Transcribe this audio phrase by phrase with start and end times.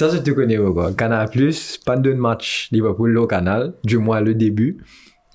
[0.00, 0.92] Ça, je te connais, quoi.
[0.94, 4.78] Canal Plus, pas de match Liverpool au canal, du moins le début.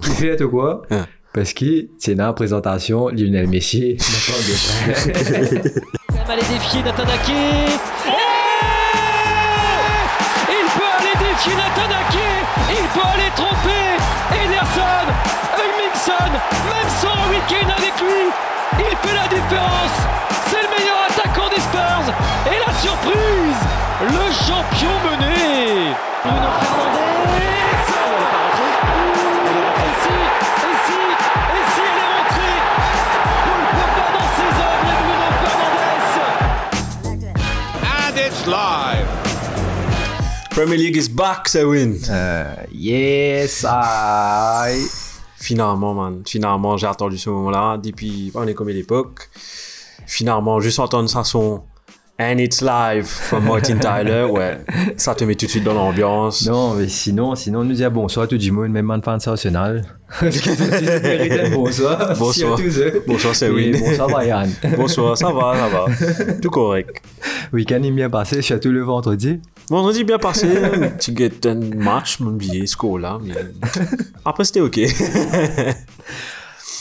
[0.02, 0.82] Tu fais tout quoi?
[0.90, 1.06] Hein.
[1.36, 4.02] Parce que c'est dans la présentation, Lionel Messi, de-
[6.16, 7.30] même aller défier Nathan Ake.
[7.30, 7.78] Et
[10.50, 12.26] Il peut aller défier Nathan Ake.
[12.72, 13.86] Il peut aller tromper
[14.34, 15.06] Ederson,
[15.62, 16.32] Hugminson,
[16.66, 18.24] même sans un week-end avec lui.
[18.80, 19.98] Il fait la différence.
[22.08, 23.62] Et la surprise,
[24.02, 25.94] le champion mené.
[26.24, 27.06] Bruno Fernandez.
[38.48, 39.08] Live.
[40.52, 41.98] Premier League is back, c'est win.
[42.72, 44.86] Yes, I...
[45.38, 46.22] Finalement, man.
[46.28, 49.32] Finalement, j'ai attendu ce moment-là depuis on est comme l'époque.
[50.06, 51.64] Finalement, juste entendre ça son
[52.18, 54.58] And it's live from Martin Tyler, ouais.
[54.96, 56.48] Ça te met tout de suite dans l'ambiance.
[56.48, 59.84] Non, mais sinon, sinon, on nous dit bonsoir tout le monde, même man fan Arsenal.
[61.52, 62.16] bonsoir.
[62.18, 62.58] Bonsoir.
[62.58, 62.64] À.
[63.06, 63.78] Bonsoir, c'est Win.
[63.78, 64.48] Bonsoir, Brian.
[64.78, 66.36] Bonsoir, ça va, ça va.
[66.42, 67.02] Tout correct.
[67.52, 69.42] Week-end est bien passé, surtout le vendredi.
[69.70, 70.48] Vendredi bien passé,
[71.00, 73.34] tu get un match, mon billet, score là, mais
[74.24, 74.80] après c'était ok.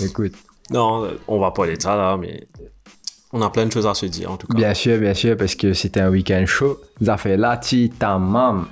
[0.00, 0.34] Écoute,
[0.70, 2.46] non, on va pas aller de ça là, mais
[3.34, 4.54] on a plein de choses à se dire en tout cas.
[4.56, 6.78] bien sûr, bien sûr, parce que c'était un week-end chaud.
[7.00, 8.66] Nous avons fait là, ti, tamam.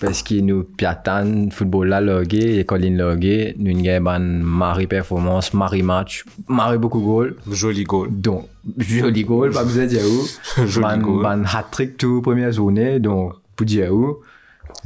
[0.00, 5.82] Parce que nous, piatan, football là, logué, et Colin logué, nous avons mari performance, mari
[5.82, 7.36] match, mari beaucoup de goals.
[7.50, 8.08] Joli goal.
[8.10, 10.66] Donc, joli goal, pas besoin de dire où.
[10.66, 11.22] Joli Man- goal.
[11.22, 14.18] man hat-trick tout première journée, donc, pour dire où.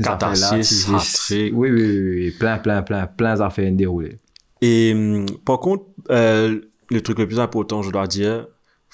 [0.02, 1.52] Catharsis, hat-trick.
[1.56, 4.19] Oui, oui, oui, oui, plein, plein, plein, plein d'affaires déroulées.
[4.60, 6.60] Et hum, par contre, euh,
[6.91, 8.47] le truc le plus important, je dois dire,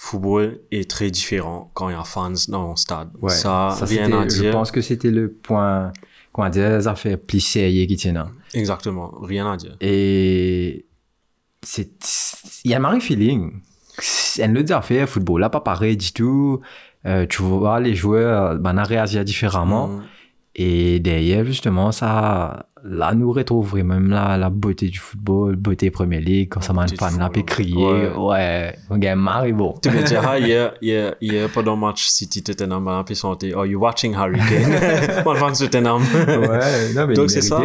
[0.03, 3.11] football est très différent quand il y a fans dans le stade.
[3.21, 5.93] Ouais, ça, à Je pense que c'était le point,
[6.33, 8.17] comment dire, les affaires plus sérieuses qui tiennent.
[8.17, 8.29] là.
[8.53, 9.77] Exactement, rien à dire.
[9.81, 10.87] Et
[11.63, 11.93] c'est,
[12.65, 13.61] il y a un marie feeling.
[13.99, 16.61] C'est une autre affaire, football, là, pas pareil du tout.
[17.07, 19.87] Euh, tu vois les joueurs, ben, réagir différemment.
[19.87, 20.03] Mm.
[20.55, 26.21] Et derrière, justement, ça, là, nous retrouve même la, la beauté du football, beauté Premier
[26.21, 28.09] League, quand ça m'a du fan là, football, crier.
[28.19, 28.77] ouais.
[28.91, 29.75] On gagne Marie, bon.
[29.83, 33.55] Tu me diras, hier, hier, hier, pendant le match City Tottenham, on a pu chanter,
[33.55, 35.23] Are you watching Harry Kane?
[35.25, 36.03] Moi, le fan Tottenham.
[36.27, 37.63] Ouais, non, mais Donc, c'est ça.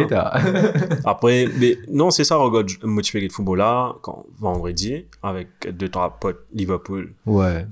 [1.04, 6.18] Après, mais non, c'est ça, regarde, motivé de football là, quand, vendredi, avec deux, trois
[6.18, 7.12] potes Liverpool.
[7.26, 7.66] ouais.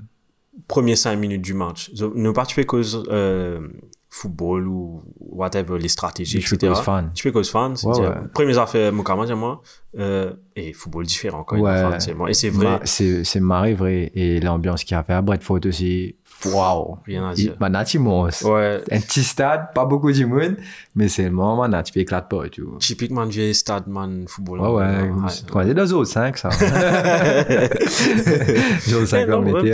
[0.67, 1.91] Premiers cinq minutes du match.
[2.15, 3.59] Ne pas tu fais cause, euh,
[4.09, 6.73] football ou whatever, les stratégies, fais etc.
[6.83, 7.11] fan.
[7.13, 8.09] Tu fais cause fan, c'est Ouais, ouais.
[8.33, 9.61] premières affaires, mon camarade, moi,
[9.99, 11.99] euh, et football différent quand Ouais.
[11.99, 12.15] c'est.
[12.29, 15.59] Et c'est vrai, c'est c'est marré vrai et l'ambiance qu'il y a fait à Bradford
[15.65, 17.55] aussi waouh rien à dire.
[17.59, 20.55] manati immense Ouais, un petit stade pas beaucoup de monde
[20.95, 24.59] mais c'est le moment manati puis éclate pas tu vois typiquement vieil stade, man, football.
[24.59, 25.09] ouais ouais
[25.51, 26.49] quand on est dans zone 5 ça
[28.87, 29.73] zone 5 Eh on était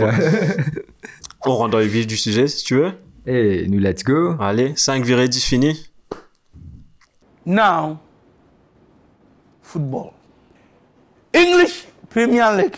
[1.46, 2.92] On rentre dans le vif du sujet, si tu veux.
[3.26, 5.90] Et nous let's go Allez, 5 virées 10 fini.
[7.46, 7.98] Now,
[9.62, 10.10] football.
[11.34, 12.76] English Premier League.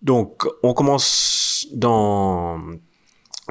[0.00, 2.60] Donc, on commence dans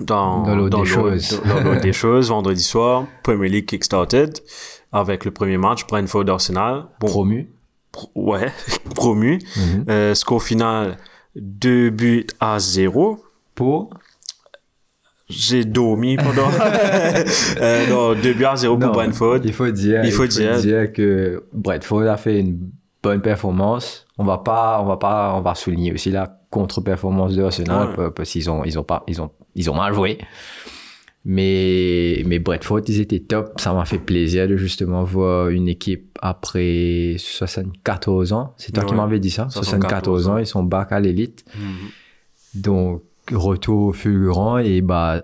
[0.01, 1.41] dans Dans l'ordre des choses.
[1.45, 4.39] dans des choses vendredi soir Premier League kickstarted
[4.91, 7.49] avec le premier match Brentford Arsenal bon promu
[7.91, 8.51] pro- ouais
[8.95, 9.85] promu Mhm.
[9.89, 10.97] Euh, score final
[11.35, 13.21] 2 buts à 0
[13.53, 13.89] pour
[15.31, 16.49] j'ai dormi pendant
[17.61, 19.39] euh, non 2 buts à 0 pour Brentford.
[19.43, 20.91] il faut dire Il faut dire.
[20.93, 22.59] que Bradford a fait une
[23.01, 24.05] bonne performance.
[24.17, 27.95] On va pas on va pas on va souligner aussi la contre-performance de Arsenal Ouais.
[27.95, 30.17] pa- parce qu'ils ont ils ont pas ils ont ils ont mal joué.
[31.23, 33.59] Mais mais Bradford ils étaient top.
[33.61, 38.53] Ça m'a fait plaisir de justement voir une équipe après 74 ans.
[38.57, 39.47] C'est toi qui m'avais dit ça?
[39.49, 40.37] 74 74 ans.
[40.39, 41.45] ils sont back à l'élite.
[41.55, 42.61] Mhm.
[42.61, 43.03] donc
[43.37, 45.21] retour fulgurant et bah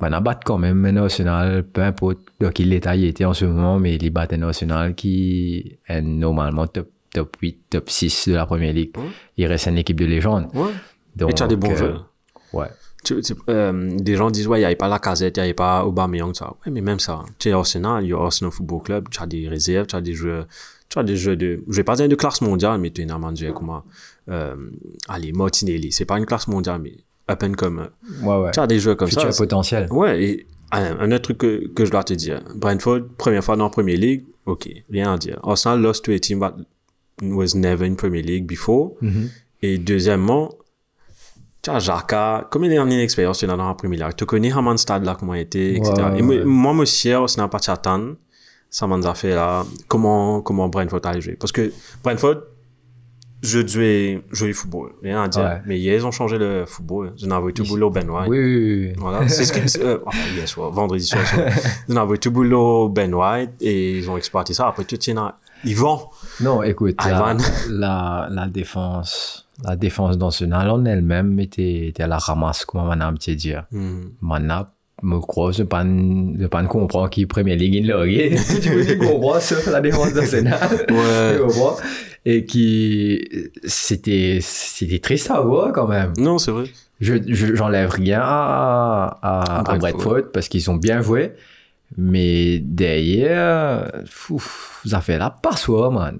[0.00, 3.44] on battu quand même un national, peu importe dans quel état il était en ce
[3.46, 8.34] moment, mais il bat un national qui est normalement top, top 8, top 6 de
[8.34, 8.96] la première ligue.
[8.96, 9.04] Ouais.
[9.36, 10.46] Il reste une équipe de légende.
[10.54, 10.70] ouais
[11.16, 12.12] Donc, et tu as des bons euh, joueurs
[12.52, 12.68] Ouais.
[13.04, 15.44] tu, tu- euh, des gens disent ouais il n'y avait pas la casette il n'y
[15.44, 18.50] avait pas Aubameyang ça ouais mais même ça tu es Arsenal il y a Arsenal
[18.52, 20.46] Football Club tu as des réserves tu as des joueurs
[20.88, 23.10] tu as des joueurs de je vais pas dire de classe mondiale mais tu es
[23.10, 23.20] un
[23.52, 23.82] comme
[24.30, 24.56] euh,
[25.08, 26.94] allez Martinelli c'est pas une classe mondiale mais
[27.30, 27.86] up and coming
[28.22, 28.50] Ouais, ouais.
[28.52, 29.86] tu as des joueurs comme Futur ça potentiel.
[29.90, 33.56] ouais et un, un autre truc que, que je dois te dire Brentford première fois
[33.56, 36.54] dans la Premier League ok rien à dire Arsenal lost to a team that
[37.22, 39.28] was never in Premier League before Mhm.
[39.62, 40.50] et deuxièmement
[41.60, 44.16] tu as Jaka, combien d'années d'expérience tu as dans la première ligue?
[44.16, 45.92] Tu connais le stade là, comment il était, etc.
[46.12, 46.44] Ouais, Et moi, ouais.
[46.44, 48.14] moi, aussi, on n'a pas t'attendre.
[48.70, 51.34] Ça m'a fait là, comment, comment Brentford allait jouer.
[51.34, 51.72] Parce que
[52.04, 52.36] Brentford,
[53.42, 54.90] je jouais, jouer football.
[55.02, 55.42] Rien à dire.
[55.42, 55.62] Ouais.
[55.66, 57.12] Mais hier, ils ont changé le football.
[57.16, 58.28] Je n'avais tout boulot Ben White.
[58.28, 58.92] Oui, oui, oui.
[58.98, 61.22] Voilà, c'est ce que, euh, enfin, hier soir, vendredi soir.
[61.88, 64.68] Ils ont envoyé tout boulot Ben White et ils ont exploité ça.
[64.68, 66.00] Après, tout, a- ils vont.
[66.40, 67.36] Non, écoute, la,
[67.70, 72.90] la, la défense, la défense nationale en elle-même était, était à la ramasse, comme on
[72.90, 73.64] a petit dire.
[73.72, 74.02] Hmm.
[74.20, 74.66] Maintenant,
[75.02, 78.04] me crois, je pas, je pas comprendre qui Premier League il l'a
[78.62, 80.86] Tu peux comprendre, sauf la défense nationale?
[80.90, 81.36] Ouais.
[81.36, 81.76] Tu comprends?
[82.30, 83.26] Et qui,
[83.64, 86.12] c'était, c'était triste à voir quand même.
[86.18, 86.64] Non, c'est vrai.
[87.00, 89.78] Je, je- j'enlève rien à, à, à.
[89.78, 91.32] Bradford parce qu'ils ont bien joué.
[91.96, 93.90] Mais derrière,
[94.28, 96.18] ouf, ça fait la passoire, man.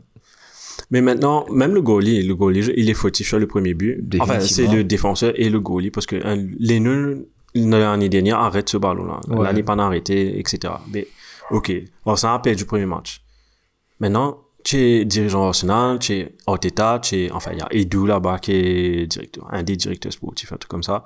[0.90, 4.02] Mais maintenant, même le goalie, le goalie, il est fautif sur le premier but.
[4.20, 8.70] Enfin, c'est le défenseur et le goalie parce que hein, les nuls, l'année dernière, arrêtent
[8.70, 9.20] ce ballon-là.
[9.28, 9.44] Ouais.
[9.44, 10.72] L'année pas arrêté, etc.
[10.90, 11.06] Mais,
[11.50, 11.70] ok.
[12.06, 13.20] On s'en rappelle du premier match.
[14.00, 14.38] Maintenant,
[14.76, 19.46] es dirigeant Arsenal, es Arteta, es, enfin, il y a Edu là-bas qui est directeur,
[19.52, 21.04] un des directeurs sportifs, un truc comme ça.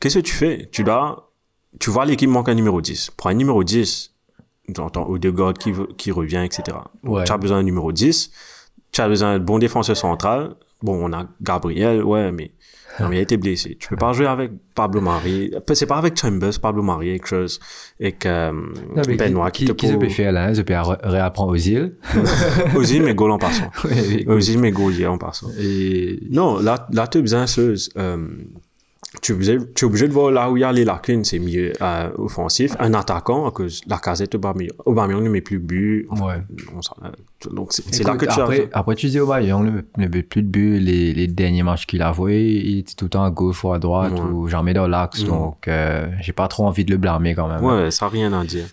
[0.00, 0.68] Qu'est-ce que tu fais?
[0.70, 1.32] Tu dois,
[1.80, 3.12] tu vois l'équipe manque un numéro 10.
[3.16, 4.12] Prends un numéro 10.
[4.74, 6.76] Tu entends Odegaard qui, qui revient, etc.
[7.02, 7.24] Ouais.
[7.24, 8.30] Tu as besoin d'un numéro 10.
[8.92, 10.56] Tu as besoin d'un bon défenseur central.
[10.82, 12.52] Bon, on a Gabriel, ouais, mais
[13.00, 13.76] non, mais il a été blessé.
[13.78, 15.50] Tu peux pas jouer avec Pablo Mari.
[15.72, 17.58] C'est pas avec Chambers, Pablo Mari et Creuse
[17.98, 18.50] et que,
[19.16, 21.96] Benoît qui, qui, qui, te peut faire là, hein, je peux ré- réapprendre aux îles.
[22.76, 23.70] Ozil, mais goal en passant.
[24.26, 25.48] Ozil, mais goal en passant.
[25.58, 28.26] Et Non, là, là, tu as besoin de, euh,
[29.22, 31.24] tu es obligé, tu es obligé de voir là où il y a les lacunes,
[31.24, 32.74] c'est mieux euh, offensif.
[32.78, 36.06] Un attaquant, à cause la casette Aubameyang, ne met plus de but.
[36.10, 36.42] Enfin, Ouais.
[37.52, 38.78] donc c'est là que tu après, as...
[38.78, 40.78] après, tu dis Aubameyang ne ne met plus de but.
[40.80, 43.72] Les, les derniers matchs qu'il a joué, il était tout le temps à gauche ou
[43.72, 44.20] à droite Ouais.
[44.20, 45.24] ou jamais dans l'axe.
[45.24, 47.62] Donc, euh, j'ai pas trop envie de le blâmer quand même.
[47.64, 48.66] Ouais, ça n'a rien à dire.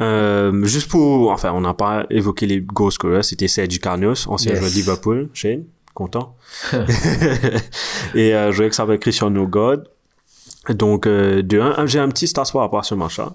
[0.00, 4.52] Euh, juste pour, enfin, on n'a pas évoqué les goal scorers, c'était Sergi Canos, ancien
[4.52, 4.60] Yes.
[4.60, 5.64] joueur de Liverpool, Shane,
[8.14, 9.88] et euh, je jouais que ça avec Cristiano God.
[10.68, 13.34] Donc, euh, de un, j'ai un petit stat par rapport à ce match-là.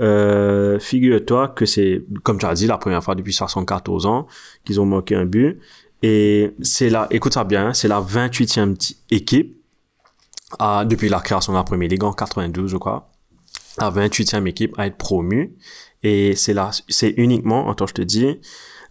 [0.00, 4.26] Euh, figure-toi que c'est, comme tu as dit, la première fois depuis 74 ans
[4.64, 5.58] qu'ils ont manqué un but.
[6.02, 9.56] Et c'est la, écoute ça bien, c'est la 28e ti- équipe
[10.58, 13.10] à, depuis la création de la première ligue en 92, je crois
[13.80, 15.54] la 28e équipe à être promue.
[16.02, 18.40] Et c'est là, c'est uniquement, attends, je te dis,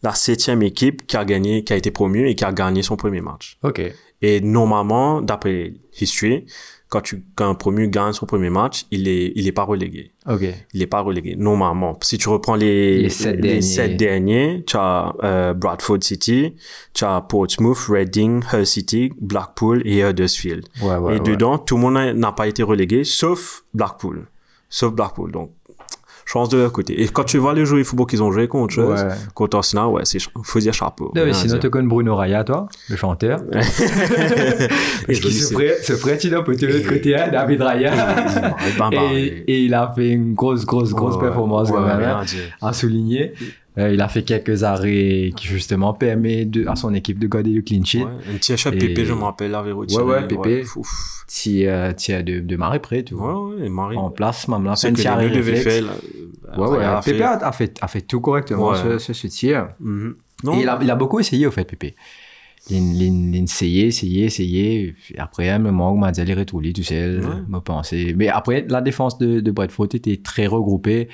[0.04, 2.96] la septième équipe qui a gagné, qui a été promue et qui a gagné son
[2.98, 3.58] premier match.
[3.64, 3.82] Ok.
[4.22, 6.46] Et normalement, d'après History,
[6.90, 10.14] quand tu, quand un promu gagne son premier match, il est, il est pas relégué.
[10.28, 10.44] Ok.
[10.74, 11.36] Il est pas relégué.
[11.36, 11.98] Normalement.
[12.02, 13.62] Si tu reprends les, Les sept derniers.
[13.62, 16.56] sept derniers, tu as, euh, Bradford City,
[16.94, 20.66] tu as Portsmouth, Reading, Hull City, Blackpool et Huddersfield.
[20.82, 21.30] Ouais, ouais, et ouais.
[21.30, 24.28] dedans, tout le monde n'a- n'a pas été relégué, sauf Blackpool.
[24.70, 25.32] Sauf Blackpool.
[25.32, 25.52] Donc,
[26.28, 27.02] chance de leur côté.
[27.02, 29.08] Et quand tu vois les joueurs de football qu'ils ont joué contre, eux, Ouais.
[29.34, 31.12] contre Arsenal, ouais, c'est, faut dire chapeau.
[31.16, 33.40] Non, mais sinon, tu connais Bruno Raya, toi, le chanteur.
[33.52, 33.58] Et
[35.08, 37.94] Parce qu'il se ferait, se ferait il de l'autre côté, hein, David Raya.
[38.92, 42.02] il et, et il a fait une grosse, grosse, grosse Ouais, performance ouais, quand même,
[42.02, 42.24] hein,
[42.62, 43.34] à souligner.
[43.78, 47.52] Euh, il a fait quelques arrêts qui justement permet de, à son équipe de garder
[47.52, 48.04] le clean sheet.
[48.04, 50.04] Ouais, un petit Et- Pépé, je me rappelle, avait retiré.
[50.04, 50.64] Ouais, ouais, Pépé.
[51.28, 51.94] Si, euh,
[52.24, 53.48] de, de marée près, tu vois.
[53.50, 53.98] Ouais, ouais, Marie.
[53.98, 55.42] En place, même là, C'est que les deux
[55.82, 55.92] là,
[56.58, 58.78] Ouais, ouais, Raya a Pépé fait- a, a fait, a fait tout correctement, Ouais.
[58.78, 59.70] ce, tir.
[59.80, 60.16] Mhm.
[60.44, 61.94] Non, Et il a, il a beaucoup essayé, au fait, Pépé.
[63.88, 64.94] Essayait, essayait.
[65.02, 67.08] Puis Après, un moment, on m'a dit, retourner, tu sais,
[67.48, 68.14] me penser.
[68.18, 71.08] Mais après, la défense de, de Bradford était très regroupée.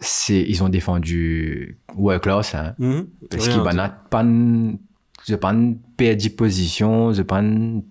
[0.00, 2.74] C'est, ils ont défendu world class, hein.
[2.78, 3.06] Mhm.
[3.30, 3.84] Parce Rien qu'il à n'y dire.
[3.84, 4.72] a pas de,
[5.26, 7.42] je pas de perdu position, je pas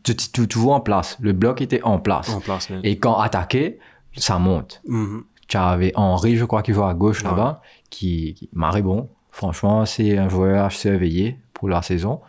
[0.03, 1.17] tout, tout, tout en place.
[1.19, 2.29] Le bloc était en place.
[2.29, 3.79] En place, Et quand attaqué,
[4.15, 4.81] ça monte.
[4.87, 5.23] Mhm.
[5.47, 7.29] Tu avais Henri, je crois, qui joue à gauche Ouais.
[7.29, 9.09] là-bas, qui, qui marrait bon.
[9.31, 12.21] Franchement, c'est un joueur à surveiller pour la saison.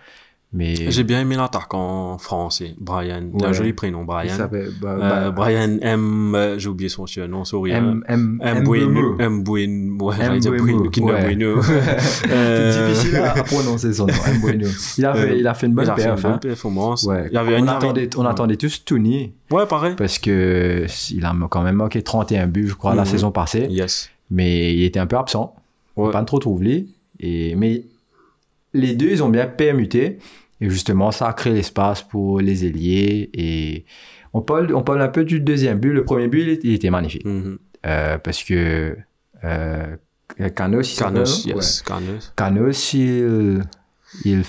[0.50, 3.16] Mais J'ai bien aimé l'attaquant français, Brian.
[3.42, 3.52] A un Ouais.
[3.54, 4.34] joli prénom, Brian.
[4.34, 7.72] s'appelle bah, Euh, bah, Brian M, euh, j'ai oublié son surnom, sorry.
[7.72, 8.64] M, M, M.
[8.64, 9.44] Bueno, M.
[9.44, 11.22] Bueno, ouais, j'allais dire Bueno, ouais.
[11.22, 11.62] Bueno.
[11.98, 14.40] C'est Euh, difficile à, à prononcer son nom, M.
[14.40, 14.68] Bueno.
[14.96, 16.38] Il a fait, il a fait une bonne il a fait une perf, bonne hein.
[16.38, 17.02] performance.
[17.04, 17.26] Ouais.
[17.30, 19.96] Il y avait on, un attendait, on attendait tous Tony Ouais, pareil.
[19.98, 23.08] parce que il a quand même manqué 31 buts, je crois, la Mhm.
[23.08, 23.66] saison passée.
[23.68, 24.08] Yes.
[24.30, 25.54] Mais il était un peu absent.
[25.96, 26.10] Ouais.
[26.10, 26.86] Pas trop trouvé.
[27.20, 27.82] Et, mais
[28.72, 30.18] les deux, ils ont bien permuté.
[30.60, 33.30] Et justement, ça a créé l'espace pour les ailiers.
[33.32, 33.84] Et
[34.32, 35.92] on parle, on parle un peu du deuxième but.
[35.92, 37.24] Le premier but, il était, il magnifique.
[37.24, 37.58] Mhm.
[37.86, 38.96] Euh, parce que
[39.44, 39.96] euh,
[40.54, 42.32] Canos, il Canos, s'appelle, yes, Canos.
[42.36, 43.62] Canos, il,
[44.24, 44.42] il,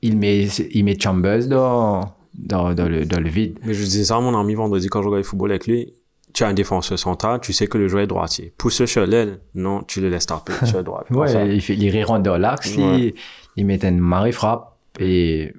[0.00, 3.58] il met, il met Chambers dans, dans, dans, le, dans le vide.
[3.64, 5.92] Mais je disais ça à mon ami vendredi quand je regardais le football avec lui.
[6.34, 8.52] Tu as un défenseur central, tu sais que le joueur est droitier.
[8.58, 11.06] Pousse sur l'aile, non, tu le laisses taper sur droite.
[11.10, 12.98] Enfin, Ouais, il, fait, rentre dans l'axe, Ouais.
[13.00, 13.14] il,
[13.56, 15.52] il met une marée frappe et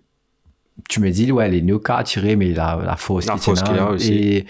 [0.87, 3.89] tu me dis, ouais, les no cas tirés, mais la, la fausse La qu'il a
[3.91, 4.13] aussi.
[4.13, 4.45] Et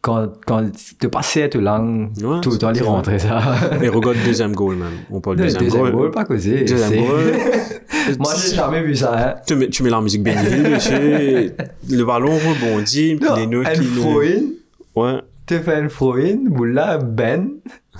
[0.00, 0.64] quand, quand
[1.00, 2.80] tu passais tout langue, Ouais, tout le temps, vrai.
[2.82, 3.40] rentrait ça.
[3.82, 4.88] Et regarde le deuxième goal même.
[5.10, 5.92] On parle du Le deuxième, deuxième goal.
[5.92, 6.64] goal, pas causé.
[6.64, 7.34] Deuxième goal.
[8.18, 9.34] Moi, j'ai jamais vu ça, hein.
[9.46, 10.92] tu, mets, tu mets la musique bénie dessus,
[11.90, 13.86] le ballon rebondit, Non, les nœuds qui...
[14.96, 15.20] Ouais.
[15.48, 17.48] Tu un throw-in, Moula, Ben,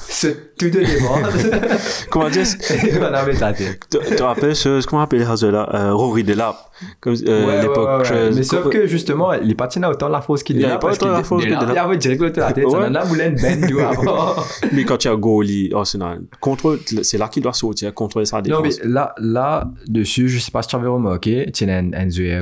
[0.00, 1.68] c'est tout de demande.
[2.10, 3.64] Comment dire on.
[3.90, 6.54] Tu tu te rappelles ce, comment on appelle là euh, Rory Delap.
[7.00, 8.08] Comme euh, l'époque.
[8.12, 10.78] euh, Mais sauf que justement, les patins a autant la fausse qu'il Il a.
[10.78, 12.64] pas autant qu'il la fausse il a- de la- Il avait direct la tête.
[12.66, 12.74] Ouais.
[12.86, 14.36] en a voulu Ben du avant.
[14.72, 18.60] Mais quand tu as goalie Arsenal, contrôle, c'est là qu'il doit sortir, contrôler sa Non,
[18.62, 18.84] mais défense.
[18.84, 21.90] là, là, dessus, je sais pas si tu avais remarqué, tu as un,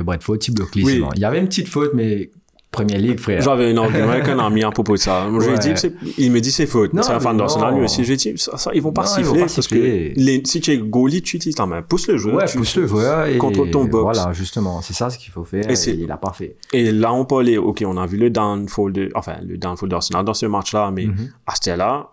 [0.03, 0.75] Brentford, tu bloques.
[0.75, 2.29] Il y avait une petite faute, mais
[2.69, 3.41] Première Ligue, frère.
[3.41, 5.25] J'avais un argument avec un ami à propos de ça.
[5.31, 5.73] Je lui ai Ouais.
[5.73, 6.93] dit, il me dit c'est faute.
[6.93, 8.03] Non, C'est un fan mais d'Arsenal lui aussi.
[8.03, 9.53] Je lui ai dit, ça, ça, ils vont pas Non, ils vont siffler pas parce
[9.61, 10.13] siffler.
[10.15, 11.81] que les, si tu es goalie, tu utilises ta main.
[11.81, 12.35] Pousse le joueur.
[12.35, 14.17] Ouais, tu- pousse le joueur et Contrôle ton box.
[14.17, 15.67] Voilà, justement, c'est ça ce qu'il faut faire.
[15.69, 16.57] Et Et, c'est- il a pas fait.
[16.73, 20.25] Et là, on parlait, ok, on a vu le downfall de, enfin, le downfall d'Arsenal
[20.25, 21.29] dans ce match-là, mais Mhm.
[21.47, 22.09] à ce là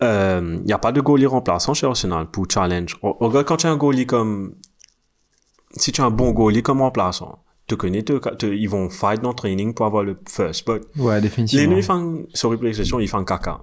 [0.00, 2.96] il n'y a pas de goalie remplaçant chez Arsenal pour challenge.
[3.02, 4.54] Re- Regarde quand tu as un goalie comme,
[5.72, 9.20] si tu as un bon goalie comme remplaçant, tu connais, te- te- ils vont fight
[9.22, 11.72] dans training pour avoir le first, but Ouais, les définitivement.
[11.74, 13.60] nuits, ils font, sorry pour l'expression, ils font caca.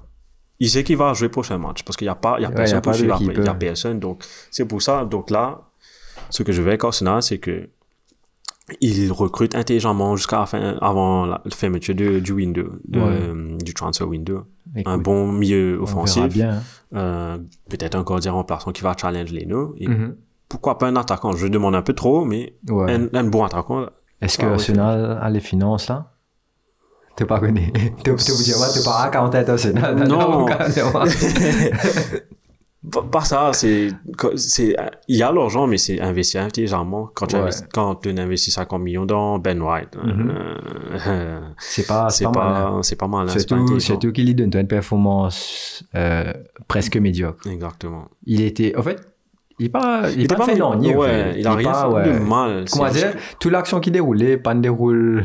[0.59, 2.49] Il sait qu'il va jouer prochain match parce qu'il n'y a pas, il y a
[2.49, 3.33] Ouais, personne y a pour suivre après.
[3.35, 3.99] Il y a personne.
[3.99, 5.03] Donc, c'est pour ça.
[5.05, 5.61] Donc là,
[6.29, 7.69] ce que je vais avec Arsenal, c'est que
[8.79, 13.57] il recrute intelligemment jusqu'à la fin, avant la fermeture de- du window, de- Ouais.
[13.61, 14.43] du transfer window.
[14.75, 16.23] Écoute, un bon milieu offensif.
[16.95, 17.37] Euh,
[17.69, 19.73] peut-être un gardien remplaçant qui va challenge les nœuds.
[19.79, 19.87] Et.
[20.53, 21.33] Pourquoi pas un attaquant?
[21.33, 22.93] Je demande un peu trop, mais Ouais.
[22.93, 23.87] un, un bon attaquant.
[24.21, 26.11] Est-ce que Ah, Arsenal a les finances là?
[27.15, 27.71] T'es pas connu.
[28.03, 29.95] T'es obligé, t'es pas à quand t'es Arsenal.
[30.07, 30.45] Non.
[33.11, 33.89] pas ça, c'est,
[34.35, 34.75] c'est,
[35.07, 37.09] il y a l'argent, mais c'est investir intelligemment.
[37.15, 37.41] Quand tu Ouais.
[37.41, 40.31] investis, quand tu investis 50 millions dans Ben White, Mhm.
[41.07, 42.53] euh, C'est pas, c'est pas, mal.
[42.73, 46.33] pas, c'est pas mal, hein, Surtout, surtout qu'il lui donne une performance euh,
[46.67, 47.47] presque médiocre.
[47.47, 48.09] Exactement.
[48.25, 48.99] Il était, en fait,
[49.63, 52.13] il pas, il, était pas fait non, ni ouais, il a rien pas, fait ouais.
[52.13, 52.65] de mal.
[52.71, 55.23] Comment dire, toute l'action qui déroulait, pas de déroule.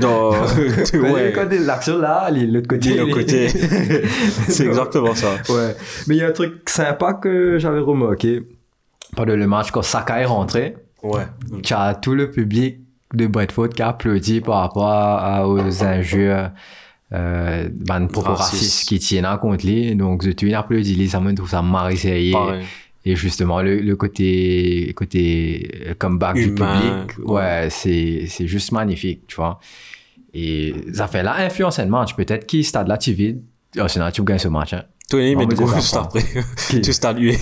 [0.00, 1.32] Non, ouais.
[1.60, 2.94] L'action là, il est l'autre côté.
[2.96, 3.44] L'autre il côté.
[3.44, 4.06] est-
[4.48, 5.28] c'est exactement ça.
[5.48, 5.74] Ouais.
[6.06, 8.42] Mais il y a un truc sympa que j'avais remarqué
[9.16, 10.76] pendant le match quand Saka est rentré.
[11.02, 11.26] Ouais.
[11.62, 12.78] Tu as tout le public
[13.14, 16.50] de Brentford qui a applaudi par rapport à- aux injures
[17.14, 18.88] euh, ben, propos Racistes.
[18.88, 19.94] qui tiennent à contre lui.
[19.96, 21.62] Donc, tu as applaudi, ça me trouve ça.
[21.62, 22.32] Pareil.
[23.04, 27.34] Et justement, le, le côté, côté euh, comeback du public, ouais.
[27.34, 29.58] ouais, c'est, c'est juste magnifique, tu vois.
[30.32, 32.14] Et ça fait là influence un match.
[32.14, 33.42] Peut-être qui stade là, tu vides.
[33.78, 34.84] Oh, sinon, tu gagnes ce match, hein.
[35.12, 36.18] Tony, Non, mais mais du coup, c'est juste sympa.
[36.18, 36.80] après.
[36.82, 37.36] Tu stades lui.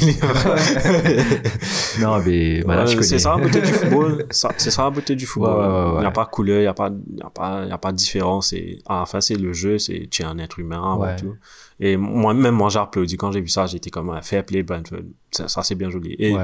[2.00, 3.02] Non, mais, voilà, connais.
[3.02, 4.26] c'est ça la beauté du football.
[4.30, 5.94] C'est ça la beauté du football.
[5.96, 7.68] Il n'y a pas de couleur, il n'y a, pas- il y a, pas- il
[7.68, 8.52] y a pas de différence.
[8.52, 11.16] Et à la fin, c'est le jeu, c'est tu es un être humain avant Ouais.
[11.16, 11.34] tout.
[11.78, 13.66] Et moi, même moi, j'ai applaudi quand j'ai vu ça.
[13.66, 15.00] J'étais comme un fair play, Brentford.
[15.30, 16.14] Ça, c'est bien joli.
[16.18, 16.34] Et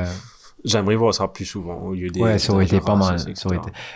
[0.64, 2.20] j'aimerais voir ça plus souvent au lieu des.
[2.20, 3.16] Ouais, ça aurait été pas mal.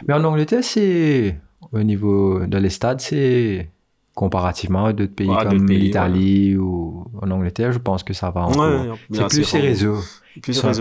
[0.06, 1.38] Mais en Angleterre, c'est
[1.72, 3.70] au niveau dans les stades, c'est
[4.14, 8.42] comparativement à d'autres pays Ouais, comme l'Italie ou en Angleterre, je pense que ça va
[8.42, 8.58] encore.
[8.58, 9.98] Ouais, c'est plus ces réseaux.
[10.42, 10.72] C'est un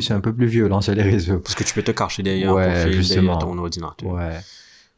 [0.00, 1.38] c'est un peu plus violent sur les réseaux.
[1.38, 3.22] Parce que tu peux te cacher derrière Ouais, justement.
[3.22, 4.12] derrière ton ordinateur.
[4.12, 4.38] Ouais.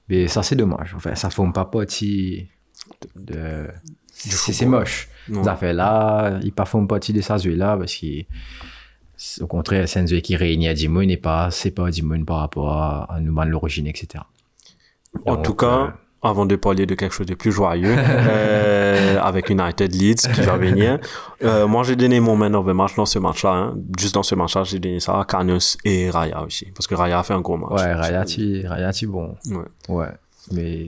[0.09, 0.95] Mais ça, c'est dommage.
[0.97, 2.49] Enfin, ça forme pas partie
[3.17, 3.69] de.
[4.13, 5.09] C'est c'est moche.
[5.29, 5.43] Non.
[5.43, 10.05] Ça fait là, il ne forme partie de ça, là parce qu'au contraire, c'est un
[10.21, 13.87] qui réunit à Dimon et pas, c'est pas Dimon par rapport à, à nous, l'origine,
[13.87, 14.25] etc.
[15.25, 19.51] En Donc, tout cas, avant de parler de quelque chose de plus joyeux, euh, avec
[19.51, 20.99] United Leeds qui va venir,
[21.43, 23.51] euh, moi j'ai donné mon man of the match dans ce match-là.
[23.53, 23.75] hein.
[23.99, 26.67] Juste dans ce match-là, j'ai donné ça à Canos et Raya aussi.
[26.75, 27.71] Parce que Raya a fait un gros match.
[27.73, 29.35] Ouais, Raya, tu, Raya, tu bon.
[29.51, 29.65] Ouais.
[29.89, 30.09] Ouais.
[30.53, 30.87] Mais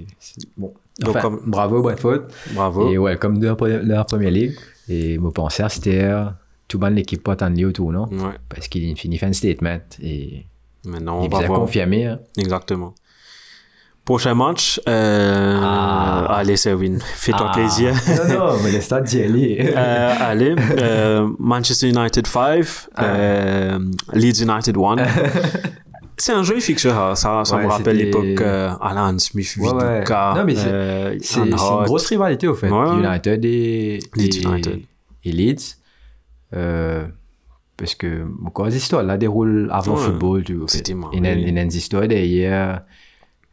[0.57, 0.73] bon.
[1.01, 2.21] Donc, comme- bravo, Brentford.
[2.53, 2.91] Bravo.
[2.91, 4.55] Et ouais, comme de la, pre- de la première ligue.
[4.89, 6.09] Et mon penseur, c'était
[6.69, 8.09] tout le monde l'équipe pas tant au tournant.
[8.11, 8.35] Ouais.
[8.49, 10.47] Parce qu'il finit fait un statement et
[10.85, 11.61] Maintenant, on il va voir.
[11.61, 12.07] confirmé.
[12.07, 12.21] hein.
[12.39, 12.95] Exactement.
[14.07, 16.37] Prochain match, euh, Ah.
[16.39, 17.53] allez, Serwin, fais-toi Ah.
[17.53, 17.93] plaisir.
[18.29, 19.73] Non, non, mais le stade d'y aller.
[19.77, 23.05] Euh, allez, euh, Manchester United 5, Ah.
[23.05, 23.79] euh,
[24.13, 24.97] Leeds United 1.
[26.17, 27.17] c'est un joli fixture, hein.
[27.17, 29.95] ça, ça Ouais, me rappelle l'époque euh, Alan Smith, Ouais, ouais.
[29.95, 32.69] Viduka, Non, mais c'est- euh, C'est c'est une grosse rivalité au fait.
[32.69, 34.81] United et, Leeds et- United.
[35.25, 35.79] et Leeds.
[36.55, 37.05] Euh,
[37.77, 39.99] parce que encore les histoires là déroulent avant Ouais.
[39.99, 40.45] le football.
[40.45, 40.95] Tu vois, C'était
[41.59, 42.83] a une histoire derrière.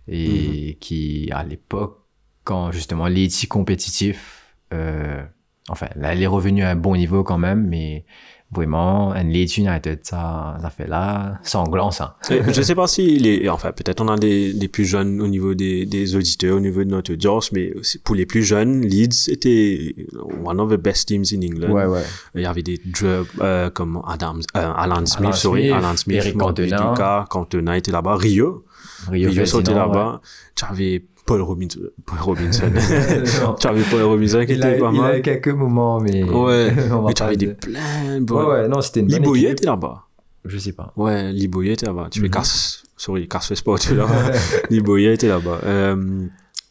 [0.07, 1.99] Et qui, à l'époque,
[2.43, 5.23] quand justement Leeds si compétitif, euh,
[5.69, 8.05] enfin, là, elle est revenue à un bon niveau quand même, mais
[8.53, 12.17] vraiment, un Leeds United, ça, ça fait là, sanglant, ça.
[12.29, 15.53] Je sais pas si les, enfin, peut-être on a des, des plus jeunes au niveau
[15.53, 19.95] des, des auditeurs, au niveau de notre audience, mais pour les plus jeunes, Leeds était
[20.43, 21.71] one of the best teams in England.
[21.71, 22.03] Ouais, ouais.
[22.35, 25.97] Il y avait des joueurs euh, comme Adam, euh, Alan Smith, Alan sorry, Smith, Alan
[25.97, 27.25] Smith, Eric Cantona.
[27.29, 28.65] Cantona était là-bas, Rio,
[29.09, 30.21] Rio Rio sautait là-bas,
[30.55, 32.69] tu avais Paul Robinson, Paul Robinson,
[33.59, 35.17] tu avais Paul Robinson qui Il a, était pas il a mal.
[35.19, 36.23] eu quelques moments, mais.
[36.23, 36.71] Ouais,
[37.07, 37.55] mais tu avais des dire.
[37.57, 39.51] plein de Ouais, ouais, non, c'était une bonne Liboye équipe.
[39.59, 40.03] était là-bas.
[40.45, 40.91] Je sais pas.
[40.97, 42.07] Ouais, Liboye était là-bas.
[42.11, 42.31] Tu fais Mhm.
[42.33, 44.31] casse, sorry, le sport, tu là-bas.
[44.69, 45.59] Liboye était là-bas.
[45.63, 45.95] Euh,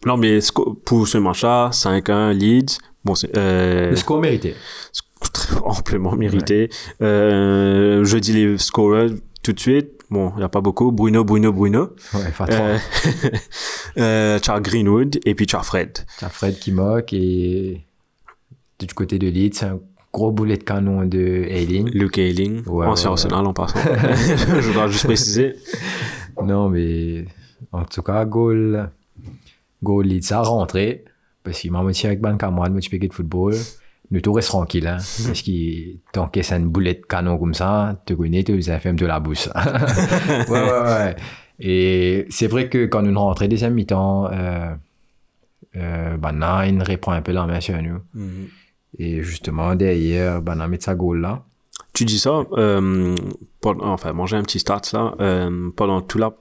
[0.05, 0.41] non, mais
[0.85, 2.77] pour ce match-là, 5-1 Leeds.
[3.05, 4.55] Bon, c'est, euh, Le score mérité.
[5.65, 6.69] amplement mérité.
[7.01, 9.11] Euh, je dis les scorers
[9.43, 10.02] tout de suite.
[10.13, 10.93] Bon, il n'y a pas beaucoup.
[10.93, 11.95] Bruno, Bruno, Bruno.
[12.13, 12.79] Ouais, enfin, Euh,
[13.97, 16.01] euh, as Greenwood et puis as Fred.
[16.21, 17.87] T'as Fred qui moque et
[18.79, 19.81] du côté de Leeds, c'est un
[20.13, 21.89] gros boulet de canon de Ailing.
[21.95, 23.79] Luke Ayling, Ouais, ancien ouais, Arsenal en passant.
[23.81, 25.55] je dois juste préciser.
[26.45, 27.25] Non, mais
[27.73, 28.91] en tout cas, goal,
[29.83, 31.05] goal Leeds a rentré
[31.43, 33.55] parce qu'il m'a motivé avec Ban Kamran, motivé de football.
[34.13, 38.15] Nous tout reste tranquille, hein, parce qu'il t'encaisse une boulet de canon comme ça, tu
[38.15, 39.49] connais, tu as fait de la bouche.
[39.57, 41.17] ouais, ouais, ouais.
[41.59, 44.75] Et c'est vrai que quand nous rentrons deuxième mi-temps, euh,
[45.77, 48.01] euh, Bana, il reprend un peu la main sur nous.
[48.99, 51.45] Et justement, derrière, Bana met sa goal là.
[51.95, 53.15] Tu dis ça, euh,
[53.65, 56.35] enfin, j'ai un petit stats là, euh, pendant tout la,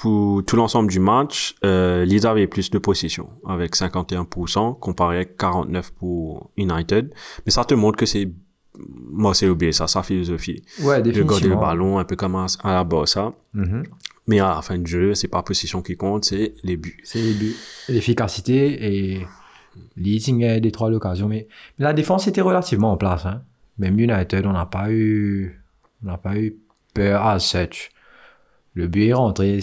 [0.00, 5.38] pour tout l'ensemble du match, euh, Leeds avait plus de possession, avec 51%, comparé avec
[5.38, 7.12] 49% pour United.
[7.44, 8.30] Mais ça te montre que c'est,
[8.78, 10.62] moi c'est oublié ça, sa philosophie.
[10.82, 13.32] Ouais, De garder le ballon, un peu comme à, à la Barça.
[13.54, 13.84] Mhm.
[14.28, 16.98] Mais à la fin du jeu, c'est pas la possession qui compte, c'est les buts.
[17.04, 17.56] C'est les buts.
[17.88, 19.26] L'efficacité et
[19.96, 21.28] Leeds a des trois occasions.
[21.28, 21.48] Mais,
[21.78, 23.24] mais la défense était relativement en place.
[23.24, 23.42] Hein.
[23.78, 25.62] Même United, on n'a pas eu,
[26.02, 26.56] on n'a pas eu
[26.92, 27.90] peur à such.
[28.76, 29.58] Le but est rentré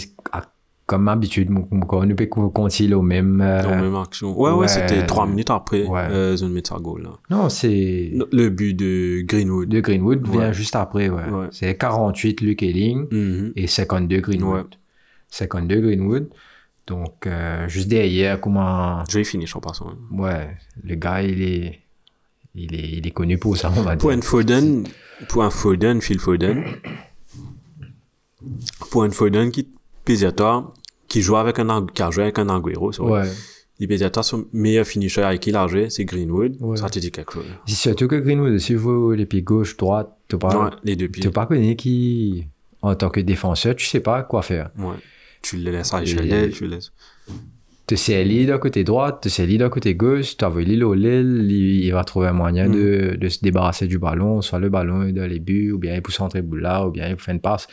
[0.86, 1.50] comme d'habitude.
[1.88, 2.16] Quand nous
[2.50, 3.40] continuer au même.
[3.42, 4.38] euh, même action.
[4.38, 4.68] Ouais, ouais, ouais.
[4.68, 6.08] c'était trois minutes après, Ouais.
[6.10, 7.12] euh, mis sa goal, là.
[7.30, 8.12] Non, c'est.
[8.32, 9.70] Le but de Greenwood.
[9.70, 10.54] De Greenwood vient Ouais.
[10.54, 11.08] juste après.
[11.10, 11.24] Ouais.
[11.52, 13.54] C'est 48 Luke Elling Mhm.
[13.56, 14.56] et 52 Greenwood.
[14.66, 14.78] Ouais.
[15.30, 16.28] 52 Greenwood.
[16.86, 19.04] Donc, euh, juste derrière, comment.
[19.08, 19.88] Je vais finir passant.
[19.90, 20.18] hein.
[20.18, 21.80] Ouais, le gars, il est,
[22.56, 24.18] il est, il est connu pour ça, on va Pour dire.
[24.20, 24.84] un Foden,
[25.30, 26.62] pour un Foden, Phil Foden,
[28.92, 29.68] pour un Foden qui
[30.36, 30.74] toi,
[31.08, 33.22] qui joue avec un, qui a joué avec un Aguero, c'est vrai.
[33.24, 33.30] Ouais.
[33.80, 36.58] Il pèse à toi, son meilleur finisher avec qui il a joué, c'est Greenwood.
[36.62, 36.78] Ouais.
[36.78, 37.46] Ça te dit quelque chose.
[37.66, 41.08] C'est surtout que Greenwood, si vous les pieds gauche, droite, tu Ouais, pas, les deux
[41.10, 41.22] pieds.
[41.24, 42.46] tu pas connu qui,
[42.82, 44.70] en tant que défenseur, tu sais pas quoi faire.
[44.78, 44.96] Ouais.
[45.42, 46.22] Tu le laisses à tu le
[46.76, 46.92] laisses.
[47.86, 50.64] Tu sais lui d'un côté droit, tu sais lui d'un côté gauche, tu as vu
[50.64, 52.72] l'île au il va trouver un moyen Mm.
[52.76, 55.94] de, de se débarrasser du ballon, soit le ballon est dans les buts, ou bien
[55.96, 57.68] il peut centrer boule là, ou bien il peut faire une passe.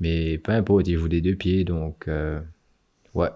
[0.00, 2.40] Mais peu importe, il joue des deux pieds, donc, euh,
[3.14, 3.28] ouais.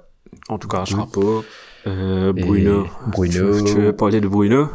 [0.48, 1.44] En tout cas, chapeau.
[1.86, 2.86] Euh, Et Bruno.
[3.08, 4.68] Bruno- Tu, tu veux parler de Bruno?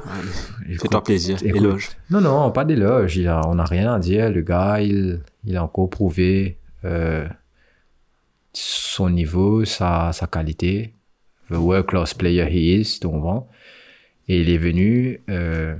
[0.81, 1.37] Fais-toi plaisir.
[1.43, 1.89] écoute, Éloge.
[2.09, 3.15] Non, non, pas d'éloge.
[3.17, 4.29] Il a- On n'a rien à dire.
[4.31, 7.27] Le gars, il, il a encore prouvé euh,
[8.53, 10.93] son niveau, sa, sa qualité.
[11.49, 13.45] The world class player he is, donc bon.
[14.27, 15.21] Et il est venu.
[15.29, 15.75] euh,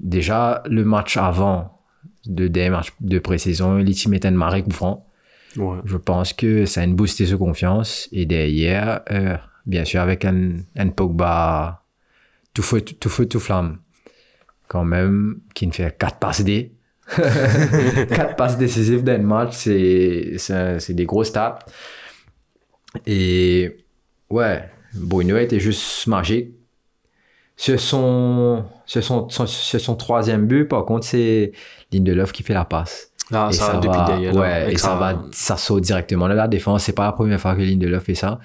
[0.00, 1.80] déjà, le match avant
[2.26, 3.88] de des matchs de pré-saison, il
[4.26, 5.06] un marée franc.
[5.84, 8.08] Je pense que ça a une boosté sa confiance.
[8.12, 9.36] Et derrière, euh,
[9.66, 11.82] bien sûr, avec un, un Pogba
[12.52, 13.78] tout feu, tout, feu, tout flamme.
[14.68, 16.72] Quand même, qui ne fait 4 passes D.
[17.16, 20.36] 4 passes décisives d'un match, c'est,
[20.90, 21.58] des gros stats.
[23.06, 23.76] Et
[24.30, 26.50] ouais, Bruno était juste magique.
[27.56, 31.52] Sur son, sur son, son- sur son troisième but, par contre, c'est
[31.92, 35.22] Lindelof qui fait la passe Là, et ça, ça, va, là, ouais, et ça va,
[35.32, 36.84] ça saute directement de la défense.
[36.84, 38.38] C'est pas la première fois que Lindelof fait ça.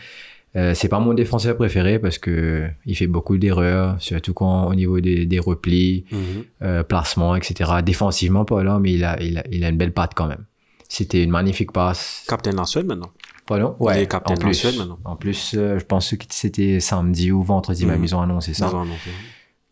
[0.56, 4.74] Euh, c'est pas mon défenseur préféré parce que il fait beaucoup d'erreurs, surtout quand au
[4.74, 6.20] niveau des, des replis, Mhm.
[6.64, 7.72] euh, placements, etc.
[7.84, 10.46] Défensivement, pas là, mais il a, il a, il a une belle patte quand même.
[10.88, 12.24] C'était une magnifique passe.
[12.28, 13.12] Captain la Suède maintenant.
[13.46, 13.76] Pardon?
[13.80, 14.56] Il Ouais, est capitaine en de la plus.
[14.56, 15.00] Suède maintenant.
[15.06, 17.92] En plus, euh, je pense que c'était samedi ou vendredi, Mhm.
[17.92, 19.10] même ils ont annoncé ça, Ils ont annoncé.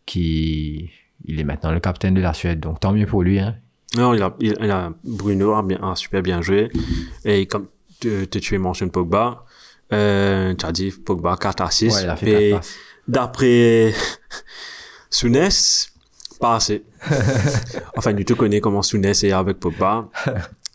[0.06, 0.90] qui,
[1.24, 2.60] il est maintenant le capitaine de la Suède.
[2.60, 3.56] Donc tant mieux pour lui, hein.
[3.96, 6.70] Non, il a, il, il a, Bruno a, bien, a super bien joué.
[7.24, 7.68] Et comme
[8.00, 9.44] tu, tu, mentionnes Pogba,
[9.92, 11.94] euh, tu as dit Pogba 4 à 6.
[11.94, 12.54] Ouais, il a fait
[13.06, 13.94] d'après
[15.10, 15.90] Sounès,
[16.38, 16.84] pas assez.
[17.96, 20.08] enfin, tu te connais comment Sounès est avec Pogba.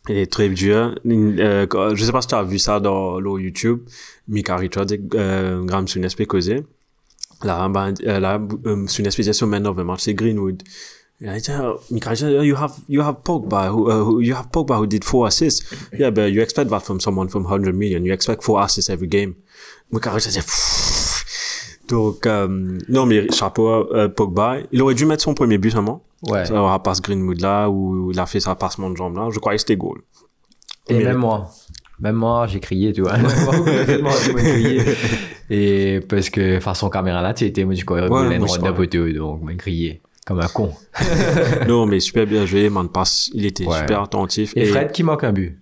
[0.09, 0.95] Il est très dur.
[1.07, 3.83] Euh, je sais pas si tu as vu ça dans le YouTube.
[4.27, 6.65] Mika Richards et euh, Graham peut causer.
[7.41, 10.61] Là, ben, là, peut dire sur Man of the Match, c'est Greenwood.
[11.25, 14.85] Oh, Mika Richards, you have, you have Pogba, who, uh, who, you have Pogba who
[14.85, 15.63] did four assists.
[15.97, 18.03] Yeah, but you expect that from someone from 100 million.
[18.05, 19.35] You expect four assists every game.
[21.87, 22.47] Donc, euh,
[22.89, 24.57] non, mais chapeau, euh, Pogba.
[24.71, 26.03] Il aurait dû mettre son premier but seulement.
[26.29, 26.45] Ouais.
[26.45, 29.27] Ça aura passe Greenwood là, où il a fait sa passement de jambe là.
[29.31, 29.99] Je croyais que c'était goal.
[30.87, 31.49] Et Mais- même moi.
[31.99, 33.17] Même moi, j'ai crié, tu vois.
[34.01, 34.81] Moi, j'ai crié.
[35.49, 38.73] Et parce que, façon caméra là, tu étais, moi, coup, il Ouais, ronde de pareil.
[38.73, 40.01] poteau, donc, j'ai crié.
[40.25, 40.71] Comme un con.
[41.67, 43.29] non, mais super bien joué, man passe.
[43.33, 43.79] Il était Ouais.
[43.79, 44.53] super attentif.
[44.55, 45.59] Et Fred qui manque un but.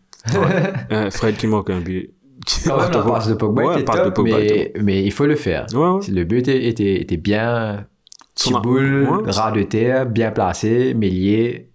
[0.92, 2.14] euh, Fred qui manque un but.
[2.66, 5.36] Quand même, la passe de Pogba Ouais, était de était mais, mais il faut le
[5.36, 5.66] faire.
[5.74, 7.86] Le but était, était, était bien,
[8.48, 9.32] ouais.
[9.32, 11.70] ras de terre, bien placé, mélier.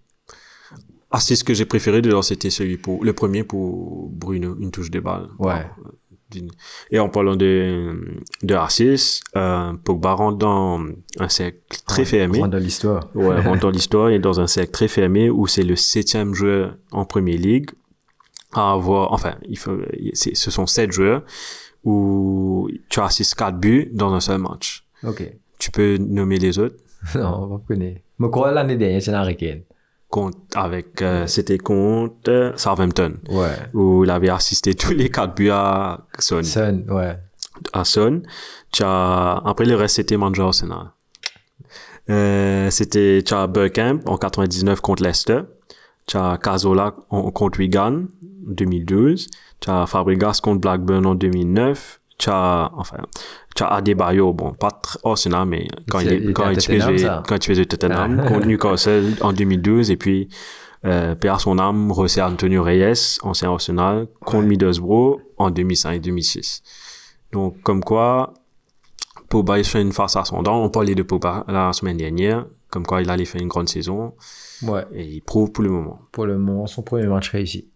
[1.09, 4.71] Ah, c'est ce que j'ai préféré dedans, c'était celui pour, le premier pour Bruno, une
[4.71, 5.27] touche de balle.
[5.39, 5.65] Ouais.
[6.91, 10.83] Et en parlant de, de assist, euh, Pogba rentre dans
[11.19, 12.39] un cercle très fermé.
[12.39, 13.09] Rentre dans l'histoire.
[13.15, 16.75] Ouais, rentre dans l'histoire et dans un cercle très fermé où c'est le septième joueur
[16.91, 17.69] en Premier League
[18.53, 19.77] à avoir, enfin, il faut,
[20.13, 21.23] ce sont sept joueurs
[21.83, 24.85] où tu assistes quatre buts dans un seul match.
[25.03, 25.23] Ok.
[25.59, 26.75] Tu peux nommer les autres?
[27.15, 28.01] Non, on va connaître.
[28.19, 29.61] Mais quoi, l'année dernière, c'est Harry Kane.
[30.09, 33.49] Contre, avec, euh, c'était contre euh, Southampton Ouais.
[33.73, 36.41] où il avait assisté tous les quatre buts à Son.
[36.43, 37.17] Son, ouais.
[37.73, 38.21] à Son.
[38.81, 40.91] As, après le reste c'était Manchester Arsenal.
[42.09, 45.41] Euh, c'était, tu as Burkamp en 99 contre Leicester.
[46.07, 48.05] Tu as Cazola en- contre Wigan
[48.47, 49.27] en 2012.
[49.59, 51.99] Tu as Fabregas contre Blackburn en 2009.
[52.25, 52.97] As, enfin,
[53.61, 57.43] as Adebayo, bon, pas tr- Arsenal, mais quand il, Il quand il faisait, quand il
[57.43, 58.27] faisait Tottenham Ah.
[58.27, 60.27] contre Newcastle en 2012 et puis,
[60.85, 66.63] euh, à son âme, José Antonio Reyes, ancien Arsenal, contre Middlesbrough en 2005 et 2006.
[67.31, 68.33] Donc, comme quoi,
[69.29, 70.47] Pogba, il fait une face ascendante.
[70.47, 74.13] On parlait de Pogba la semaine dernière, comme quoi il allait faire une grande saison,
[74.63, 74.85] Ouais.
[74.93, 75.99] et il prouve pour le moment.
[76.11, 77.69] Pour le moment, son premier match réussi.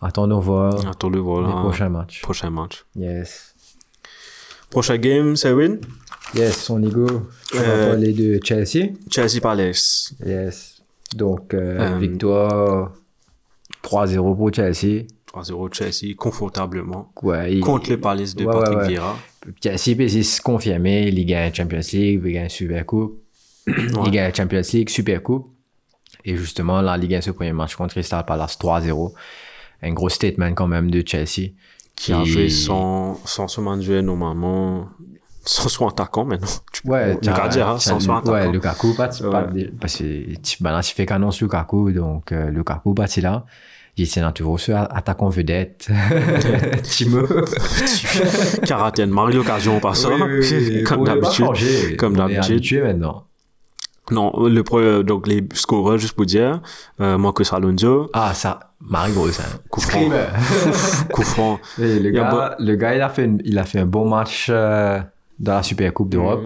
[0.00, 1.60] Attendons voir Attends le voir les là.
[1.60, 2.20] prochains matchs.
[2.22, 2.84] Prochain match.
[2.94, 3.54] Yes.
[4.70, 5.78] Prochain game, c'est win?
[6.34, 7.06] Yes, on y go.
[7.54, 8.88] On va Euh, parler de Chelsea.
[9.10, 10.14] Chelsea Palace.
[10.24, 10.82] Yes.
[11.14, 12.92] Donc, euh, Euh, victoire
[13.82, 15.04] 3-0 pour Chelsea.
[15.26, 17.12] 3-0 Chelsea, confortablement.
[17.22, 18.88] Ouais, il- Contre le Palace de Ouais, Patrick ouais.
[18.88, 19.16] Vieira.
[19.62, 23.22] Chelsea peut se confirmer, il gagne Champions League, il gagne Super Coupe.
[23.68, 25.48] Il gagne Champions League, Super Coupe.
[26.24, 29.14] Et justement, la Ligue 1, ce premier match contre Crystal Palace 3-0.
[29.82, 31.50] Un gros statement quand même de Chelsea.
[31.96, 34.88] Qui a joué sans, sans son manager normalement,
[35.44, 36.46] sans son attaquant maintenant.
[36.72, 38.52] Tu Ouais, peux le dire, hein, sans son Ouais, attaquant.
[38.52, 39.70] Lukaku, pas, pas- Ouais.
[39.80, 43.44] parce que tu, ben là, tu fais qu'annonce Lukaku, donc euh, Lukaku, pas là.
[43.98, 45.88] Il s'est toujours ce attaquant vedette.
[46.82, 47.26] Timo.
[48.64, 50.10] qui a raté une marque l'occasion par ça.
[50.10, 50.82] Oui, oui, oui.
[50.82, 51.96] comme pas d'habitude.
[51.96, 52.82] Comme d'habitude.
[52.82, 53.25] maintenant.
[54.10, 56.60] Non, le pro, donc les scoreurs, juste pour dire,
[57.00, 58.60] euh, Marcus Alonso, Ah, ça,
[59.10, 59.58] Grosse, hein.
[61.12, 61.58] Coup franc.
[61.78, 64.46] Le, a gars, le gars, il a fait, une- il a fait un bon match
[64.50, 65.00] euh,
[65.38, 66.42] dans la Super Coupe d'Europe.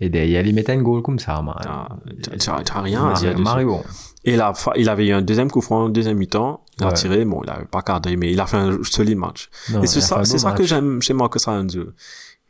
[0.00, 1.54] Et derrière, il mettait une goal comme ça, man.
[1.66, 1.88] Ah,
[2.22, 2.32] t'as-
[2.80, 3.30] rien à dire
[3.64, 3.82] bon.
[4.24, 6.62] Et il, a, fa- il avait eu un deuxième coup franc en deuxième mi-temps.
[6.80, 9.48] Il a tiré, bon, il avait pas cadré, mais il a fait un solide match.
[9.70, 11.84] Non, et c'est ça, un c'est ça que j'aime chez Marcus Alonso.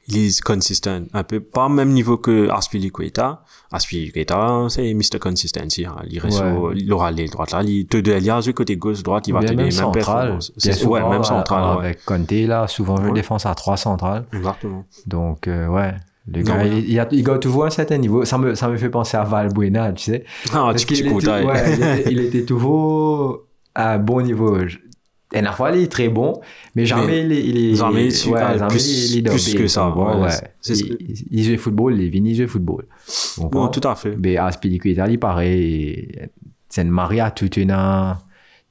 [0.09, 3.43] Il est consistent, un peu, pas au même niveau que Aspilicueta.
[3.73, 5.19] Aspilicueta, c'est Mr.
[5.21, 5.97] Consistency, hein.
[6.11, 6.73] Il reste Ouais.
[6.77, 9.51] il aura les droites là, il te il joué côté gauche, droite, il va Bien
[9.51, 10.53] te même les mêmes performances.
[10.59, 11.85] C'est- Ouais, même central, ouais.
[11.87, 14.27] Avec Conte, là, souvent, je défense à 3 centrales.
[14.33, 14.85] Exactement.
[15.07, 15.95] Donc, euh, ouais.
[16.27, 16.69] Le Non, gars, ouais.
[16.79, 18.25] il, il, a, il doit toujours à un certain niveau.
[18.25, 20.25] Ça me, ça me fait penser à Valbuena, tu sais.
[20.55, 23.41] Ah, tu coup était, ouais, il, était, il était toujours
[23.75, 24.57] à un bon niveau.
[25.35, 25.41] Et
[25.75, 26.41] il est très bon,
[26.75, 27.45] mais jamais Mais il est.
[27.45, 29.89] Il est jamais il ouais, suit pas jamais plus- il est plus dopé, que ça,
[29.91, 30.29] ouais.
[31.31, 32.87] Il, joue football, vient, il joue football.
[33.51, 34.17] Bon, tout à fait.
[34.17, 35.59] Mais à Spilicueta, il paraît.
[35.59, 36.31] et
[36.69, 37.75] C'est une marie à tout une.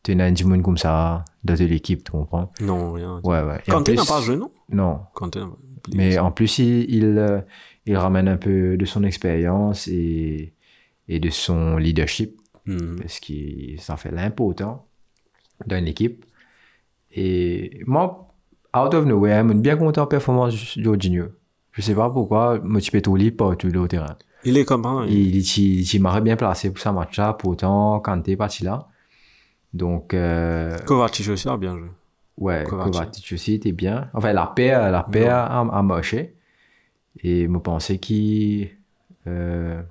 [0.03, 2.51] Tu as un Jimon comme ça dans l'équipe, tu comprends?
[2.61, 3.21] Non, rien.
[3.23, 3.61] Ouais, ouais.
[3.69, 4.51] Kanté n'a plus- pas joué, non?
[4.69, 4.99] Non.
[5.13, 5.55] Kanté n'a pas
[5.95, 7.39] Mais en plus, il, il, euh,
[7.85, 10.53] il ramène un peu de son expérience et,
[11.07, 12.95] et de son leadership, Hmm.
[13.01, 13.33] parce que
[13.77, 14.85] ça fait l'important
[15.67, 16.25] dans une équipe.
[17.15, 18.27] Et moi,
[18.75, 21.25] out of nowhere, je suis bien content de la performance de Jorginho.
[21.71, 24.17] Je sais pas pourquoi, peux tout lire partout le terrain.
[24.45, 25.05] Il est comme un.
[25.07, 28.87] Il, m'aurait bien placé pour ce match-là, pourtant, quand t'es parti là.
[29.73, 31.87] Donc, euh, Kovacic aussi a bien joué.
[32.37, 33.31] Ouais, Kovacic.
[33.33, 34.09] Aussi était bien.
[34.13, 36.35] Enfin, la paire, la paire a, a marché.
[37.23, 38.71] Et je pensais qu'il
[39.27, 39.81] euh,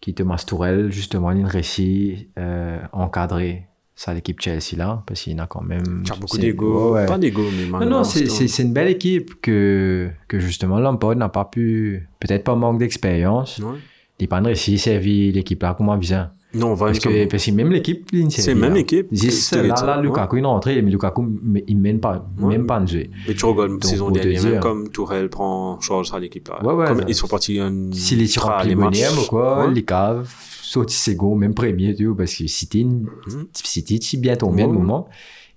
[0.00, 3.66] qu'il Thomas Tourelle, justement, il réussit euh, encadrer
[4.00, 6.02] ça l'équipe Chelsea là, parce qu'il y en a quand même.
[6.06, 6.94] Tu as beaucoup d'ego.
[6.94, 7.04] ouais.
[7.04, 11.44] Pas d'ego, mais Non, non, c'est, une belle équipe que, que justement Lampard n'a pas
[11.44, 13.58] pu, peut-être pas manque d'expérience.
[13.58, 13.76] Ouais.
[14.18, 16.30] Il pas réussi servir l'équipe là comment bien.
[16.54, 16.76] Non.
[16.76, 18.80] Parce que, parce que même l'équipe, C'est même là.
[18.80, 19.06] équipe.
[19.12, 20.00] Juste C'est- là, là.
[20.02, 21.26] Lukaku, il est rentré, mais Lukaku,
[21.68, 22.48] il mène pas, Ouais.
[22.56, 23.04] même pas un jeu.
[23.28, 26.64] Mais tu regardes saison pour te dernière, même comme Tourelle prend charge à l'équipe là.
[26.64, 27.90] Ouais, ouais, comme ils sont partis un.
[27.92, 29.72] Si les tirs remplis bonheur ou quoi, Ouais.
[29.74, 30.28] les caves,
[30.62, 33.46] sautent second, même premier, tu vois, parce que City, Mhm.
[33.52, 34.68] City, c'est bien tombé Ouais.
[34.68, 35.08] le moment.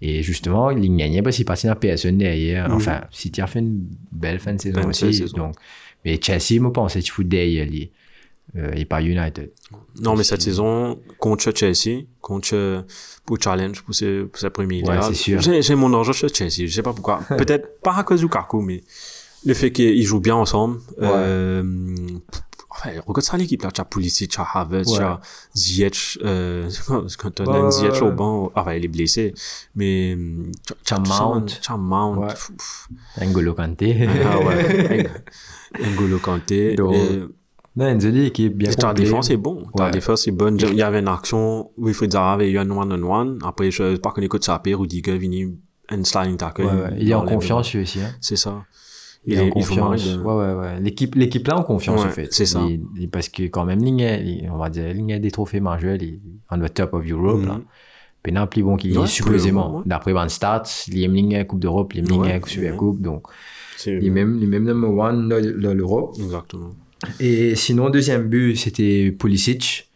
[0.02, 2.68] Et justement, il gagnait parce qu'il partit dans PSN derrière.
[2.70, 2.76] Mhm.
[2.76, 5.14] Enfin, City a fait une belle fin de saison aussi.
[5.14, 5.38] saison.
[5.38, 5.56] Donc,
[6.04, 7.90] mais Chelsea, moi, pensais qu'il fout derrière lui.
[8.56, 9.52] Euh, et pas United.
[10.00, 12.86] Non, mais cette saison, contre Chelsea, contre,
[13.26, 15.42] pour Challenge, pour ce, pour ce premier Ouais, c'est sûr.
[15.42, 17.20] J'ai, j'ai mon argent chez Chelsea, je sais pas pourquoi.
[17.30, 18.84] Peut-être pas à cause du Lukaku, mais
[19.46, 21.64] le fait qu'ils jouent bien ensemble, euh,
[22.70, 25.20] enfin, regarde ça l'équipe là, tu as Pulisic, tu as Havertz, tu as
[25.56, 26.70] Ziyech, euh,
[27.18, 29.34] quand tu as Ziyech au banc, enfin, il est blessé,
[29.76, 30.16] mais,
[30.86, 31.46] tu as Mount.
[31.60, 32.28] tu as Mount,
[33.20, 34.08] N'Golo Kanté.
[34.26, 35.10] ah ouais,
[35.82, 37.24] N'Golo Kanté, Donc, et-
[37.76, 39.66] non, une jolie équipe, bien ta défense est bon.
[39.76, 39.92] Ta Ouais.
[39.92, 40.58] défense est bonne.
[40.60, 43.40] Il y avait une action, Wilfried Zaha avait eu un one-on-one.
[43.44, 45.56] Après, je sais pas qu'on écoute ça, après, Rudiger venu
[45.90, 46.64] un sliding tackle.
[46.66, 46.96] Ouais, ouais.
[47.00, 48.00] Il est en confiance, lui aussi.
[48.02, 48.12] Hein.
[48.22, 48.64] C'est ça.
[49.26, 50.06] Il, est en il confiance.
[50.18, 50.80] mal, Ouais, ouais, ouais.
[50.82, 52.28] L'équipe, l'équipe là en confiance, en fait.
[52.32, 52.62] c'est ça.
[52.68, 55.62] Il- il- parce que quand même, il il- on va dire, il a des trophées
[55.62, 56.20] majeurs, il est
[56.52, 57.48] on the top of Europe, Mhm.
[57.48, 57.62] là.
[58.22, 59.82] Puis non, plus bon qu'il est supposément.
[59.86, 61.08] D'après Van Stats, il est
[61.46, 63.24] Coupe d'Europe, il est la Super Coupe, donc
[63.86, 66.16] il est même, il est même number one dans l'Europe.
[66.20, 66.72] Exactement.
[67.20, 69.90] Et sinon, deuxième but, c'était Pulisic.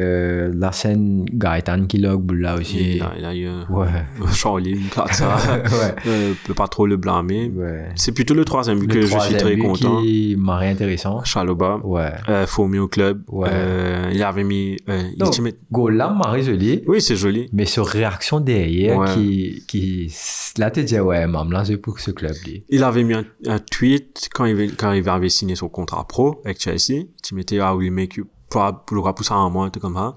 [0.00, 2.96] Euh, la scène Gaëtan qui log là aussi.
[2.96, 3.86] il a, il a eu un- Ouais.
[4.22, 5.36] un Charlie, une ça.
[5.54, 5.94] ouais.
[6.06, 7.50] euh, peut pas trop le blâmer.
[7.54, 7.88] ouais.
[7.94, 10.00] C'est plutôt le troisième but Le que je suis très but content.
[10.02, 11.22] qui m'a intéressant.
[11.24, 11.80] Chaloba.
[11.84, 12.10] Ouais.
[12.28, 13.22] Euh, Formé au club.
[13.28, 13.48] Ouais.
[13.52, 15.56] Euh, il avait mis, euh, Donc, Ultimate.
[15.70, 16.80] goal là, m'a résolu.
[16.86, 17.48] Oui, c'est joli.
[17.52, 19.14] Mais sur réaction derrière, Ouais.
[19.14, 20.14] qui, qui,
[20.58, 22.64] là, tu dis, ouais, maman, là, c'est pour ce club, lui.
[22.68, 26.40] Il avait mis un, un tweet quand il, quand il avait signé son contrat pro
[26.44, 27.04] avec Chelsea.
[27.22, 30.14] Tu mettais, ah, oui, mec, pour, pour le repousser un mois, un truc comme ça.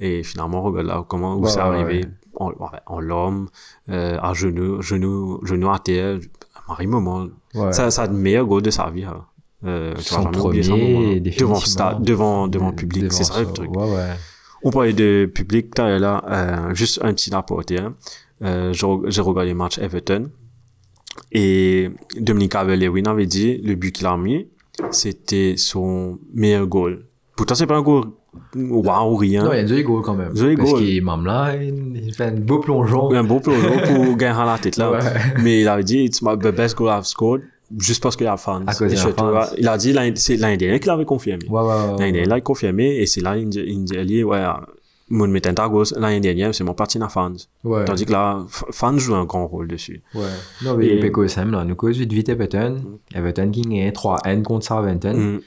[0.00, 2.00] Et finalement, regarde là comment, où c'est arrivé.
[2.04, 2.10] ouais.
[2.34, 2.50] En,
[2.86, 3.48] en l'homme,
[3.90, 6.18] euh, à genoux, genoux, genoux à terre.
[6.66, 7.26] Marie moment.
[7.54, 7.72] Ouais.
[7.72, 9.26] Ça, ça a le meilleur goal de sa vie, hein.
[9.64, 13.12] Euh, tu Son vas jamais oublier ça, moment, devant, stade, devant, devant le public.
[13.12, 13.70] C'est ça le truc.
[13.76, 14.10] Ouais, ouais.
[14.64, 17.94] On parlait de public, t'as là, euh, juste un petit apporté, hein.
[18.42, 20.30] Euh, j'ai re- j'ai regardé le match Everton.
[21.30, 24.48] Et Dominique Calvert-Lewin avait dit, le but qu'il a mis,
[24.90, 27.04] c'était son meilleur goal.
[27.42, 28.04] Pourtant, c'est pas un goal
[28.54, 29.42] waouh, rien.
[29.42, 30.30] Non, il y a un joli goal quand même.
[30.36, 30.80] Joli Parce goal.
[30.80, 33.12] qu'il, là, il fait un beau plongeon.
[33.12, 34.92] un beau plongeon pour gagner à la tête là.
[34.92, 34.98] Ouais.
[35.42, 37.42] Mais il avait dit, it's my, the best goal I've scored,
[37.76, 38.62] juste parce qu'il y a fans.
[38.64, 38.94] À cause.
[39.58, 41.44] Il a dit, c'est l'année dernière qu'il avait confirmé.
[41.48, 41.74] Ouais, ouais, ouais.
[41.98, 44.44] L'année dernière, il a confirmé, et c'est là, il il dit, ouais,
[45.10, 47.32] mon mettant ta goal l'année dernière, c'est mon parti dans fans.
[47.64, 47.84] Ouais.
[47.84, 50.00] Tandis que là, fans jouent un grand rôle dessus.
[50.14, 50.22] Ouais.
[50.64, 51.64] Non, mais Et- peut ça, là.
[51.64, 52.98] Nous cause vite vite Everton.
[53.14, 55.14] Everton qui gagne 3-N contre Southampton.
[55.14, 55.40] Mm.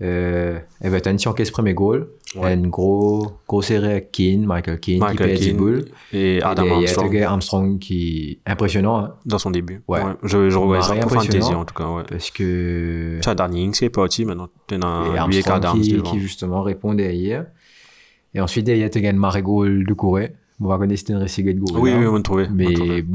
[0.00, 2.08] Euh, Everton qui encaisse premier goal.
[2.36, 2.52] Ouais.
[2.52, 5.84] Un gros, gros série Keane, Michael Keane, qui Michael perd 10 Keane boules.
[6.12, 9.82] et Adam Et Armstrong le gars Armstrong qui impressionnant, hein, dans son début.
[9.88, 10.00] Ouais.
[10.22, 12.04] Je, je regardais ça pour fantasy en tout cas, ouais.
[12.08, 15.82] parce que Tu as Danny Ings qui est parti, maintenant dans et lui et Armstrong
[15.82, 17.46] qui, qui justement répond derrière.
[18.34, 20.34] Et ensuite, derrière, tu gagnes Marigol de Corée.
[20.60, 21.78] On va connaître c'était une récit de goal.
[21.78, 22.48] Oui, oui, on trouvait.
[22.50, 22.74] Mais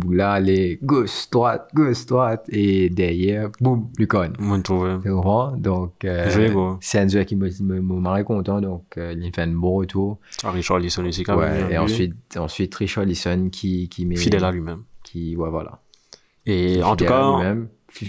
[0.09, 2.45] là, les gauche, droite, gauche, droite.
[2.49, 4.31] Et derrière, boum, Lucon.
[4.39, 4.95] On trouvait.
[5.03, 5.51] Tu comprends?
[5.57, 8.61] Donc, euh, c'est un jeu qui me, me, me marrait content.
[8.61, 10.19] Donc, euh, il fait un bon retour.
[10.43, 11.71] As Richard Lisson ici quand Ouais, même.
[11.71, 14.15] et ensuite, ensuite, Richard Lisson qui, qui met.
[14.15, 14.83] Fidèle à lui-même.
[15.03, 15.79] Qui, ouais, voilà.
[16.45, 17.55] Et en tout cas.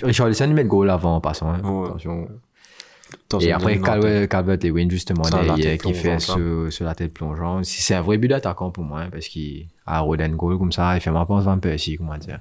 [0.02, 1.48] Richard Lisson, il met le goal avant en passant.
[1.48, 1.60] hein.
[1.62, 1.88] Ouais.
[1.88, 2.28] Attention.
[3.40, 7.64] Et une après, Calvert, Calvert Lewin, justement, derrière, qui fait sur, sur la tête plongeante.
[7.64, 10.72] Si C'est un vrai but d'attaquant pour moi, hein, parce qu'il a Roden goal comme
[10.72, 12.40] ça, il fait ma pense un peu ici, comment dire.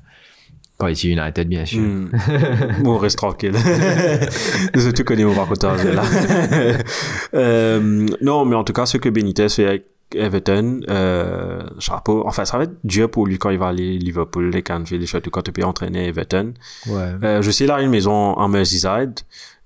[0.78, 1.82] Quand il est United, bien sûr.
[1.82, 2.12] Hmm.
[2.86, 3.54] on reste tranquille.
[4.76, 6.04] Surtout qu'on est au racontage là.
[7.36, 9.86] euh, non, mais en tout cas, ce que Benitez fait avec
[10.16, 12.24] Everton, euh, chapeau.
[12.28, 15.32] Enfin, ça va être dur pour lui quand il va aller Liverpool, les Canfield, surtout
[15.32, 16.54] quand tu peux entraîner Everton.
[16.88, 17.13] Ouais.
[17.24, 19.16] Euh, je sais, là, il a une maison en Merseyside.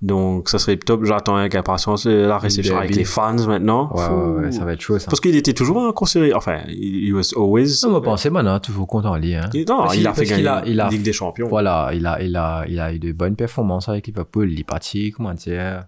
[0.01, 1.03] Donc, ça serait top.
[1.05, 3.91] J'attends avec impatience euh, la réception avec les fans maintenant.
[3.93, 5.07] Ouais, ouais, ouais, ça va être chaud, ça.
[5.09, 6.33] Parce qu'il était toujours considéré.
[6.33, 7.67] Enfin, il, il was always.
[7.83, 9.49] Non, mais pensez maintenant, toujours content lui, hein.
[9.53, 11.47] Il- non, Parce il a fait gagner a- il a- Ligue des Champions.
[11.47, 14.51] Voilà, il a, il a, il a eu de bonnes performances avec Liverpool.
[14.51, 15.85] Il est parti, comment dire,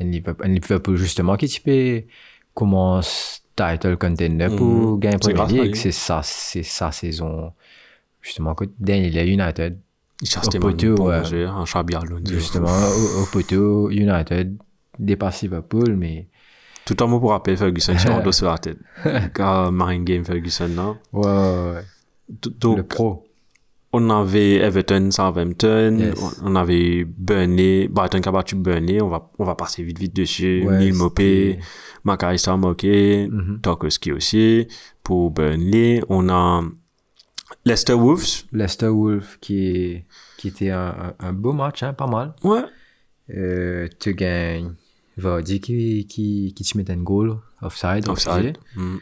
[0.00, 2.06] Liverpool justement, qui type
[2.54, 4.98] commence title contender pour Mhm.
[5.00, 5.74] gagner C'est Premier League.
[5.76, 7.52] C'est c'est sa saison.
[8.20, 9.78] Justement, quand Dan, il est United.
[10.20, 11.24] Il chasse Au tes poteau, pour ouais.
[11.24, 11.64] jouer un
[11.96, 12.22] Alonso.
[12.32, 14.56] Justement, au, au poteau, United
[14.98, 16.28] dépasse Liverpool, mais
[16.84, 18.78] Tout un mot pour rappeler Ferguson a un dos sur la tête.
[19.34, 20.94] Car Marine Game Ferguson, là.
[21.12, 22.76] Ouais, ouais, ouais.
[22.76, 23.24] Le pro.
[23.92, 26.40] On avait Everton, Southampton, Yes.
[26.42, 30.16] on avait Burnley, Brighton qui a battu Burnley, on va, on va passer vite vite
[30.16, 30.64] dessus.
[30.66, 31.58] Ouais, Neil Mopé,
[32.04, 33.60] McAllister Moké, Mhm.
[33.60, 34.66] Tarkowski aussi.
[35.02, 36.62] Pour Burnley, on a
[37.64, 38.44] Leicester Wolves.
[38.52, 40.04] Leicester Wolf qui,
[40.38, 42.34] qui était un, beau match, hein, pas mal.
[42.42, 42.62] Ouais.
[43.36, 44.72] Euh, tu gagnes
[45.16, 48.08] Vardy qui, qui, qui te met un goal offside.
[48.08, 48.56] Offside.
[48.74, 48.96] Mm.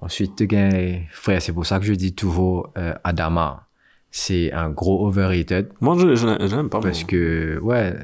[0.00, 3.67] Ensuite, tu gagnes, frère, c'est pour ça que je dis toujours euh, Adama.
[4.10, 6.80] C'est un gros overrated Moi, je, je, je l'aime pas.
[6.80, 7.08] parce moi.
[7.08, 7.94] que, ouais.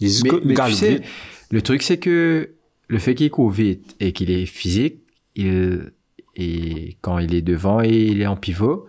[0.00, 1.02] Mais, tu sais,
[1.50, 2.50] le truc, c'est que
[2.88, 5.00] le fait qu'il court vite et qu'il est physique,
[5.36, 5.92] il,
[6.36, 8.86] et quand il est devant et il est en pivot,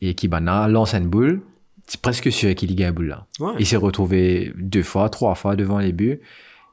[0.00, 1.42] et qu'il bana lance une boule,
[1.86, 3.26] c'est presque sûr qu'il y gagne la boule là.
[3.40, 3.52] Ouais.
[3.58, 6.20] Il s'est retrouvé deux fois, trois fois devant les buts,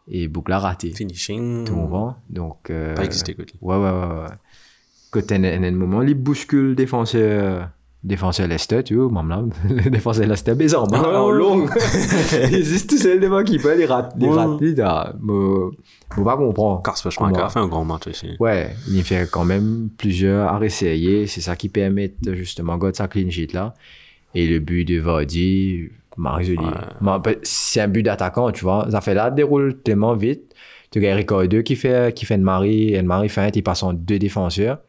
[0.07, 0.91] et Boukla a raté.
[0.91, 1.65] Finishing.
[1.65, 2.15] Tu comprends?
[2.29, 3.53] Donc, euh, Pas existé, côté.
[3.61, 5.33] Ouais, ouais, ouais, ouais.
[5.33, 7.69] A un moment, il bouscule le défenseur,
[8.03, 9.43] défenseur Leicester, tu vois, même là,
[9.83, 11.65] le défenseur Leicester, mais en bas, Ouais, en ouais, long.
[12.49, 14.35] il existe tout seul devant qui peut, il rate, il Ouais.
[14.35, 15.69] rate, moi,
[16.23, 16.81] pas comprendre.
[16.81, 17.45] Kasper Schmeichel Comment?
[17.45, 18.29] a fait un grand match aussi.
[18.39, 21.27] Ouais, il fait quand même plusieurs arrêts essayés.
[21.27, 23.73] C'est ça qui permet justement de sa clean sheet là.
[24.35, 26.38] Et le but de Vardy, ben,
[27.43, 28.88] C'est un but d'attaquant, tu vois.
[28.91, 30.53] Ça fait là, déroule tellement vite.
[30.91, 33.93] Tu as Ricardo qui fait, qui fait une Marie, une Marie feinte, il passe en
[33.93, 34.79] deux défenseurs.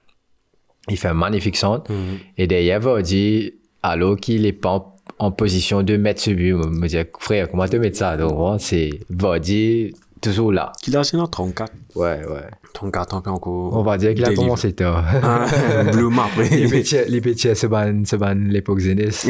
[0.88, 1.90] Il fait un magnifique centre.
[1.93, 2.19] Mhm.
[2.38, 6.88] Et derrière, Vardy, alors qu'il est pas en, en position de mettre ce but, me
[6.88, 8.16] dire, frère, comment te mettre ça?
[8.16, 10.73] Donc, c'est Vardy, toujours là.
[10.83, 11.73] Qu'il a signé en 34.
[11.96, 12.42] Ouais, ouais.
[12.72, 13.76] 34 ans, puis encore.
[13.76, 15.05] On va dire qu'il a commencé tard.
[15.22, 15.46] Ah,
[15.92, 16.68] Blue Map, les oui.
[16.83, 19.26] petits, les petits, se ban, se ban l'époque Zénith.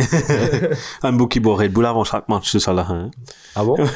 [1.02, 2.86] Un beau qui boit Red Bull avant chaque match, c'est ça là.
[2.88, 3.10] hein.
[3.56, 3.76] ah bon?
[3.78, 3.86] ouais,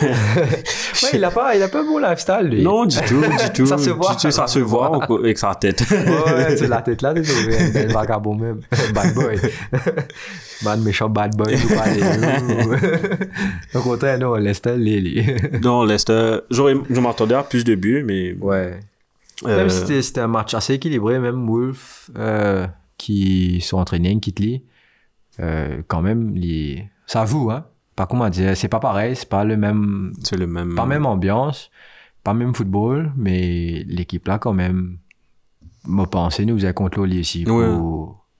[1.12, 2.62] il a pas, il a pas un bon lifestyle, lui.
[2.62, 3.66] Non, du tout, du tout.
[3.66, 4.10] Ça se voit.
[4.14, 5.84] Du tout, ça se voit avec sa tête.
[5.90, 7.58] Ouais, c'est la tête là, désolé.
[7.58, 8.60] Un bel vagabond même.
[8.94, 9.36] Bad boy.
[10.62, 11.54] Bad méchant bad boy.
[13.74, 15.26] Au contraire, non, Lester, Lily.
[15.62, 15.86] Non,
[16.50, 18.34] j'aurais, je m'attendais à plus de buts, mais.
[18.40, 18.53] Ouais.
[18.54, 22.66] Euh, Même si c'était, c'était un match assez équilibré, même Wolf, euh,
[22.98, 24.64] qui sont entraînés, Kitli,
[25.40, 26.88] euh, quand même, les...
[27.06, 27.66] ça vous, hein.
[27.96, 30.74] Pas comment dire, c'est pas pareil, c'est pas le même, c'est le même.
[30.74, 31.70] pas même ambiance,
[32.24, 34.98] pas même football, mais l'équipe là, quand même,
[35.86, 37.68] m'a pensé, nous, contre l'Oli ici, pour, Ouais.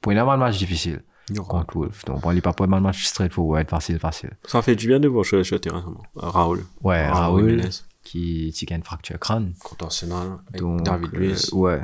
[0.01, 1.03] pour une un match difficile,
[1.47, 2.05] contre Wolf.
[2.05, 4.33] Donc, on n'est pas pour un match straightforward, facile, facile.
[4.45, 5.85] Ça fait du bien de voir sur, le terrain.
[5.87, 6.65] Euh, Raoul.
[6.83, 7.71] Ouais, Raoul Raoul.
[8.05, 9.55] Qui, qui a une fracture crâne.
[9.63, 11.51] Contre Arsenal, avec Donc, David euh, Luiz.
[11.53, 11.81] ouais.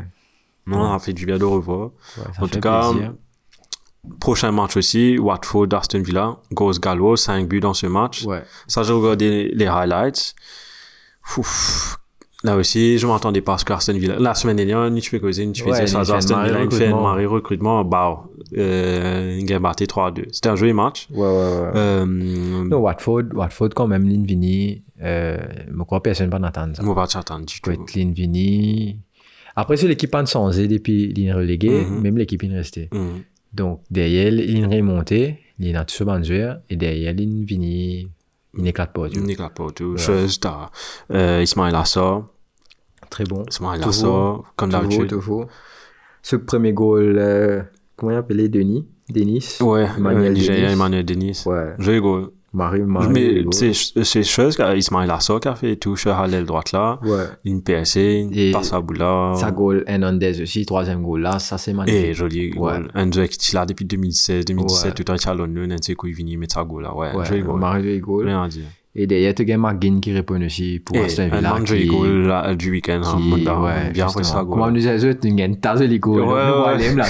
[0.67, 1.91] Non, ça fait du bien de revoir.
[2.19, 3.15] ouais, En tout cas, plaisir.
[4.21, 6.37] Prochain match aussi, Watford, Aston Villa.
[6.53, 8.25] Goes Gallo, 5 buts dans ce match.
[8.25, 8.45] Ouais.
[8.67, 10.35] Ça, j'ai regardé les highlights.
[11.37, 11.99] Ouf.
[12.43, 14.17] Là aussi, je m'attendais pas à ce qu'Aston Villa.
[14.19, 16.01] La semaine dernière, ni tu causer, ni tu dire ça.
[16.01, 17.85] un Villa, il fait un maré recrutement.
[17.85, 18.25] Bah,
[18.57, 20.25] euh, il a battu 3-2.
[20.33, 21.07] C'était un joli match.
[21.11, 21.71] Ouais, ouais, ouais.
[21.77, 25.37] Euh, Non, Watford, Watford quand même, Linvini, euh,
[25.71, 26.83] je crois que personne va n'attendre ça.
[26.83, 27.73] va pas t'attendre du tout.
[27.95, 28.99] Linvini.
[29.55, 32.01] Après, c'est l'équipe en changé depuis l'in relégué, Mhm.
[32.01, 32.89] même l'équipe in resté.
[32.93, 33.21] Mhm.
[33.53, 38.09] Donc, derrière, il remonté, il a tout ce banduer, et derrière, Linvini,
[38.57, 39.09] il n'éclate pas.
[39.09, 39.27] tu vois.
[39.27, 40.71] Nicolas Porto, chose, t'as,
[41.13, 42.27] euh, Ismail Assar,
[43.11, 43.45] Très bon.
[43.51, 45.09] Ismail Assar, comme d'habitude.
[45.09, 45.47] toujours.
[46.23, 47.63] Ce premier goal, euh,
[47.97, 48.49] comment il appelait?
[48.49, 48.87] Denis?
[49.09, 49.57] Denis?
[49.61, 50.73] Ouais, Emmanuel euh, Denis.
[50.73, 51.43] Emmanuel Denis.
[51.47, 51.75] Ouais.
[51.79, 52.31] Joli goal.
[52.53, 53.09] Marie, Marie.
[53.13, 53.53] Mais goal.
[53.55, 57.25] c'est c'est chose qu'Ismail Assar qui a fait touche à l'aile droite là, Ouais.
[57.45, 59.35] une PSC, une Et passe à boula.
[59.37, 62.15] Sa goal, Hernandez aussi, troisième goal là, ça c'est Et magnifique.
[62.15, 62.73] joli Ouais.
[62.73, 62.91] goal.
[62.95, 64.91] Un jeu qui est là depuis 2016, 2017, Ouais.
[64.95, 65.17] tout le temps, un
[66.37, 66.95] mettre sa goal là.
[66.95, 67.61] Ouais, Ouais, joli goal.
[67.61, 68.27] Marie joli goal.
[68.27, 68.65] Rien à dire.
[68.97, 71.51] Et derrière, tu as McGinn qui répond aussi pour Aston Villa.
[71.83, 73.31] qui- goal du week-end, hein, qui,
[73.63, 74.25] ouais, bien justement.
[74.25, 74.73] sa Comment goal.
[74.73, 74.87] nous
[75.21, 76.23] tu gagnes ta joli goal.
[76.23, 76.75] Ouais, Nous, ouais.
[76.75, 77.05] on aime la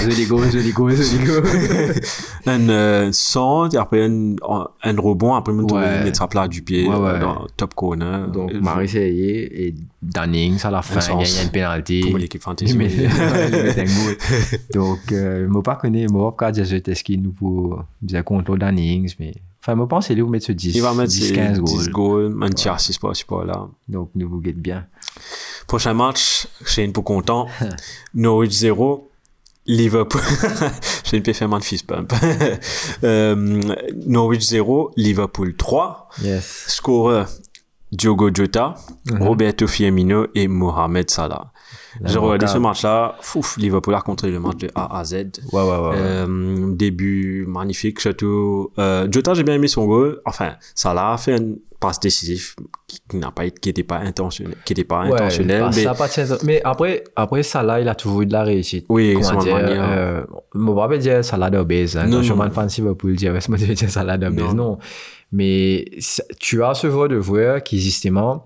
[2.45, 4.35] un euh, centre, après un,
[4.83, 6.03] un rebond, après me trouver Ouais.
[6.03, 7.19] mettre sa plat du pied Ouais, euh, ouais.
[7.19, 8.27] dans top corner.
[8.27, 11.35] Donc, Et Marie Seyé et Dannings à la fin, sens.
[11.35, 12.01] gagne une penalty.
[12.01, 12.73] Pour l'équipe fantasy.
[12.73, 13.07] Il il
[13.87, 14.17] goal.
[14.75, 17.31] Donc, euh, je ne pas connaître, je ne pas dire ce qu'il nous
[18.03, 19.33] dire contre Dannings, mais.
[19.63, 21.89] Enfin, je pense qu'il va mettre ce 10, Il va mettre 10 ses 15 10
[21.89, 21.89] goals.
[21.91, 23.67] goals, un petit assist par ci par là.
[23.87, 24.87] Donc, nous vous guette bien.
[25.67, 27.47] Prochain match, Shane pour content.
[28.15, 29.07] Norwich 0.
[29.67, 30.19] Liverpool.
[31.11, 32.11] Peut faire man fist pump.
[33.03, 33.61] euh,
[34.07, 34.91] Norwich 0.
[34.97, 36.09] Liverpool 3.
[36.23, 36.65] Yes.
[36.67, 37.27] Scoreur
[37.91, 38.75] Diogo Jota,
[39.11, 39.21] Mhm.
[39.23, 41.51] Roberto Firmino et Mohamed Salah.
[42.03, 43.15] J'ai regardé ce match-là.
[43.21, 45.13] Fouf, Liverpool a contrôlé le match de A à Z.
[45.15, 45.95] Ouais, ouais, ouais.
[45.95, 48.71] Euh, début magnifique, surtout.
[48.79, 50.21] Euh, Jota, j'ai bien aimé son goal.
[50.25, 52.55] Enfin, Salah a fait un passe décisif
[52.87, 55.83] qui, n'a pas été, qui était pas intentionnel, qui était pas Ouais, intentionnel, bah, mais
[55.83, 56.43] ça pas de sens.
[56.43, 58.85] Mais après, après Salah, il a toujours eu de la réussite.
[58.87, 59.89] Oui, Comment dire, manière.
[59.89, 60.23] euh,
[60.53, 61.97] on va pas dire Salah d'obèse.
[61.97, 62.05] Hein.
[62.05, 62.41] Non, non.
[62.41, 64.53] un fan de Liverpool, dire, moi, je dire Salah d'obèse?
[64.53, 64.53] Non.
[64.53, 64.77] Non.
[65.31, 65.85] Mais
[66.39, 68.45] tu as ce genre de joueur qui, justement,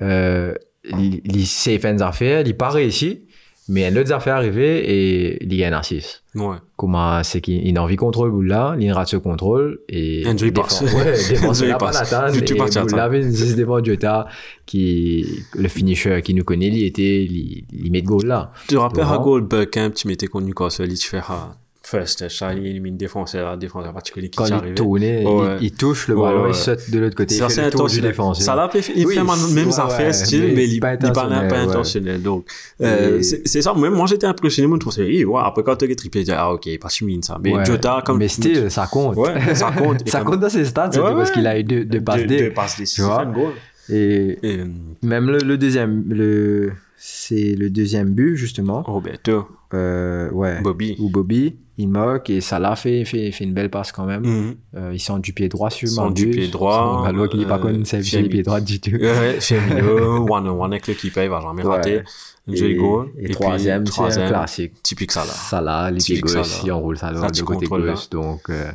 [0.00, 0.54] euh,
[0.98, 3.22] il, il sait faire des affaires, il pas réussi,
[3.68, 6.22] mais un autre affaire arrivé et il y a un assist.
[6.34, 6.56] ouais.
[6.76, 10.50] Comment c'est qu'il il a envie de contrôle là, il rate ce contrôle et Enjoy
[10.52, 10.92] défense- passe.
[10.94, 12.10] Ouais, défense là pas passe.
[12.10, 14.26] l'attendre Tu boule là vient juste devant Jota
[14.66, 15.24] qui
[15.54, 18.50] le finisher qui nous connaît, il était il, il met de goal là.
[18.68, 19.18] Tu te rappelles à.
[19.18, 21.56] Goldberg, quand tu contre Newcastle, il te fait ah,
[21.86, 25.24] first touch, ça, il élimine défenseur, défenseur particulier qui Quand il tournait,
[25.60, 26.50] il- touche le ballon, ouais.
[26.50, 28.10] il saute de l'autre côté, il Ça, fait c'est le tour du intentionnel.
[28.10, 28.44] défenseur.
[28.44, 30.94] Ça l'a fait, il Oui, fait même ouais, affaires, ouais, style, mais mais il pas
[30.94, 32.22] il parle pas intentionnel.
[32.22, 32.46] Donc,
[32.80, 33.74] euh, Et- c'est c'est ça.
[33.74, 36.52] Même moi, j'étais impressionné, moi, je pensais, oui, ouais, après, quand tu as triplé, ah,
[36.52, 37.38] ok, pas chimine, ça.
[37.42, 37.64] Mais Ouais.
[37.64, 38.18] Jota, comme.
[38.18, 39.16] mais still, ça compte.
[39.16, 40.08] Ouais, ça compte.
[40.08, 42.38] Ça compte dans ses stats, parce qu'il a eu deux, passes D.
[42.38, 43.52] deux passes D, c'est un goal.
[43.90, 44.66] Et Et, euh,
[45.02, 48.82] même le, le deuxième, le, c'est le deuxième but, justement.
[48.82, 50.60] Roberto, Euh, ouais.
[50.62, 50.94] Bobby.
[51.00, 54.22] Ou Bobby, il moque et Salah fait, fait, fait une belle passe quand même.
[54.24, 54.54] Mhm.
[54.76, 57.56] Euh, il sent du pied droit sur Sent du pied droit, Alors qu'il n'est pas
[57.58, 58.28] euh, connu, c'est Firmino.
[58.28, 58.92] le pied droit du tout.
[58.92, 61.68] Ouais, Firmino, one on one avec le keeper, il va jamais Ouais.
[61.76, 62.02] rater.
[62.46, 63.08] Et, goal.
[63.18, 64.74] et puis, troisième, c'est un classique.
[64.82, 65.22] Typique là.
[65.24, 66.62] Salah, les pieds gauche, Salah.
[66.64, 68.10] il enroule Salah tu côté gauche.
[68.10, 68.70] Donc, euh,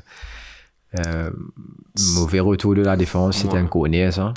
[1.00, 1.30] euh,
[2.16, 3.60] mauvais retour de la défense, c'était Ouais.
[3.60, 4.34] un corner, ça.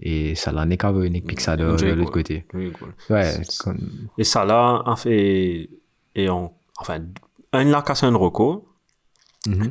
[0.00, 2.44] Et Salah n'est qu'à venir, pique ça de, l'autre côté.
[3.10, 5.70] Ouais, comme- Et Salah a fait,
[6.14, 7.00] et on, enfin,
[7.52, 8.62] un il a cassé un record.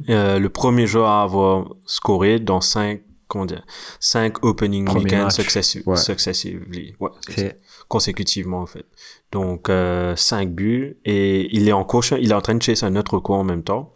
[0.10, 3.64] Euh, le premier joueur à avoir scoré dans cinq, comment dire,
[4.00, 5.98] cinq opening Premier weekends successi- Ouais.
[5.98, 6.96] successively.
[7.00, 7.10] Ouais,
[7.90, 8.86] consécutivement, en fait.
[9.34, 12.86] Donc, euh, cinq buts, et il est en coach, il est en train de chasser
[12.86, 13.94] un autre record en même temps.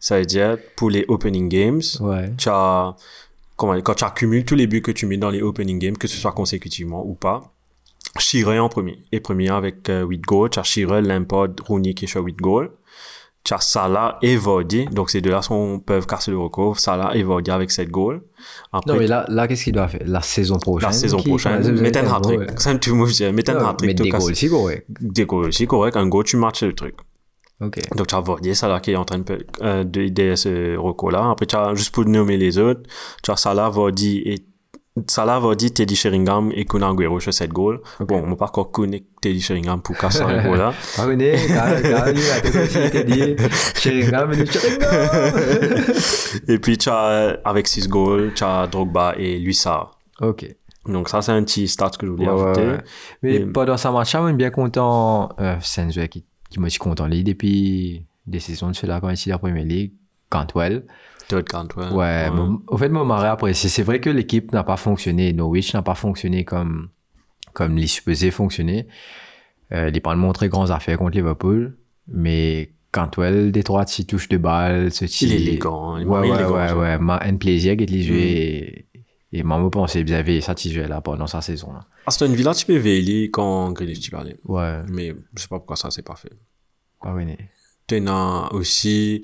[0.00, 2.32] Ça veut dire, pour les opening games, Ouais.
[2.38, 2.96] tu as,
[3.58, 6.08] comment, quand tu accumules tous les buts que tu mets dans les opening games, que
[6.08, 7.52] ce soit consécutivement ou pas,
[8.18, 8.98] Shearer en premier.
[9.12, 10.50] Et premier avec euh, 8 goals.
[10.50, 12.70] Tu as Shearer, Lampard, Rooney qui est sur 8 goals.
[13.44, 14.86] Tu as Salah et Vardy.
[14.86, 16.78] Donc ces deux-là sont, peuvent casser le record.
[16.78, 18.22] Salah et Vardy avec 7 goals.
[18.72, 20.02] Après, Non, mais là, là qu'est-ce qu'il doit faire?
[20.06, 22.40] La saison prochaine la saison prochaine, mettre un hat-trick.
[22.58, 23.32] Je dirais.
[23.32, 23.88] Mettre un hat-trick.
[23.88, 24.86] Mais des goals aussi, correct.
[24.88, 25.96] Des goals aussi, correct.
[25.96, 26.94] Un goal, tu matches le truc.
[27.60, 27.80] Ok.
[27.96, 31.30] Donc, tu as Vardy, Salah qui est en train de, euh, de, de ce record-là.
[31.30, 32.82] Après, tu as, juste pour nommer les autres,
[33.22, 34.44] tu as Salah, Vardy et
[35.08, 37.80] Salah, Vardy, Teddy Sheringham et Kun Agüero sur 7 goals.
[38.00, 40.72] Bon, on va pas encore et Teddy Sheringham pour casser un goal là.
[40.96, 43.36] Pas connu, quand quand il a tout aussi été dit,
[43.76, 45.32] Sheringham, dit Sheringham
[46.48, 49.90] et puis, tu as, euh, avec 6 goals, tu as Drogba et Luisa.
[50.20, 50.46] Ok.
[50.86, 52.66] Donc, ça, c'est un petit stat que je voulais Ouais, ajouter.
[52.66, 52.78] ouais.
[53.22, 55.28] Mais Et- pendant ce match, je suis bien content.
[55.40, 57.06] Euh, c'est un joueur qui, qui m'a dit content.
[57.06, 59.92] Lui, depuis des saisons de cela, quand il est la Premier League,
[60.30, 60.84] Cantwell.
[61.28, 61.92] Todd Cantwell.
[61.92, 63.68] Ouais, mon- au fait, mon mari apprécié.
[63.68, 65.32] C'est vrai que l'équipe n'a pas fonctionné.
[65.32, 66.88] Norwich n'a pas fonctionné comme,
[67.52, 68.86] comme les supposés fonctionner.
[69.72, 71.76] Euh, il n'est pas montré grandes affaires contre Liverpool.
[72.06, 75.98] Mais Cantwell, des trois petits touches de balle, ce Il est élégant.
[75.98, 76.78] Il est Ouais, ouais, ouais, ça.
[76.78, 76.98] ouais.
[76.98, 78.87] M'a un plaisir de les jouer.
[79.32, 81.72] Et, et m'a pensé bien satisfait là pendant sa saison.
[81.72, 81.80] Là.
[82.06, 84.36] Aston Villa, tu peux veiller quand Grealish tu parlais.
[84.44, 86.32] Ouais, Mais je sais pas pourquoi ça, c'est pas fait.
[87.00, 87.36] pas vrai.
[87.86, 89.22] Tu as aussi,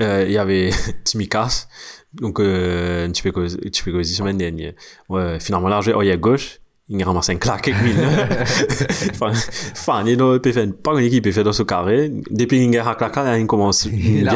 [0.00, 0.70] euh, il y avait
[1.04, 1.68] Timikas.
[2.12, 4.72] Donc, euh, tu peux causer, tu peux causer semaine dernière?
[5.08, 6.60] Ouais, finalement, là, j'ai oh, il à gauche.
[6.88, 7.92] Il ramasse un claque avec lui.
[9.10, 9.32] enfin,
[9.72, 12.12] enfin, il est peut faire, pas une équipe peut faire dans ce carré.
[12.30, 14.34] Depuis qu'il a claqué, il commence, Il il là,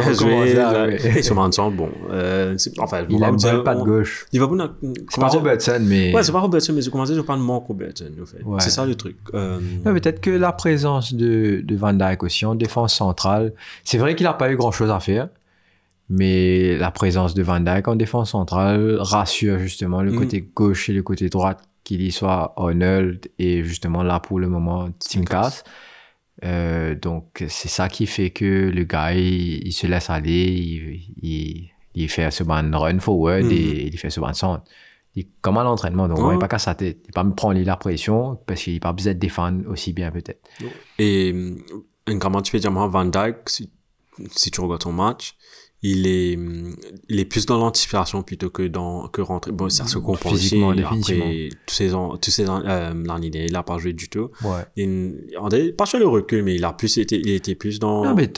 [0.85, 0.97] ouais.
[1.19, 4.25] et met ensemble, bon, euh, enfin, Il va a une dire, bonne patte on- gauche.
[4.33, 4.69] Liverpool n'a,
[5.09, 6.13] C'est pas Robertson, mais.
[6.13, 8.43] Ouais, c'est pas Robertson, mais je commençais à parler de Mark Robertson, au fait.
[8.43, 8.59] Ouais.
[8.59, 9.15] C'est ça le truc.
[9.33, 13.53] Euh, peut-être que la présence de, de Van Dijk aussi en défense centrale,
[13.85, 15.29] c'est vrai qu'il n'a pas eu grand-chose à faire,
[16.09, 20.15] mais la présence de Van Dijk en défense centrale rassure justement le Mm.
[20.17, 21.55] côté gauche et le côté droit,
[21.97, 25.63] qu'il y soit Arnold et justement là pour le moment Timkas.
[26.43, 31.01] Euh, donc c'est ça qui fait que le gars il, il se laisse aller, il,
[31.21, 33.51] il, il fait ce ban run forward Mm.
[33.51, 34.63] et il fait ce ban centre.
[35.15, 36.23] Il, comme à l'entraînement, donc Ouais.
[36.23, 36.99] on n'est pas qu'à sa tête.
[37.07, 40.09] Il pas me prendre la pression parce qu'il n'a pas besoin de défendre aussi bien
[40.09, 40.41] peut-être.
[40.97, 41.33] Et
[42.09, 43.69] euh, comment tu peux dire, moi, Van Dijk, si,
[44.31, 45.35] si tu regardes son match,
[45.83, 46.37] il est,
[47.09, 49.51] il est plus dans l'anticipation plutôt que dans, que rentrer.
[49.51, 50.43] Bon, ça se comprend aussi.
[50.49, 51.25] Physiquement, définitivement.
[51.25, 54.07] Après, tous ces ans, tous ces ans, euh, l'année dernière, il a pas joué du
[54.07, 54.29] tout.
[54.43, 54.61] Ouais.
[54.75, 57.79] Il, on est pas sur le recul, mais il a plus été, il était plus
[57.79, 58.31] dans Non, mais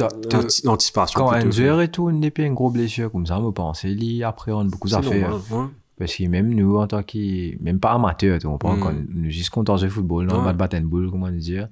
[0.63, 1.19] l'anticipation.
[1.19, 4.69] Quand joueur et tout, une épée, une grosse blessure comme ça, me pense, il appréhende
[4.69, 5.33] beaucoup d'affaires.
[5.51, 5.65] ouais.
[5.97, 8.79] Parce que même nous, en tant que, même pas amateur, tu comprends, Mm.
[8.79, 10.45] quand nous juste contents de football, non, Ouais.
[10.45, 11.67] pas de battre une boule, comment dire,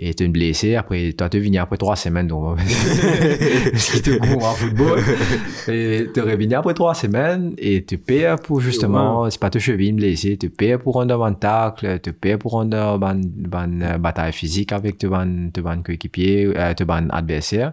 [0.00, 0.76] et tu es blessé.
[0.76, 2.28] Après, toi, tu venu après trois semaines.
[2.28, 5.00] Donc, ce qui te court en football.
[5.68, 9.92] Et tu revenu après trois semaines et tu payes pour justement, c'est pas te cheville
[9.92, 14.96] blessé, tu payes pour rendre un tacle, tu payes pour rendre une bataille physique avec
[14.98, 15.52] ton
[15.84, 17.72] coéquipier, euh, ton adversaire.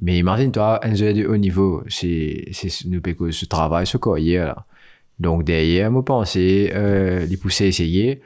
[0.00, 4.38] Mais imagine-toi, un jeu de haut niveau, c'est, c'est, nous que ce travail, ce courrier,
[4.38, 4.64] là.
[5.18, 8.20] Donc, derrière, moi, pensais, euh, les pousser essayer.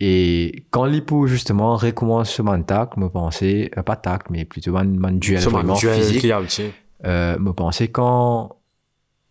[0.00, 5.04] Et quand l'hypo, justement, recommence ce tacle, me pensais, euh, pas tacle, mais plutôt un,
[5.04, 6.26] un duel Ce vraiment duel physique,
[7.04, 8.56] euh, me pensais quand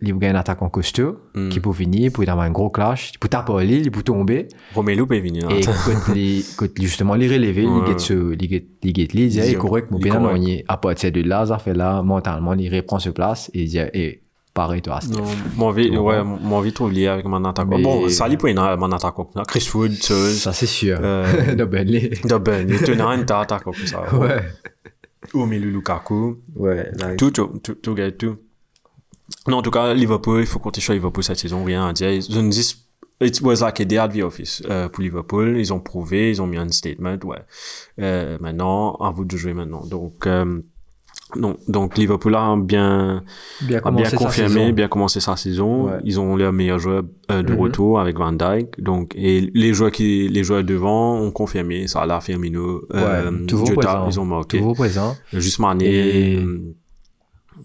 [0.01, 1.49] il y a un attaquant costaud, Mm.
[1.49, 4.01] qui peut venir, pour avoir un gros clash, il peut taper au lit, il peut
[4.03, 5.49] tomber, Romelu peut venir.
[5.51, 5.73] et quand
[6.15, 7.81] les, quand justement les relever, Ouais.
[7.81, 10.21] les get ce, les get, les get il dit, Il- correct, il bien.
[10.69, 13.79] À partir de là, ça fait là, mentalement, il reprend ce place, et il dit,
[13.93, 14.21] eh,
[14.59, 14.89] pareil, Tu
[15.97, 19.29] ouais, mon envie de trouver avec Bon, ça, avoir mon attaquant.
[19.47, 20.99] Chris Wood, ça c'est sûr.
[20.99, 22.09] De Burnley.
[22.25, 24.01] de un attaquant comme ça.
[24.13, 24.41] Ouais.
[25.33, 26.39] Lukaku.
[26.55, 28.37] Ouais, Tout, tout, tout, tout.
[29.47, 32.21] Non, en tout cas, Liverpool, il faut compter sur Liverpool cette saison, rien à dire.
[32.29, 32.75] Je ne dis,
[33.21, 35.57] it was like a day at the office, euh, pour Liverpool.
[35.57, 37.39] Ils ont prouvé, ils ont mis un statement, ouais.
[38.01, 39.85] Euh, maintenant, à vous de jouer maintenant.
[39.85, 40.61] Donc, euh,
[41.35, 43.23] non, donc Liverpool a bien,
[43.61, 45.85] bien a bien confirmé, bien commencé sa saison.
[45.85, 45.99] Ouais.
[46.03, 47.59] Ils ont leur meilleur joueur euh, de Mhm.
[47.59, 48.81] retour avec Van Dijk.
[48.81, 51.87] Donc, et les joueurs qui, les joueurs devant ont confirmé.
[51.87, 54.09] Salah, Firmino, euh, Ouais, toujours Jota, présent.
[54.09, 54.57] ils ont marqué.
[54.57, 55.15] Toujours présent.
[55.33, 56.75] Juste Mané, Et- euh,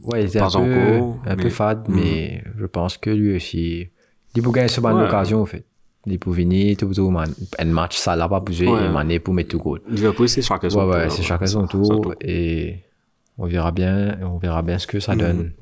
[0.03, 1.01] Ouais, il était un peu,
[1.31, 1.95] un peu fade, Mhm.
[1.95, 3.89] mais je pense que lui aussi,
[4.35, 4.93] il peut gagner ce Ouais.
[4.93, 5.65] occasion, en fait.
[6.07, 7.33] Il peut venir, tout, tout, man.
[7.59, 8.85] Un match, ça l'a pas bougé, Ouais.
[8.85, 9.81] et Mané pour mettre tout goal.
[9.89, 10.89] Liverpool, c'est chacun son tour.
[10.91, 12.15] ouais, c'est chacun son tour.
[12.21, 12.81] et
[13.39, 15.19] on verra bien, on verra bien ce que ça Mhm.
[15.21, 15.53] donne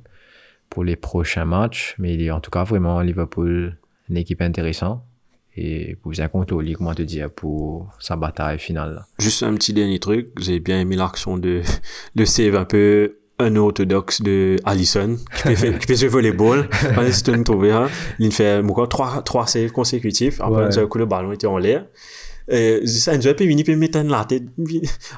[0.70, 3.76] pour les prochains matchs, mais il est en tout cas vraiment Liverpool,
[4.08, 5.02] une équipe intéressante,
[5.56, 9.06] et pour bien contrôler, comment te dire, pour sa bataille finale, là.
[9.18, 10.30] Juste un petit dernier truc.
[10.40, 11.60] J'ai bien aimé l'action de,
[12.14, 16.68] le save un peu un orthodoxe de Allison, qui faire, qui peut jouer volleyball.
[17.44, 17.88] Trouves, hein.
[18.18, 20.40] Il fait, encore trois, trois saves consécutifs.
[20.40, 20.78] Après, Ouais.
[20.78, 21.86] un coup, le ballon était en l'air.
[22.48, 24.44] Et ça, un joueur peut venir, peut mettre une la tête.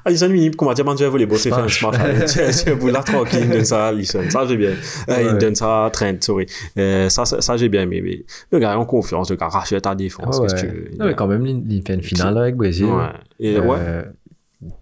[0.05, 2.66] Allison, venir, comment dire, man, jouer volleyball, c'est faire un Smash.
[2.77, 4.22] bout là, tranquille, il donne ça à Allison.
[4.31, 4.72] Ça, j'ai bien.
[5.09, 6.47] Euh, ça à Trent, sorry.
[6.79, 7.87] Euh, ça, ça, ça, j'ai bien.
[7.87, 8.03] Mais
[8.51, 10.39] le gars est en confiance, le gars rachète ta défense.
[10.39, 10.91] Ah qu'est-ce que tu veux.
[10.99, 12.87] Non, mais quand même, il fait une finale avec Brésil.
[12.87, 13.09] Ouais.
[13.41, 13.79] Et, ouais.
[13.79, 14.03] Euh,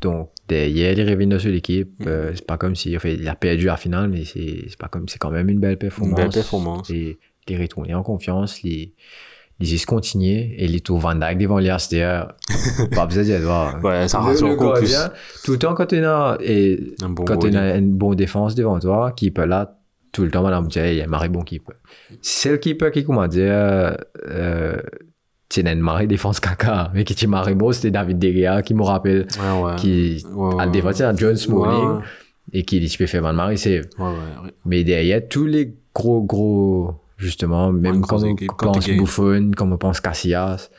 [0.00, 1.90] donc, derrière, il est revenu sur l'équipe.
[2.00, 2.08] Mm.
[2.08, 4.88] Euh, c'est pas comme si, enfin, il a perdu la finale, mais c'est c'est pas
[4.88, 6.18] comme, c'est quand même une belle performance.
[6.18, 6.90] Une belle performance.
[6.90, 7.18] Et
[7.48, 8.92] il est retourné en confiance, il,
[9.62, 12.24] il juste continué, et il trouve Van Dijk devant les Aster.
[12.94, 13.46] pas besoin d'y aller.
[13.82, 14.92] Ouais, ça rassure le encore plus.
[15.44, 18.54] Tout le temps, quand tu as, et, Un bon quand tu as une bonne défense
[18.54, 19.78] devant toi, keeper là,
[20.10, 21.74] tout le temps, madame dit, il y a un mari bon keeper.
[22.20, 23.96] C'est le keeper qui, comment dire,
[24.28, 24.76] euh,
[25.48, 28.74] c'est une marée défense caca, mais qui est marée bon, c'était David De Gea qui
[28.74, 29.76] me rappelle, Ouais, ouais.
[29.76, 30.70] qui Ouais, a ouais.
[30.72, 32.02] défendu à John Smalling, Ouais, ouais.
[32.52, 34.50] et qui dit, je peux faire mal marée, c'est, Ouais, ouais.
[34.64, 38.96] mais derrière, tous les gros, gros, justement, même quand on quand gay.
[38.96, 40.70] Buffon, quand on pense Casillas,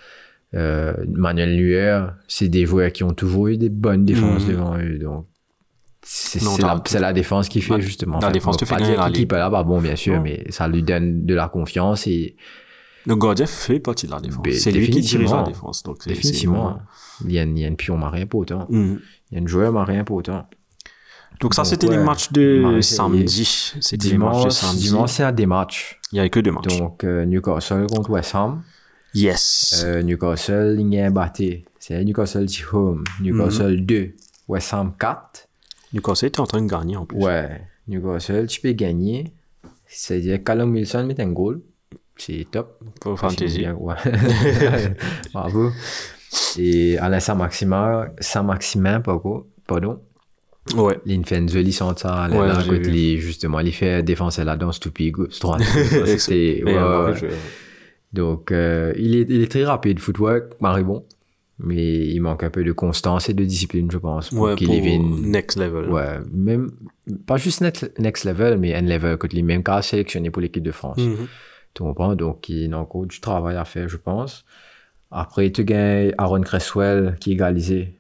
[0.54, 4.52] euh, Manuel Neuer, c'est des joueurs qui ont toujours eu des bonnes défenses Mhm.
[4.52, 5.00] devant eux.
[5.00, 5.26] Donc,
[6.02, 8.14] c'est la, défense qui fait la- justement.
[8.20, 9.32] la Enfin, défense te fait pas gagner la ligue.
[9.32, 10.22] est là, bah bon, bien sûr, Non.
[10.22, 12.36] mais ça lui donne de la confiance et
[13.06, 14.44] Le gardien fait partie de la défense.
[14.46, 15.84] Mais C'est lui qui dirige la défense.
[15.84, 16.80] Donc définitivement,
[17.26, 18.66] il y a une, il y a une pion marien pour autant.
[18.70, 19.00] Mhm.
[19.32, 20.48] Il y a une joueur marien pour autant.
[21.44, 22.04] Donc ça, c'était les ouais.
[22.04, 23.74] matchs de samedi.
[23.82, 24.84] C'était les matchs de Dimanche, samedi.
[24.88, 26.00] dimanche, c'est un des matchs.
[26.12, 26.78] Il y avait que deux matchs.
[26.80, 28.64] Donc, euh, Newcastle contre West Ham.
[29.14, 29.84] Yes.
[29.86, 31.66] Euh, Newcastle, il y a un batté.
[31.80, 33.04] C'est Newcastle du home.
[33.22, 33.86] Newcastle Mhm.
[33.86, 34.16] 2.
[34.48, 35.48] West Ham 4.
[35.94, 37.20] Newcastle était en train de gagner en plus.
[37.20, 37.62] Ouais.
[37.88, 39.34] Newcastle, tu peux gagner.
[39.86, 41.62] C'est-à-dire Callum Wilson met un goal.
[42.18, 42.80] C'est top.
[43.02, 43.60] Pour fantasy.
[43.60, 43.96] Bien, Ouais.
[45.34, 45.72] Bravo.
[46.58, 49.46] Et Alain Saint-Maximin, Saint-Maximin, pardon,
[50.76, 50.98] Ouais.
[51.74, 55.62] centre là, Ouais, là, côté justement, il fait défense là dans stupide gauche droite.
[55.74, 57.32] C'est- C'était, ouais, ouais, joueur.
[58.14, 61.04] Donc, euh, il, est, il est très rapide, footwork, Marie bon.
[61.60, 64.68] Mais il manque un peu de constance et de discipline, je pense, pour Ouais, qu'il
[64.68, 65.22] pour vienne.
[65.32, 65.90] next level.
[65.90, 66.72] Ouais, même,
[67.28, 70.64] pas juste next, next level, mais un level, que les mêmes cas sélectionné pour l'équipe
[70.64, 70.98] de France.
[70.98, 71.28] Mhm.
[71.74, 72.16] Tu comprends?
[72.16, 74.46] Donc, il a encore du travail à faire, je pense.
[75.12, 77.94] Après, tu gagnes Aaron Cresswell qui est égalisé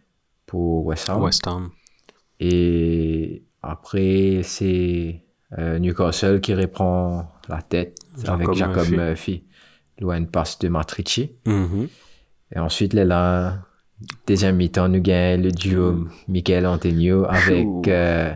[0.48, 1.22] pour West Ham.
[1.24, 1.70] West Ham.
[2.46, 5.22] Et après, c'est
[5.58, 8.96] euh, Newcastle qui reprend la tête avec Jacob Murphy.
[8.98, 9.44] Murphy.
[10.00, 11.32] Loin une passe de Matrici.
[11.46, 11.88] Mhm.
[12.56, 13.60] Et ensuite, là,
[14.28, 18.32] deuxième mi-temps, nous gagnons le duo Michael Antonio avec euh,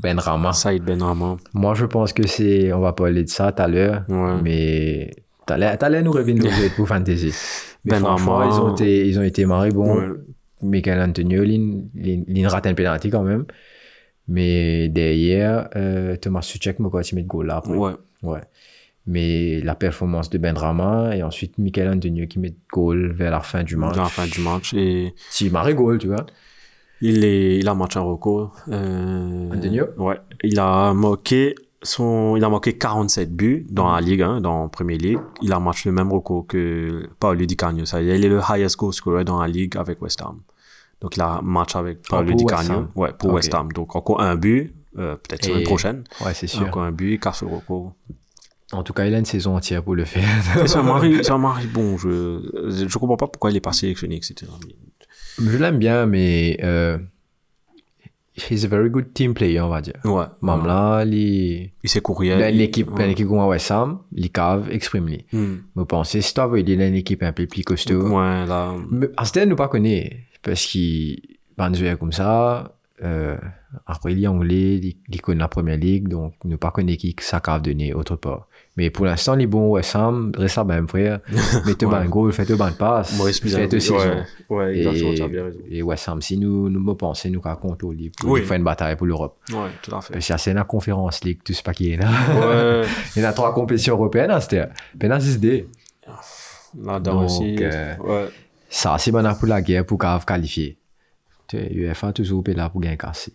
[0.00, 0.52] Ben Rama.
[0.52, 1.36] Saïd Benrahma.
[1.54, 4.40] Moi, je pense que c'est, on va parler de ça tout à l'heure, Ouais.
[4.42, 5.10] mais
[5.90, 7.32] l'heure, nous revenons pour Fantasy.
[7.84, 8.50] Mais Ben franchement, Rama.
[8.54, 9.96] ils ont été, ils ont été marrés bon.
[9.96, 10.08] Ouais.
[10.62, 13.44] Michael Antonio, il, rate un penalty quand même.
[14.28, 17.74] Mais derrière, euh, Thomas Suchek m'a quoi mettre goal là après.
[17.74, 17.92] Ouais.
[18.22, 18.40] Ouais.
[19.06, 23.64] Mais la performance de Bendrama et ensuite Michael Antonio qui met goal vers la fin
[23.64, 23.96] du match.
[23.96, 24.72] Dans la fin du match.
[24.74, 26.24] Et Si, il goal, tu vois.
[27.00, 28.54] il, est, il a marqué un record.
[28.68, 30.18] Euh, Antonio Ouais.
[30.44, 34.68] Il a marqué son, il a marqué 47 buts dans la Ligue 1, dans la
[34.68, 35.18] Premier League.
[35.42, 37.84] Il a marqué le même record que Paolo Di Canio.
[37.84, 40.42] Ça, il est le highest goal scorer dans la Ligue avec West Ham.
[41.02, 42.72] Donc, il a match avec Di Canio.
[42.72, 42.88] Ham.
[42.94, 43.32] Ouais, pour.
[43.32, 43.70] West Ham.
[43.72, 46.04] Donc, encore un but, euh, peut-être semaine prochaine.
[46.24, 46.62] Ouais, c'est sûr.
[46.66, 47.20] Encore un but.
[48.72, 50.24] En tout cas, il a une saison entière pour le faire.
[50.66, 51.98] C'est un mari, c'est un mari bon.
[51.98, 52.40] Je,
[52.88, 54.50] je comprends pas pourquoi il est pas sélectionné, etc.
[55.38, 56.96] Je l'aime bien, mais euh,
[58.50, 59.98] he's a very good team player, on va dire.
[60.04, 60.24] Ouais.
[60.40, 61.72] Même là, il...
[61.82, 62.38] Il s'est courir.
[62.38, 63.00] Dans l'équipe, Ouais.
[63.00, 65.26] dans l'équipe comme West Ham, il cave, exprime-les.
[65.32, 65.56] Hmm.
[65.74, 68.08] Vous pensez, si il est une équipe un peu plus costaud.
[68.08, 68.74] Ouais, là.
[68.90, 71.20] Mais Aston nous pas connaît, parce qu'il
[71.86, 72.72] est comme ça,
[73.04, 73.36] euh,
[73.86, 77.14] après il est anglais, il, il connaît la première ligue, donc nous pas connaît qui
[77.20, 78.46] ça cave donner autre part.
[78.76, 81.20] Mais pour l'instant, les bons Ham, reste ça même frère,
[81.66, 81.94] mettez Ouais.
[81.94, 83.96] un goal, faites un passe, Maurice faites saison.
[84.48, 85.58] Ouais, ouais, exactement, tu as bien Et, raison.
[85.70, 88.42] et West Ham, si nous, nous me pensons, nous compte au livre, pour Oui.
[88.44, 89.36] faire une bataille pour l'Europe.
[89.50, 90.14] Ouais, tout à fait.
[90.14, 92.08] Parce que c'est la conférence league, tout ce paquet là.
[92.34, 92.86] Ouais,
[93.16, 94.66] Il y a trois compétitions européennes, hein, c'était,
[94.98, 95.66] pendant 6D.
[96.82, 97.56] là-dedans Donc, aussi.
[97.60, 98.28] euh, Ouais.
[98.74, 100.78] Ça, c'est bon pour la guerre pour cave qualifier.
[101.46, 103.30] Tu sais, UEFA toujours là pour gagner cassé.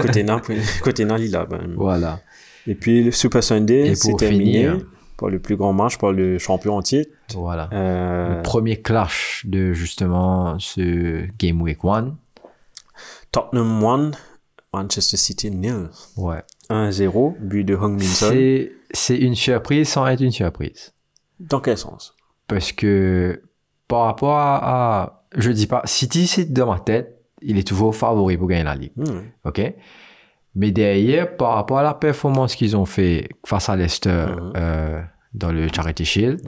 [0.00, 1.74] côté Naples, côté Naples, là, ben.
[1.76, 2.20] Voilà.
[2.64, 4.70] Et puis, le Super Sunday, c'est terminé.
[5.16, 7.08] Pour le plus grand match, pour le champion entier.
[7.34, 7.68] Voilà.
[7.72, 12.16] Euh, Le premier clash de justement ce Game Week 1.
[13.32, 14.10] Tottenham 1,
[14.72, 15.88] Manchester City nil.
[16.16, 16.42] Ouais.
[16.70, 18.30] 1-0, but de Hung Min Son.
[18.30, 20.92] C'est, c'est une surprise sans être une surprise.
[21.40, 22.14] Dans quel sens?
[22.46, 23.40] Parce que
[23.88, 27.94] par rapport à, à- je dis pas, City, c'est dans ma tête, il est toujours
[27.94, 28.92] favori pour gagner la Ligue.
[28.96, 29.22] Hmm.
[29.44, 29.60] OK?
[30.54, 34.52] Mais derrière, par rapport à la performance qu'ils ont fait face à Leicester Mhm.
[34.56, 35.02] euh,
[35.34, 36.40] dans le Charity Shield,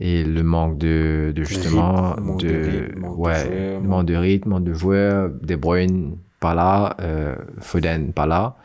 [0.00, 3.80] et le manque de, de justement rythme, manque de, de rythme, manque de ouais joueurs,
[3.82, 8.56] manque de rythme manque de joueurs De Bruyne pas là euh, Foden pas là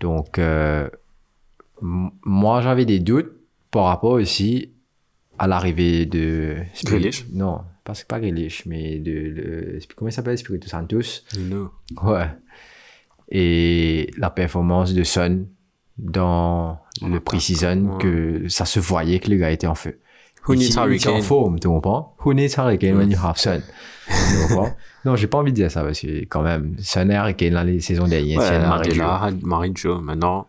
[0.00, 0.86] donc euh,
[1.80, 3.32] moi j'avais des doutes
[3.70, 4.72] par rapport aussi
[5.40, 10.68] à l'arrivée de Grealish non pas pas Grealish mais de le, comment il s'appelle Spiritu
[10.68, 11.22] Santos?
[12.02, 12.28] Ouais
[13.30, 15.46] et la performance de Son
[15.96, 17.98] dans le pre-season ouais.
[17.98, 20.00] que ça se voyait que le gars était en feu
[20.48, 22.16] Who needs en forme, tu comprends?
[22.24, 23.60] Who needs Harry Kane when you have Son?
[24.08, 24.74] Tu comprends?
[25.04, 28.08] non, j'ai pas envie de dire ça parce que quand même, Son et les saisons
[28.08, 30.00] dernières, Ouais, c'est Marie Joe.
[30.00, 30.48] Maintenant,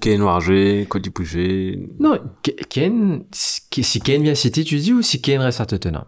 [0.00, 1.88] Kane va jouer, Cody jouer.
[1.98, 5.66] Non, K- Kane, si Kane vient à City, tu dis ou si Kane reste à
[5.66, 6.04] Tottenham?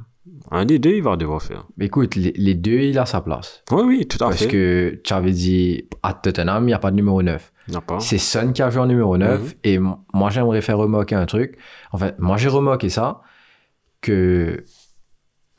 [0.51, 1.67] Un des deux, il va devoir faire.
[1.79, 3.62] Mais Écoute, les, les deux, il a sa place.
[3.71, 4.49] Oui, oui, tout à Parce fait.
[4.49, 7.53] que tu avais dit, à Tottenham, il n'y a pas de numéro 9.
[7.67, 7.99] Il n'y a pas.
[8.01, 9.41] C'est Son qui a joué en numéro 9.
[9.43, 9.53] Mhm.
[9.65, 11.57] Et moi, j'aimerais faire remarquer un truc.
[11.93, 13.23] En fait, moi, j'ai remarqué ça,
[14.03, 14.62] que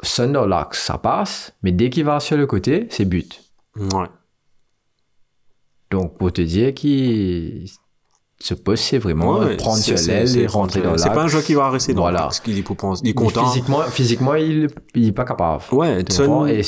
[0.04, 3.42] Son dans l'axe, ça passe, mais dès qu'il va sur le côté, c'est but.
[3.76, 4.08] Ouais.
[5.90, 7.68] Donc, pour te dire qu'il
[8.46, 11.04] se pose, c'est vraiment Ouais, prendre sur l'aile et rentrer dans l'axe.
[11.04, 12.22] C'est pas un joueur qui va rester dans Voilà.
[12.24, 12.64] l'axe, qu'il est.
[13.04, 13.46] Il est content.
[13.48, 15.64] Physiquement, physiquement il, il est pas capable.
[15.72, 16.46] Ouais, Son-?
[16.46, 16.62] Et,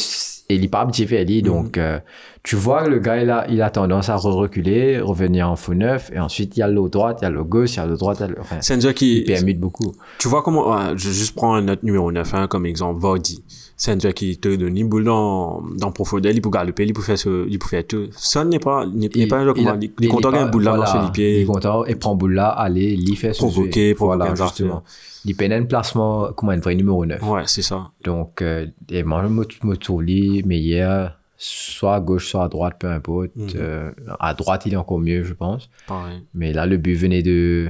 [0.50, 1.42] et il est pas habitué à lui.
[1.42, 2.00] Donc, euh,
[2.42, 5.74] tu vois que le gars, il a, il a tendance à reculer, revenir en faux
[5.74, 7.80] neuf, et ensuite, il y a l'eau droite, il y a l'eau gauche, il y
[7.80, 9.18] a l'eau droite, enfin, c'est un joueur qui.
[9.20, 9.94] il permute beaucoup.
[10.20, 13.44] Tu vois comment, ouais, je juste prends un autre numéro 9, hein, comme exemple, Vardy.
[13.80, 16.94] C'est un joueur qui te donne une boule dans, dans profondeur, il peut galoper, il
[16.94, 18.08] peut faire ce, il peut faire tout.
[18.14, 20.48] Ça n'est pas, n'est pas un joueur il, comment, il, il est content pas- qu'un
[20.48, 21.36] boule là dans voilà, ses pieds.
[21.38, 24.84] Il est content, et prend boule là, aller, il fait ce Provoquer, provoquer Voilà, justement.
[25.26, 27.22] Il peine un placement comme un vrai numéro 9.
[27.22, 27.92] Ouais, c'est ça.
[28.04, 32.78] Donc, euh, et moi, je me, tourne lui, meilleur, soit à gauche, soit à droite,
[32.80, 33.30] peu importe.
[33.36, 33.48] Mhm.
[33.58, 35.70] Euh, à droite, il est encore mieux, je pense.
[35.86, 36.24] Pareil.
[36.34, 37.70] Mais là, le but venait de...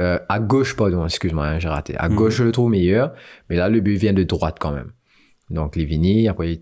[0.00, 1.96] euh, à gauche, pardon, excuse-moi, hein, j'ai raté.
[1.98, 2.16] À Mhm.
[2.16, 3.12] gauche, je le trouve meilleur,
[3.48, 4.90] mais là, le but vient de droite quand même.
[5.50, 6.60] Donc, Livini, après,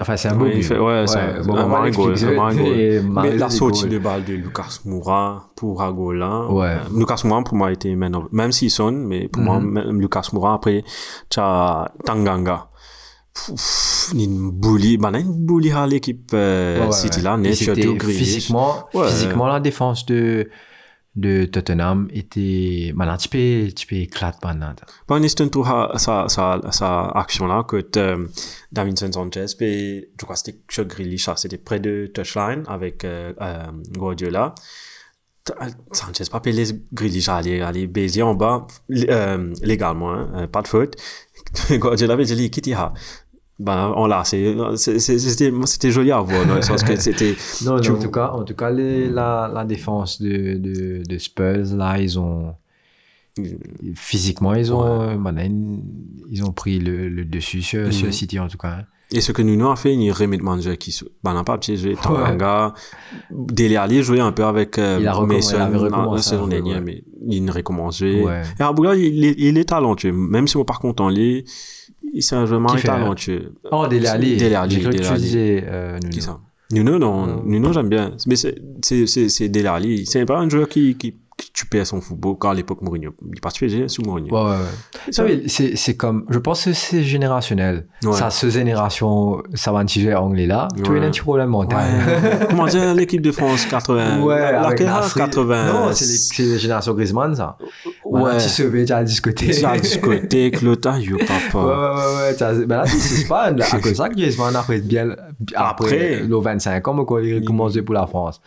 [0.00, 0.70] enfin, c'est un beau Ouais, but.
[0.70, 5.82] ouais, c'est un- bon, un un Mais la sortie de balle de Lucas Moura pour
[5.82, 6.46] Agola.
[6.50, 6.66] Ouais.
[6.68, 9.70] euh, Lucas Moura, pour moi, était man of- même s'il sonne, mais pour moi, Mhm.
[9.70, 10.84] même Lucas Moura, après,
[11.28, 12.68] tu as Tanganga.
[14.14, 19.58] Une bully, bah, une bully à l'équipe, euh, City là, c'était surtout physiquement, physiquement, la
[19.60, 20.48] défense de,
[21.16, 24.74] de Tottenham était, ben, un petit peu, un petit peu éclate maintenant.
[25.06, 28.26] Pas un instant tout sa, sa, sa, sa action là, que, euh,
[28.72, 33.32] Davinson Sanchez, je crois que c'était sur Grealish, ça, c'était près de touchline avec, euh,
[33.40, 34.54] euh, Guardiola.
[35.50, 40.68] Euh, Sanchez pas payé Grealish aller, aller baiser en bas, euh, légalement, hein, pas de
[40.68, 40.96] faute.
[41.70, 42.70] Guardiola avait dit, quitte,
[43.58, 43.92] ben,
[44.98, 45.50] c'est- c'était,
[45.92, 48.54] joli à voir, dans le sens que c'était, Non, Tu en tout cas, en tout
[48.54, 52.54] cas les, la, la défense de, de, de Spurs, là, ils ont.
[53.96, 55.78] Physiquement, ils ont, euh, maintenant,
[56.30, 58.12] ils ont pris le, le dessus sur, sur Mhm.
[58.12, 58.68] City, en tout cas.
[58.68, 58.84] hein.
[59.10, 62.74] et ce que Nuno a fait, il remet manager qui, ben, n'a pas piégé, Tanganga,
[63.30, 65.60] Dele Alli jouait un peu avec, euh, Il a Mason il
[66.16, 66.82] la- saison peu, dernière, ouais.
[66.84, 68.22] mais il ne recommence jouer.
[68.24, 68.42] Ouais.
[68.58, 71.44] Et Aboula, il, est- il est talentueux, même si on pas content, lui, il-
[72.22, 73.54] c'est un joueur fait, talentueux.
[73.70, 74.36] Oh, Dele Alli.
[74.36, 76.10] Dele Alli, J'ai cru que tu disais euh, Nuno.
[76.12, 76.38] Qui ça?
[76.70, 77.42] Nuno, non.
[77.44, 78.16] Nuno, j'aime bien.
[78.26, 80.06] Mais c'est, Dele Alli.
[80.06, 83.12] C'est pas un joueur qui, qui, qui tu perds son football quand à l'époque Mourinho.
[83.26, 84.32] Il est parti PSG sous Mourinho.
[84.34, 85.12] Ouais, ouais, ouais.
[85.12, 87.86] Ça, mais c'est, comme, je pense que c'est générationnel.
[88.04, 88.12] Ouais.
[88.12, 90.68] Ça, ce génération, ça va un anglais là.
[90.76, 91.84] Tu as un petit problème mental.
[92.50, 94.22] Comment dire, l'équipe de France 80.
[94.22, 95.20] Ouais, la, avec laquelle, Nasri.
[95.20, 95.72] 80.
[95.72, 97.56] Non, c'est les générations Griezmann, ça.
[98.22, 98.36] Ouais.
[98.38, 99.54] Tu sauvé, tu as la discothèque.
[99.54, 101.58] C'est la discothèque, yo, Ouais, papa.
[101.58, 102.66] ouais, ouais, ouais.
[102.66, 105.10] Ben là, c'est pas à cause ça que après bien,
[105.54, 106.20] après, Après.
[106.20, 108.40] le 25 ans, quand il commence pour la France.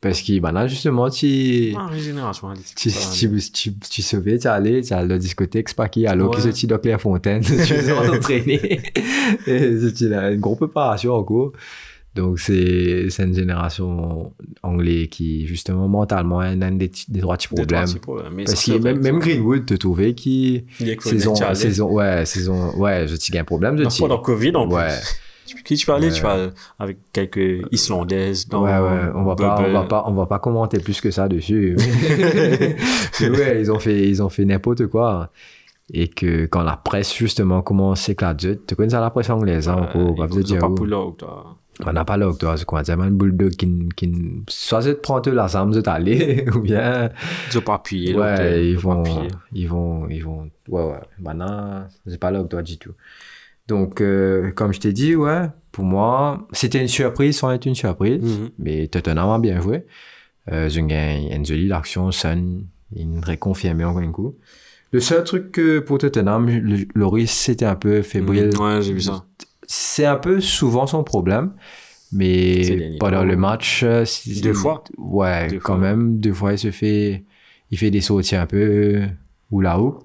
[0.00, 2.54] Parce que, ben là, justement, tu, Ah, régénération.
[2.76, 6.46] tu, tu, tu, tu savais, tu allais, tu la discothèque, c'est pas qui, alors qu'ils
[6.46, 7.50] étaient dans Clairefontaine, tu.
[9.46, 11.52] Et une, une grosse préparation en cours.
[12.18, 14.32] Donc, c'est, une génération
[14.64, 17.86] anglaise qui, justement, mentalement, a un des, des trois petits problèmes.
[18.44, 20.64] Parce que même, même Greenwood, te trouvais qui,
[21.00, 24.08] saison, saison, ouais, saison, ouais, je t'ai un problème de tir.
[24.08, 24.88] Pendant Covid, en Ouais.
[24.88, 25.62] plus?
[25.64, 26.10] Qui tu Ouais.
[26.10, 30.12] tu vas avec quelques Islandaises dans Ouais, ouais, on va pas, on va pas, on
[30.12, 31.76] va pas commenter plus que ça dessus.
[33.20, 35.30] Ouais, ils ont fait, ils ont fait n'importe quoi.
[35.92, 39.68] Et que quand la presse, justement, commence à éclater, tu connais ça, la presse anglaise,
[39.68, 40.76] hein, on pas de ils ont dire pas où.
[41.86, 45.00] On n'a pas là, toi, c'est quoi, c'est un bulldog qui, qui, soit je te
[45.00, 47.10] prends la zame, je t'aller, ou bien,
[47.50, 48.12] Ils ont pas appuyé.
[48.12, 49.04] l'autre, ouais, ils vont,
[49.52, 52.92] ils vont, ils vont, ouais, ouais, maintenant, c'est pas là, toi, du tout.
[53.68, 57.74] Donc, euh, comme je t'ai dit, ouais, pour moi, c'était une surprise sans être une
[57.74, 58.22] surprise.
[58.22, 58.50] Mhm.
[58.58, 59.84] Mais Tottenham a bien joué.
[60.50, 62.64] Euh, gagné une jolie action, Sun,
[62.96, 64.36] il réconfirmé encore un coup.
[64.90, 66.48] Le seul truc que pour Tottenham,
[66.94, 68.50] Loris c'était un peu fébrile.
[68.54, 68.60] Mhm.
[68.60, 69.24] Ouais, j'ai vu ça.
[69.68, 71.52] C'est un peu souvent son problème.
[72.10, 74.04] Mais pendant le match, euh,
[74.42, 74.82] Deux fois?
[74.96, 75.78] Ouais, Deux quand fois.
[75.78, 77.24] même, deux fois il se fait,
[77.70, 79.02] il fait des sorties un peu
[79.50, 80.02] ou là-haut.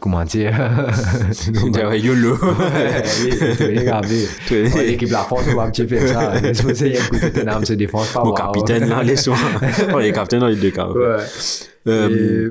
[0.00, 0.52] Comment dire?
[1.96, 2.36] YOLO.
[4.50, 6.32] L'équipe la France, on va un petit peu ça.
[6.74, 8.22] C'est Tottenham se défense pas.
[8.24, 9.36] Mon capitaine, là, les soins.
[9.92, 10.88] Oh, il est capitaine dans les deux cas.
[10.88, 12.48] Ouais.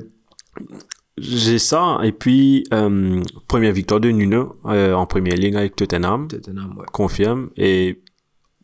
[1.20, 6.28] J'ai ça, et puis, euh, première victoire de Nuno, euh, en première ligne avec Tottenham,
[6.28, 6.86] Tottenham, ouais.
[6.92, 8.00] confirme, et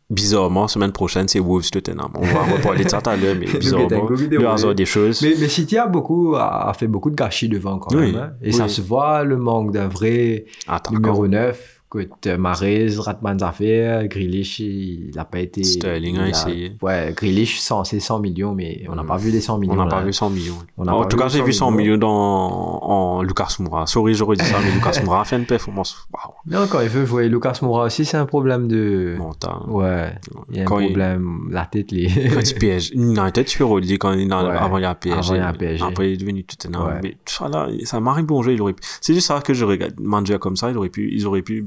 [0.09, 2.09] bizarrement, semaine prochaine, c'est Wolves Tottenham.
[2.15, 5.21] On va reparler de ça tout à l'heure, mais bizarrement, le hasard des choses.
[5.21, 8.15] Mais, mais City a beaucoup, a a fait beaucoup de gâchis devant quand Oui, même.
[8.15, 8.31] hein.
[8.41, 8.53] Et oui.
[8.53, 10.95] ça se voit le manque d'un vrai Attaquant.
[10.95, 11.76] numéro 9.
[12.21, 15.63] Que Mahrez, Ratman Zafir, Grealish, il n'a pas été.
[15.63, 16.71] Sterling a a- essayé.
[16.81, 19.73] Ouais, Grealish, censé 100 millions, mais on n'a pas vu les 100 millions.
[19.73, 20.57] On n'a pas vu 100 millions.
[20.77, 21.77] On en tout cas, j'ai 100 vu 100 millions.
[21.83, 23.87] millions dans, en Lucas Moura.
[23.87, 26.89] Sorry, j'aurais dit ça, mais Lucas Moura a fait une performance, waouh, Non, quand il
[26.89, 29.15] veut jouer Lucas Moura aussi, c'est un problème de.
[29.17, 29.55] mental.
[29.67, 30.13] Ouais,
[30.51, 32.07] il y a un il- problème, la tête, les.
[32.33, 34.55] Quand il PSG, United, tu fais relier quand il a, Ouais.
[34.57, 35.39] avant il y a PSG.
[35.39, 36.85] Après, il est devenu Tottenham.
[36.87, 36.99] Ouais.
[37.03, 38.81] Mais tout ça là, ça m'arrive bon jeu, il aurait pu.
[39.01, 39.93] C'est juste ça que je regarde.
[39.99, 41.65] Manager comme ça, il aurait pu, ils auraient pu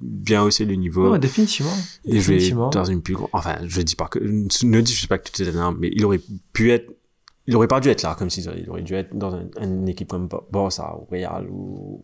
[0.00, 1.12] bien hausser le niveau.
[1.12, 1.72] Ouais, définitivement.
[2.04, 2.70] et définitivement.
[2.70, 5.90] dans une plus grande, enfin, je dis pas que, ne dis pas que Tottenham, mais
[5.94, 6.20] il aurait
[6.52, 6.92] pu être,
[7.46, 9.88] il aurait pas dû être là, comme si il aurait dû être dans un- une
[9.88, 12.02] équipe comme Barça ou Real ou,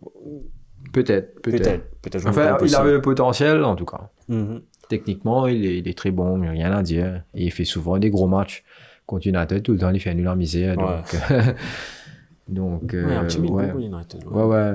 [0.92, 1.82] Peut-être, peut-être.
[2.24, 4.10] me Enfin, il avait le potentiel, en tout cas.
[4.28, 4.62] Mhm.
[4.88, 7.24] Techniquement, il est, il est très bon, mais rien à dire.
[7.34, 8.64] Et il fait souvent des gros matchs
[9.04, 10.76] contre United, tout le temps, il fait nul en misère.
[10.76, 11.04] Donc,
[12.48, 13.70] donc Ouais, un euh, petit ouais.
[13.70, 14.24] pour United.
[14.26, 14.74] ouais, ouais.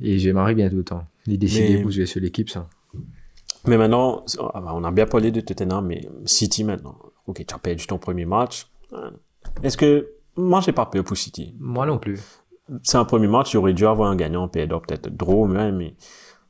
[0.00, 1.04] Et j'ai marre bien tout le temps.
[1.26, 2.68] Il est décidé Mais- sur l'équipe, ça.
[3.66, 6.96] Mais maintenant, ah bah, on a bien parlé de Tottenham, mais City maintenant.
[7.26, 8.66] Ok, tu as perdu ton premier match.
[8.92, 9.10] Euh,
[9.62, 11.54] Est-ce que, moi, j'ai pas peur pour City.
[11.60, 12.18] Moi non plus.
[12.82, 15.94] C'est un premier match, j'aurais dû avoir un gagnant, perdant, peut-être draw, même, mais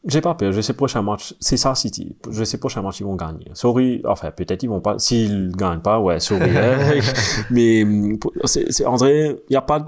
[0.06, 0.52] j'ai pas peur.
[0.52, 2.14] Je sais prochain match, c'est ça City.
[2.30, 3.46] Je sais prochain match, ils vont gagner.
[3.54, 6.50] Sorry, enfin, peut-être ils vont pas, s'ils gagnent pas, ouais, sorry.
[6.56, 7.00] hein.
[7.50, 7.84] mais,
[8.20, 9.84] pour- c'est, c'est, André, il y a pas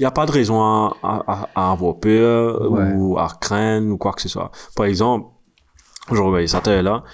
[0.00, 2.92] il y a pas de raison à, à, à- avoir peur Ouais.
[2.96, 4.50] ou à craindre ou quoi que ce soit.
[4.74, 5.26] Par exemple,
[6.10, 7.04] je regardais ça tout à l'heure,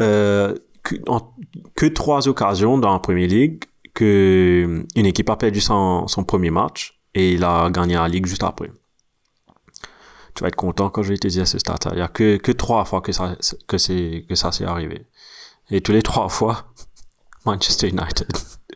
[0.00, 1.32] euh, que, en-
[1.76, 3.64] que trois occasions dans la Premier League
[3.94, 8.26] que une équipe a perdu son, son premier match et il a gagné la Ligue
[8.26, 8.70] juste après.
[10.34, 11.76] Tu vas être content quand je vais te dire ce stat.
[11.92, 13.36] Il y a que, que trois fois que ça,
[13.68, 15.06] que c'est, que ça s'est arrivé.
[15.70, 16.64] Et tous les trois fois,
[17.46, 18.26] Manchester United.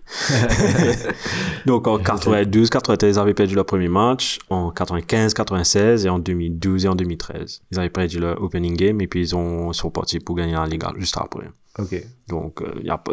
[1.67, 4.39] Donc en 92, 93, ils avaient perdu leur premier match.
[4.49, 7.63] En 95, 96 et en 2012 et en 2013.
[7.71, 10.67] Ils avaient perdu leur opening game et puis ils ont, sont partis pour gagner la
[10.67, 11.49] Liga juste après.
[11.79, 12.03] Ok.
[12.29, 13.13] Donc, euh, il y a pas,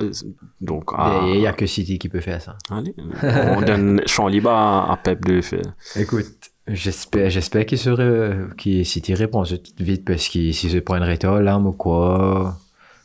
[0.60, 2.58] donc, Il ah, n'y a que City qui peut faire ça.
[2.72, 5.76] allez, on donne champ libre à, à Pep de le faire.
[5.96, 6.26] Écoute,
[6.68, 9.44] j'espère, j'espère qu'il serait, qu'il répond
[9.80, 12.58] vite parce que si se prend une rétole, là, ou quoi,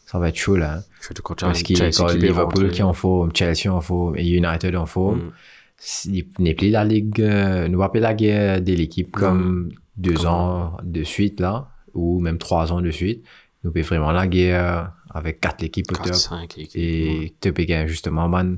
[0.06, 0.80] ça va être chaud, là.
[1.00, 1.62] Parce
[2.14, 5.18] Liverpool qui en forme, Chelsea en forme et United en forme.
[5.18, 5.32] Mm.
[6.06, 10.76] Il n'est plus la ligue, euh, nous pas la guerre de l'équipe comme deux ans
[10.82, 13.24] de suite, là, ou même trois ans de suite.
[13.64, 16.14] Nous peut vraiment la guerre avec quatre équipes au 4, top.
[16.14, 16.70] 5 équipes.
[16.74, 18.56] Et tu peux justement ban,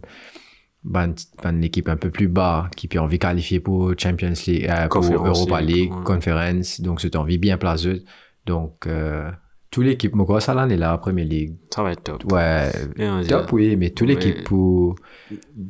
[0.84, 4.88] ban, ban l'équipe un peu plus bas qui peut envie qualifier pour Champions League, euh,
[4.88, 6.04] pour Europa League, ouais.
[6.04, 6.80] Conference.
[6.80, 8.04] Donc, c'est envie bien placé.
[8.46, 9.30] Donc, euh,
[9.72, 11.54] toute l'équipe, moi, quoi, ça l'année là, Premier League.
[11.74, 12.30] Ça va être top.
[12.30, 14.94] Ouais, Bien top, oui, mais toute l'équipe Mais- pour,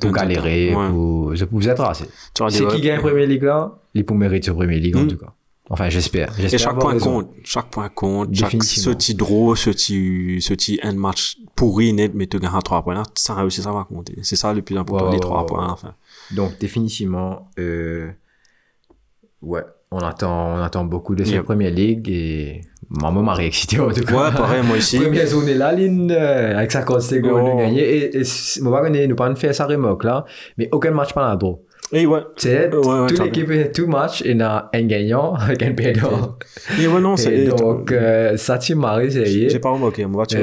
[0.01, 0.89] pour galérer, Ouais.
[0.91, 2.05] pour, je- pour vous être assez.
[2.35, 5.05] Tu vois, C'est qui gagne Premier League là, il peut mériter ce Premier League en
[5.05, 5.09] Mm.
[5.09, 5.33] tout cas.
[5.71, 6.39] Enfin, j'espère.
[6.39, 7.23] Et chaque point raison.
[7.23, 7.31] compte.
[7.45, 8.35] Chaque point compte.
[8.35, 12.51] Chaque, ce petit draw, ce petit, ce petit end match pourri net, mais tu gagnes
[12.55, 14.19] à 3 points là, ça aussi, ça va compter.
[14.23, 15.71] C'est ça le plus important, les ouais, 3 ouais, points à ouais.
[15.71, 15.95] la fin.
[16.35, 18.11] Donc, définitivement, euh,
[19.41, 19.63] ouais,
[19.93, 21.45] on attend, on attend beaucoup de cette Yep.
[21.45, 24.13] première ligue et maman m'a réexcité en tout cas.
[24.15, 24.99] Ouais, pareil, moi aussi.
[24.99, 27.57] Première zone est là, euh, avec 50 secondes Oh.
[27.57, 27.83] de gagner.
[27.83, 28.23] Et, et
[28.63, 30.25] moi, pas connaître, nous pas faire sa remarque là,
[30.59, 31.65] mais aucun match pas la draw.
[31.95, 32.21] Et ouais.
[32.37, 36.39] C'est Ouais, ouais, toute l'équipe, tout match, il y a un gagnant avec un perdant.
[36.81, 39.59] Et ouais, non, c'est, donc, euh, ça, tu m'as j'ai essayé.
[39.59, 40.37] pas remarqué, moi, tu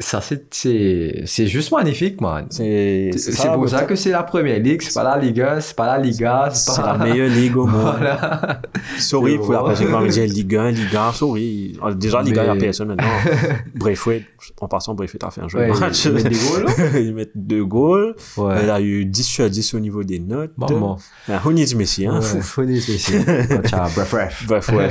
[0.00, 2.46] ça, c'est, c'est, c'est juste magnifique, man.
[2.50, 5.86] C'est, C'est pour ça que c'est la première ligue, c'est pas la Liga, c'est pas
[5.86, 7.80] la Liga, c'est pas la meilleure ligue au monde.
[7.98, 8.62] Voilà.
[8.98, 9.74] Sorry pour la bon.
[9.74, 11.78] qui m'a dit Ligue 1, Ligue 1, sorry.
[11.82, 13.08] Ah, Déjà, Ligue 1, il y a personne maintenant.
[13.74, 14.24] Braithwaite,
[14.60, 16.04] en passant, Braithwaite a fait un jeu match.
[16.06, 18.16] il met des goals, Ils mettent deux goals.
[18.38, 18.54] Ouais.
[18.62, 20.52] Elle a eu 10 sur 10 au niveau des notes.
[20.56, 20.98] Maman.
[21.44, 22.20] On y dit Messi, hein?
[22.20, 24.44] Dire bref, bref.
[24.46, 24.88] Bref, ouais.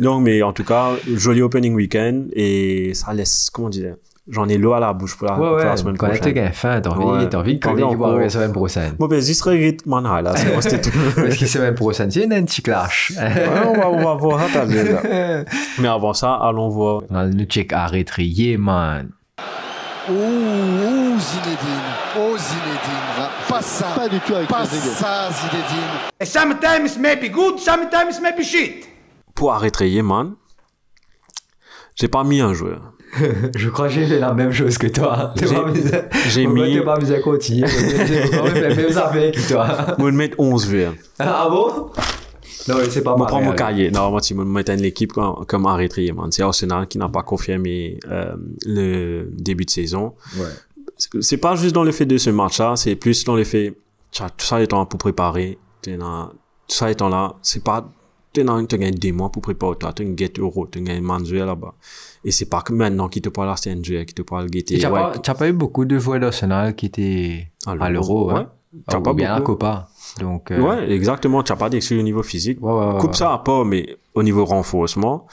[0.00, 3.96] Donc, mais en tout cas, joli opening week-end et ça laisse, comment dire,
[4.30, 6.16] j'en ai l'eau à la bouche pour la, Ouais, pour la ouais, semaine quand tu
[6.16, 6.34] prochaine.
[6.34, 7.28] gagnes faim, t'as envie, Ouais.
[7.28, 8.94] t'as envie de arriver la semaine prochaine.
[8.98, 10.34] Bon, ben, j'y serai rythme, man, là.
[10.36, 10.90] C'est moi, tout.
[11.16, 13.12] Parce que semaine prochaine, c'est un petit clash.
[13.16, 15.44] Ouais, on va, on va voir, t'as vu, là.
[15.78, 17.02] Mais avant ça, allons voir.
[17.10, 19.10] On a le check arrêté, man.
[20.08, 21.90] Ouh, ouh, Zinedine.
[22.18, 23.28] Oh, Zinedine.
[23.48, 23.86] Pas ça.
[23.94, 26.24] Pas du tout avec Pas ça, Zinedine.
[26.24, 28.88] Sometimes maybe good, sometimes maybe shit.
[29.34, 30.34] Pour arrêter man,
[31.94, 32.92] j'ai pas mis un joueur.
[33.56, 35.34] Je crois que j'ai fait la même chose que toi.
[36.28, 37.66] J'ai- mis- T'es pas mis à continuer.
[37.68, 39.66] J'ai quand même les mêmes affaires que toi.
[39.98, 40.94] Je vais mettre 11 joueurs.
[41.18, 41.90] Ah bon?
[42.68, 43.26] Non, c'est pas Je mal.
[43.28, 43.90] prends mon cahier.
[43.90, 46.30] Normalement, tu me mets une équipe comme, comme arrêté, man.
[46.30, 48.34] C'est Arsenal qui n'a pas confirmé euh,
[48.66, 50.14] le début de saison.
[50.38, 50.44] Ouais.
[51.20, 53.74] C'est- pas juste dans le fait de ce match-là, c'est plus dans le fait,
[54.12, 55.90] tout ça étant pour préparer, tout
[56.68, 57.88] ça étant là, c'est pas,
[58.32, 61.46] tu as des mois pour préparer toi, tu as gagné euro, tu as gagné manuel
[61.46, 61.74] là-bas.
[62.24, 64.46] Et c'est pas que maintenant qui te parle là, c'est un joueur qui te parle
[64.46, 64.78] Et guetter.
[64.78, 68.34] t'as ouais, pas, t'as pas eu beaucoup de joueurs d'Arsenal qui étaient à l'euro, ouais.
[68.40, 68.50] hein?
[68.86, 69.52] T'as Ou pas bien à beaucoup.
[69.54, 69.88] Copa.
[70.20, 72.62] Donc, euh, Ouais, exactement, tu n'as pas d'excuse au niveau physique.
[72.62, 73.16] ouais, ouais, ouais, Coupe ouais.
[73.16, 75.26] ça à part, mais au niveau renforcement,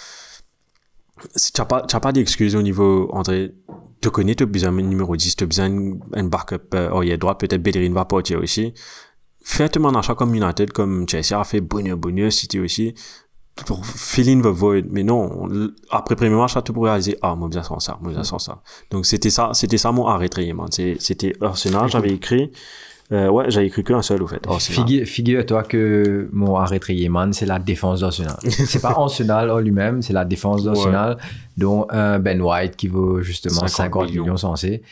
[1.35, 3.53] tu n'as pas, t'as pas d'excuses au niveau, André,
[4.01, 7.17] tu connais, tu as besoin d'un numéro 10, tu as besoin d'un backup euh, arrière
[7.17, 8.73] droit, peut-être Bellerin va partir aussi.
[9.49, 12.93] Fais un achat comme United, comme Chelsea a fait bonheur, bonheur, City aussi,
[13.65, 14.83] pour fill in the void.
[14.91, 15.49] Mais non,
[15.89, 18.39] après premier match, là, tu pourrais réaliser, ah, moi, bien sans ça, moi, bien sans
[18.39, 18.61] ça.
[18.91, 20.29] Donc, c'était ça, c'était ça mon arrêt
[20.99, 22.51] C'était Arsenal, j'avais écrit,
[23.13, 24.45] euh, ouais, j'avais écrit qu'un seul, au fait.
[25.05, 28.37] Figure-toi que mon Yeman, c'est la défense d'Arsenal.
[28.49, 31.17] c'est pas Arsenal en lui-même, c'est la défense d'Arsenal,
[31.55, 34.23] dont un Ben White qui vaut justement 50 50, millions.
[34.23, 34.83] millions censés.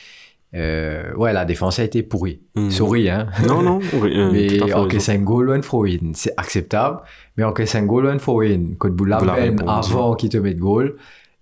[0.56, 2.40] Euh, ouais, la défense a été pourrie.
[2.56, 2.72] Mhm.
[2.72, 3.28] Sorry, hein.
[3.46, 4.88] Non, non, euh, mais en.
[5.00, 7.00] 5 goals, one for win, c'est acceptable.
[7.36, 10.38] Mais en 5 goals, one for win, quand vous la Vous l'avez avant qu'il te
[10.38, 10.96] mette goal,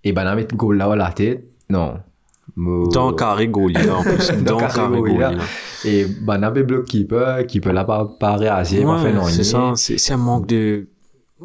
[0.04, 1.94] et ben, la mettre goal là à la tête, non.
[2.56, 4.32] Mo- Dans carré goalie, là, en plus.
[4.44, 5.32] Dans Dans carré là.
[5.32, 5.44] là.
[5.86, 9.44] Et ben, avait bloc keeper, qui peut là pas, pas réagir, Ouais, faire non c'est
[9.44, 10.88] ça, c'est un manque de,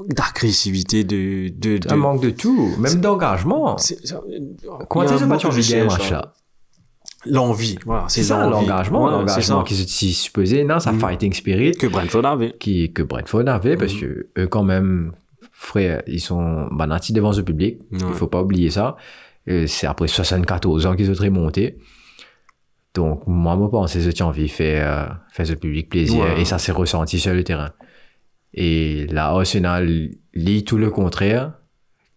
[0.09, 3.77] d'agressivité, de, de, de- Un manque de tout, même d'engagement.
[3.79, 3.95] ça-
[4.89, 5.89] Comment il y a tu un sais pas mot tu que je envie de gagner
[5.91, 6.33] cherche, match là.
[7.27, 9.65] L'envie, voilà, C'est ça, l'engagement, Ouais, c'est l'engagement ça.
[9.67, 11.01] qui se supposé, non, sa Mhm.
[11.01, 12.55] fighting spirit Que Brentford avait.
[12.59, 14.01] qui, que Brentford avait, parce Mhm.
[14.01, 15.13] que eux, quand même,
[15.53, 17.81] frère, ils sont banati devant ce public.
[17.91, 17.99] Ouais.
[18.09, 18.97] Il faut pas oublier ça.
[19.67, 21.79] C'est après 74 ans qu'ils ont remonté.
[22.95, 26.21] Donc, moi, je pense que j'ai envie de faire, euh, faire ce public plaisir.
[26.23, 26.41] Ouais.
[26.41, 27.71] Et ça s'est ressenti sur le terrain.
[28.55, 31.55] Et là, Arsenal lit tout le contraire.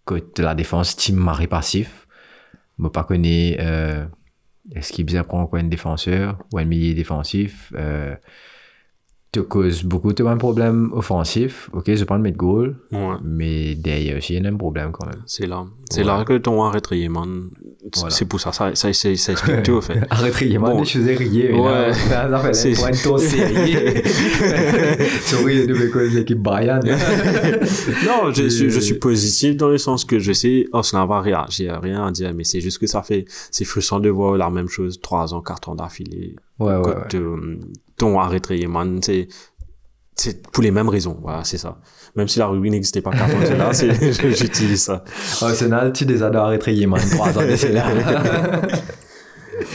[0.05, 2.07] Que la défense, team mari passif.
[2.79, 4.05] Je pas connais, euh,
[4.75, 7.71] Est-ce qu'il bien prendre quoi un défenseur ou un milieu défensif?
[7.75, 8.15] Euh,
[9.31, 11.69] te cause beaucoup de problèmes offensifs.
[11.71, 13.15] Ok, je prends mettre goal, Ouais.
[13.23, 15.21] mais derrière aussi, il y a un problème quand même.
[15.25, 15.63] C'est là.
[15.89, 17.49] C'est là que ton arrêt man.
[17.95, 18.09] Voilà.
[18.09, 18.51] C'est pour ça.
[18.51, 19.99] Ça, ça, ça, ça explique tout, en fait.
[20.09, 20.83] Arrêtez, moi, Bon.
[20.83, 21.59] je faisais rire.
[21.61, 21.93] Ouais.
[21.93, 24.03] Ça, ça fait C'est- un point de ton sérieux.
[25.21, 26.81] Sorry, de cause l'équipe Bayern.
[28.05, 30.97] Non, je, suis, je Euh, suis positif dans le sens que je sais, oh, ça
[30.99, 33.99] n'a pas rien, j'ai rien à dire, mais c'est juste que ça fait, c'est frustrant
[34.01, 36.35] de voir la même chose trois ans, quatre ans d'affilée.
[36.59, 37.19] Ouais, ouais, ouais.
[38.01, 39.27] Euh, ton arrêté, man, c'est,
[40.15, 41.77] c'est pour les mêmes raisons, voilà, c'est ça.
[42.15, 43.11] Même si la rugby n'existait pas
[43.73, 45.03] c'est là, j'utilise ça.
[45.41, 47.01] Arsenal, tu les adores arrêter, man.
[47.11, 47.85] Trois ans de c'est là.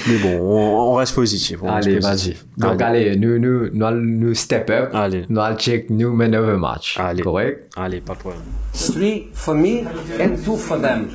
[0.09, 1.59] Mais bon, on, on reste positif.
[1.63, 2.37] on Allez, vas-y.
[2.57, 4.91] Donc, allez, nous, nous, nous, step up.
[4.95, 5.25] Allez.
[5.29, 6.99] Nous allons check nous man of the match.
[6.99, 7.23] Allez.
[7.23, 7.71] Correct?
[7.77, 8.43] Allez, pas de problème.
[8.75, 9.85] Three for me
[10.21, 11.09] and two for them.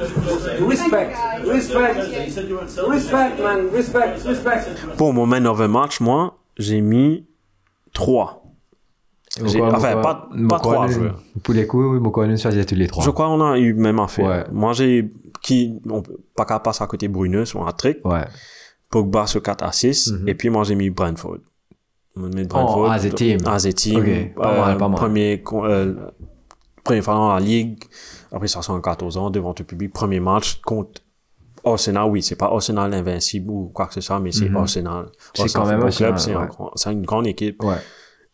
[0.68, 1.97] Respect, respect,
[2.88, 4.70] respect, man, respect, respect.
[4.97, 7.28] Pour mon man of the match, moi, j'ai mis
[7.93, 8.43] trois.
[9.45, 11.20] J'ai- Pourquoi- enfin, pas- pas pourquoi trois nous- joueurs.
[11.43, 13.04] Pour les coups, pourquoi nous choisir tous les trois?
[13.04, 14.26] Je crois qu'on a eu même affaire.
[14.28, 14.43] Ouais.
[14.52, 15.10] Moi, j'ai,
[15.41, 18.06] qui, on peut pas qu'à passer à côté Bruneux sur un trick.
[18.06, 18.26] Ouais.
[18.89, 20.14] Pogba sur 4 à 6.
[20.28, 21.38] Et puis, moi, j'ai mis Brentford.
[22.18, 22.88] On met Brentford.
[22.88, 22.91] Mhm.
[22.91, 23.38] as a team.
[23.45, 23.99] As a team.
[23.99, 24.97] Ok, pas mal, pas mal.
[24.99, 25.95] Premier, euh,
[26.84, 27.82] premier fois dans la ligue.
[28.34, 29.93] Après 74 ans, devant le public.
[29.93, 31.02] Premier match contre
[31.64, 32.09] Arsenal.
[32.09, 35.03] Oui, c'est pas Arsenal invincible ou quoi que ce soit, mais c'est Arsenal.
[35.05, 35.12] Mhm.
[35.34, 36.97] C'est Arsenal quand même Football Club, Arsenal, c'est un ouais.
[36.99, 37.64] une grande équipe.
[37.64, 37.78] Ouais.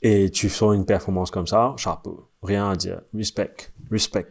[0.02, 2.30] Et tu sors une performance comme ça, chapeau.
[2.44, 3.02] Rien à dire.
[3.16, 3.72] Respect.
[3.90, 4.28] Respect.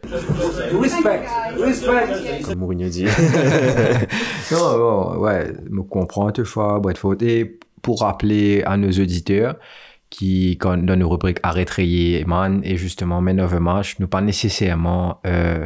[0.79, 1.25] Respect,
[1.57, 2.41] respect.
[2.43, 3.05] Comme Mourinho dit.
[4.51, 7.15] Non, non, ouais, me comprends toutefois, Bradford.
[7.21, 9.57] Et pour rappeler à nos auditeurs
[10.09, 14.07] qui, quand, dans nos rubriques Arrête Rayé, man, et justement, Men of the Match, nous
[14.07, 15.65] pas nécessairement, euh,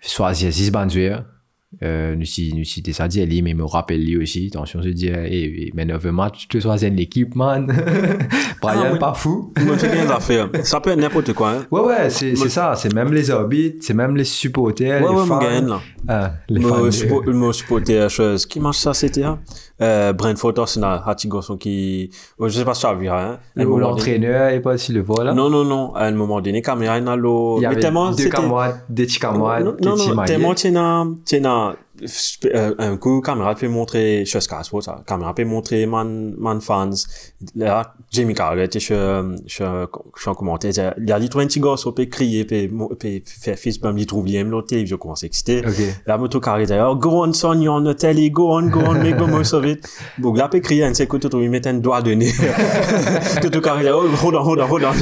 [0.00, 1.20] choisir Zizban joueurs.
[1.20, 1.35] Euh,
[1.82, 4.48] nous si, nous si ça dit, lui, mais me rappelle lui aussi.
[4.52, 7.66] Attention, je dis, eh, of the Match, tu choisis l'équipe, man.
[8.62, 9.52] Brian, Ah, pas fou.
[10.62, 11.66] Ça peut être n'importe quoi, hein.
[11.70, 12.74] Ouais, ouais, c'est ça.
[12.76, 15.66] C'est même les arbitres, c'est même les supporters, Ouais, les ouais, fans.
[15.66, 15.80] là.
[16.08, 16.78] Ah, les fans.
[17.26, 18.46] moi, supporter chose.
[18.46, 19.40] Qui marche ça, c'était, hein?
[19.82, 22.08] Euh, Brentford Arsenal, Hati Garçon qui,
[22.38, 23.38] oh, je sais pas si tu as vu, hein?
[23.54, 25.34] L'entraîneur, et pas si le voit là?
[25.34, 25.94] Non, non, non.
[25.94, 27.56] À un moment donné, caméra, il y a l'eau.
[27.58, 30.72] Il y Mais avait tellement, deux camarades, des petits camarades, Non, non, tellement, tu
[31.98, 35.00] tu euh, un coup, caméra peut montrer, chez Sky Sports, ça.
[35.06, 36.90] Caméra peut montrer man, man fans.
[37.54, 39.84] Là, Jamie Carragher chez, chez,
[40.16, 42.68] chez un commentaire, il y a les 20 gars, on peut crier, peut,
[42.98, 45.62] peut faire fils, même, il trouve l'IM, l'autre télévision commence à exciter.
[46.06, 49.02] La moto Carragher oh, go on, son, you're on a telly, go on, go on,
[49.02, 49.86] make the most of it.
[50.18, 52.32] Bon, là, peut crier, un de ses côtés, il met un doigt de nez.
[53.42, 54.92] Tout Carragher, oh, hold on, hold on, hold on.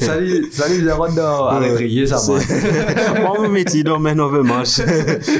[0.00, 1.28] Salut, salut, les Rwanda.
[1.50, 3.20] Arrête de rier, ça va.
[3.20, 4.80] Moi, mon métier dans Man of the Match.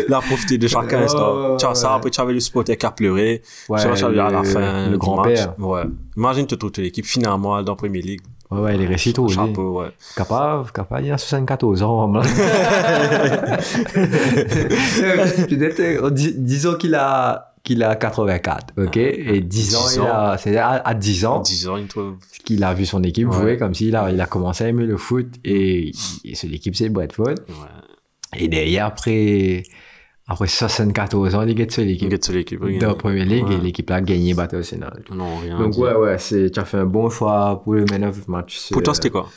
[0.09, 2.91] La profiter de chaque ouais, Tu as ça, après, tu avais le supporter qui a
[2.91, 3.43] pleuré.
[3.69, 4.91] Ouais, tu vois, à la fin.
[4.91, 5.49] le grand-père.
[5.49, 5.59] match.
[5.59, 5.83] Ouais.
[6.17, 8.21] Imagine toute l'équipe, finalement, dans Premier League.
[8.51, 9.89] Ouais, ouais, les récits trop Chapeau, ouais.
[10.17, 12.13] Capable, capable, il a 74 ans.
[15.49, 18.97] Peut-être, dis- disons qu'il a, qu'il a 84, ok?
[18.97, 20.07] Et 10 ans, 10 il ans.
[20.13, 22.15] a, c'est à, à 10 ans 10 ans, il trouve.
[22.45, 23.35] qu'il a vu son équipe Ouais.
[23.37, 25.91] jouer comme s'il a, il a commencé à aimer le foot et,
[26.25, 27.29] et son équipe c'est Bradford.
[27.49, 28.37] Ouais.
[28.37, 29.63] Et derrière, après,
[30.27, 32.09] après 74 ans, il est sur Il l'équipe.
[32.09, 32.61] gagne sur l'équipe.
[32.81, 33.55] Dans la Premier League Ouais.
[33.55, 35.03] et l'équipe a gagné Battle Arsenal.
[35.15, 35.59] Non, rien.
[35.59, 38.71] Donc ouais, ouais, tu as fait un bon choix pour le man of match.
[38.73, 39.29] Pour toi, euh, c'était quoi?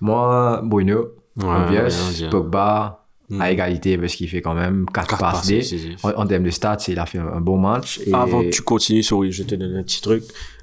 [0.00, 1.88] Moi, Bruno, Ouais.
[2.30, 3.40] Pogba, Mm.
[3.40, 5.60] à égalité parce qu'il fait quand même 4 Quatre passes D.
[6.04, 8.00] En, en termes de stats, il a fait un, un bon match.
[8.06, 8.14] Et...
[8.14, 10.22] Avant que tu continues, sorry, je te donne un petit truc.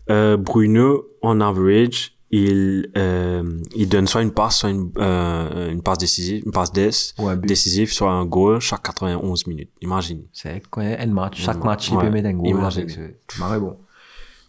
[0.09, 3.43] Euh, Bruno, en average, il, euh,
[3.75, 7.27] il donne soit une passe, soit une, euh, une passe décisive, une passe d'ess, Ou
[7.27, 7.47] un but.
[7.47, 9.69] décisive, soit un goal chaque 91 minutes.
[9.81, 10.21] Imagine.
[10.33, 11.41] C'est quoi, un match.
[11.41, 11.65] Chaque Ouais.
[11.65, 12.09] match, il peut Ouais.
[12.09, 12.47] mettre un goal.
[12.49, 12.89] Imagine.
[12.89, 13.77] ce- Marré bon.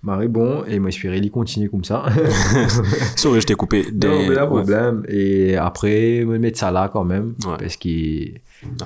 [0.02, 0.64] Marré bon.
[0.66, 2.04] Et moi, j'espérais qu'il continue comme ça.
[3.16, 3.86] Sorry, je t'ai coupé.
[3.92, 4.06] Des...
[4.08, 4.48] Non, mais là, ouais.
[4.62, 5.04] problème.
[5.08, 7.34] Et après, me mettre ça là quand même.
[7.46, 7.56] Ouais.
[7.58, 8.40] Parce qu'il.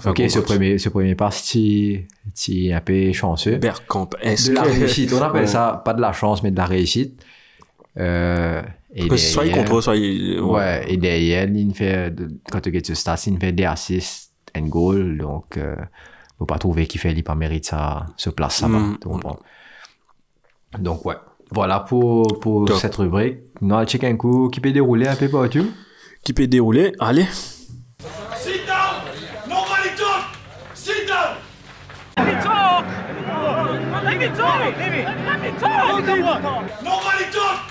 [0.05, 0.46] un Ok, ce match.
[0.46, 2.07] premier, ce premier pass, tu
[2.49, 3.57] es un peu chanceux.
[3.59, 5.12] Bergkamp, est-ce de la réussite.
[5.12, 5.46] On appelle Ouais.
[5.46, 7.20] ça pas de la chance, mais de la réussite.
[7.99, 8.62] Euh,
[8.96, 10.40] ce soit il derrière- contrôle, soit il...
[10.40, 14.32] Ouais, et derrière, il fait, de- quand tu get ce stats, il fait des assists
[14.57, 15.76] and goal, donc, euh,
[16.38, 18.99] faut pas trouver qu'il fait, il pas mérite sa, ce place, ça va, Mm.
[19.01, 19.38] tu comprends.
[20.78, 21.16] Donc, ouais.
[21.51, 22.76] Voilà pour, pour Top.
[22.76, 23.38] cette rubrique.
[23.62, 25.66] Nous allons checker un coup qui peut dérouler un peu partout.
[26.22, 26.92] Qui peut dérouler?
[27.01, 27.24] Allez.
[28.36, 29.03] Sit down!
[29.49, 30.24] Nobody talk!
[30.74, 31.36] Sit down!
[36.84, 37.68] Nobody talk!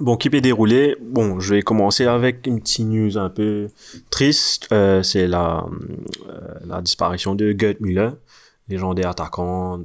[0.00, 0.96] Bon, qui peut dérouler?
[1.02, 3.68] Bon, je vais commencer avec une petite news un peu
[4.10, 4.68] triste.
[4.72, 5.64] Euh, c'est la,
[6.28, 8.10] euh, la disparition de Gerd Müller,
[8.68, 9.84] légendaire attaquant de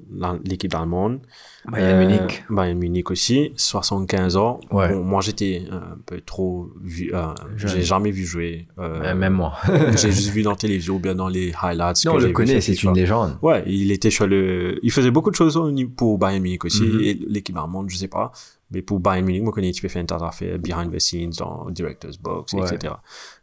[0.50, 1.20] l'équipe allemande.
[1.66, 2.44] Bayern Munich.
[2.50, 4.60] Bayern Munich aussi, 75 ans.
[4.70, 4.90] Ouais.
[4.94, 8.68] Bon, moi, j'étais un peu trop vu, euh, j'ai jamais vu jouer.
[8.78, 9.54] Euh, Euh, Même moi.
[9.98, 12.06] j'ai juste vu dans la télévision ou bien dans les highlights.
[12.06, 13.38] non, on le connaît, c'est une légende.
[13.42, 15.60] Ouais, il était sur le, il faisait beaucoup de choses
[15.96, 17.00] pour Bayern Munich aussi, Mhm.
[17.02, 18.32] et l'équipe allemande, je sais pas.
[18.74, 21.00] Mais pour Bayern Munich, moi, je connais, tu peux faire une tas d'affaires behind the
[21.00, 22.74] scenes, dans Director's Box, Ouais.
[22.74, 22.96] etc.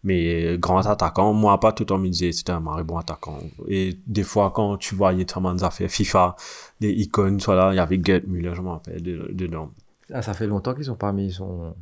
[0.04, 2.98] Mais euh, grand attaquant, moi, pas tout le temps me disait, c'était un marré bon
[2.98, 3.38] attaquant.
[3.68, 6.34] Et des fois, quand tu voyais tellement d'affaires FIFA,
[6.80, 9.70] les icônes, soit là, il y avait Gerd Müller, je m'en rappelle, de- dedans.
[10.12, 11.74] Ah, ça fait longtemps qu'ils ont pas mis son.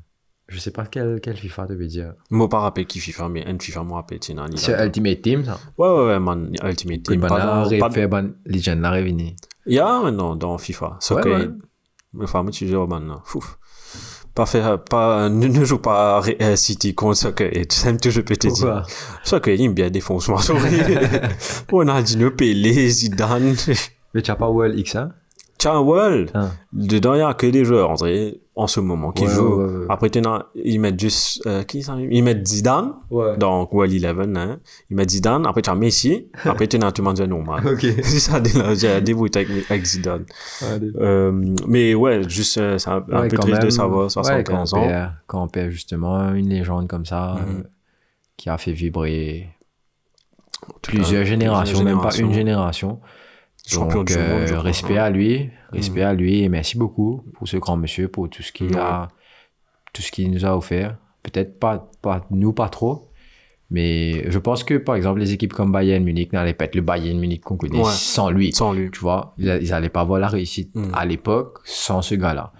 [0.48, 2.14] Je sais pas quel, quel FIFA devait dire.
[2.30, 5.44] Moi, pas rappelé qui FIFA, mais un FIFA, moi, rappelle, c'est un C'est Ultimate Team,
[5.44, 5.58] ça?
[5.76, 7.20] Ouais, ouais, ouais, man, Ultimate Et Team.
[7.20, 9.36] ben pas là, dans- pas- fait ban Legend là, Revini.
[9.66, 10.98] Il y a maintenant dans FIFA.
[11.10, 11.48] Ouais, que, ouais.
[12.26, 13.20] Fameux tu joues maintenant.
[13.24, 13.58] Fouf.
[14.34, 17.88] Pas faire, pas, ne, ne joue pas Re- euh, City contre et tu sais
[18.36, 18.82] te dire.
[19.24, 19.28] Il
[19.74, 20.40] bien défonce moi
[21.70, 23.56] Ronaldinho, Pelé, Zidane.
[24.14, 25.10] Mais tu as pas World X, hein?
[25.58, 26.30] Tiens, World.
[26.34, 26.50] Ah.
[26.72, 29.56] Dedans, il y a que des joueurs, en vrai, en ce moment, qui Ouais, jouent.
[29.56, 29.86] ouais, ouais.
[29.88, 30.08] Après,
[30.54, 32.92] ils mettent juste, euh, qui ça, ils mettent Zidane.
[33.10, 33.36] Ouais.
[33.38, 34.58] Donc, World 11, hein.
[34.88, 35.46] Ils mettent Zidane.
[35.46, 36.28] Après, tu as Messi.
[36.44, 37.66] Après, tu as tout le monde normal.
[37.66, 37.80] Ok.
[38.02, 38.40] C'est ça,
[38.74, 40.26] j'ai débrouillé avec, avec Zidane.
[41.00, 41.32] Euh,
[41.66, 43.70] mais ouais, juste, euh, c'est un, un Ouais, peu triste de même.
[43.72, 44.86] savoir, Ouais, 75 quand on ans.
[44.88, 47.56] perd, quand on perd justement une légende comme ça, Mhm.
[47.58, 47.62] euh,
[48.36, 49.48] qui a fait vibrer
[50.82, 52.32] plusieurs cas, générations, plusieurs même pas une générations.
[52.32, 53.00] génération.
[53.70, 54.62] Champion Donc, du monde, euh, je crois.
[54.64, 58.42] respect à lui, respect à lui et merci beaucoup pour ce grand monsieur, pour tout
[58.42, 59.08] ce qu'il a,
[59.92, 60.96] tout ce qu'il nous a offert.
[61.22, 63.10] Peut-être pas, pas, nous pas trop,
[63.70, 66.80] mais je pense que par exemple les équipes comme Bayern Munich n'allaient pas être le
[66.82, 67.90] Bayern Munich qu'on connaît Ouais.
[67.92, 68.52] sans lui.
[68.52, 68.90] Sans lui.
[68.90, 70.90] Tu vois, ils, ils allaient pas voir la réussite Mhm.
[70.94, 72.52] à l'époque sans ce gars-là.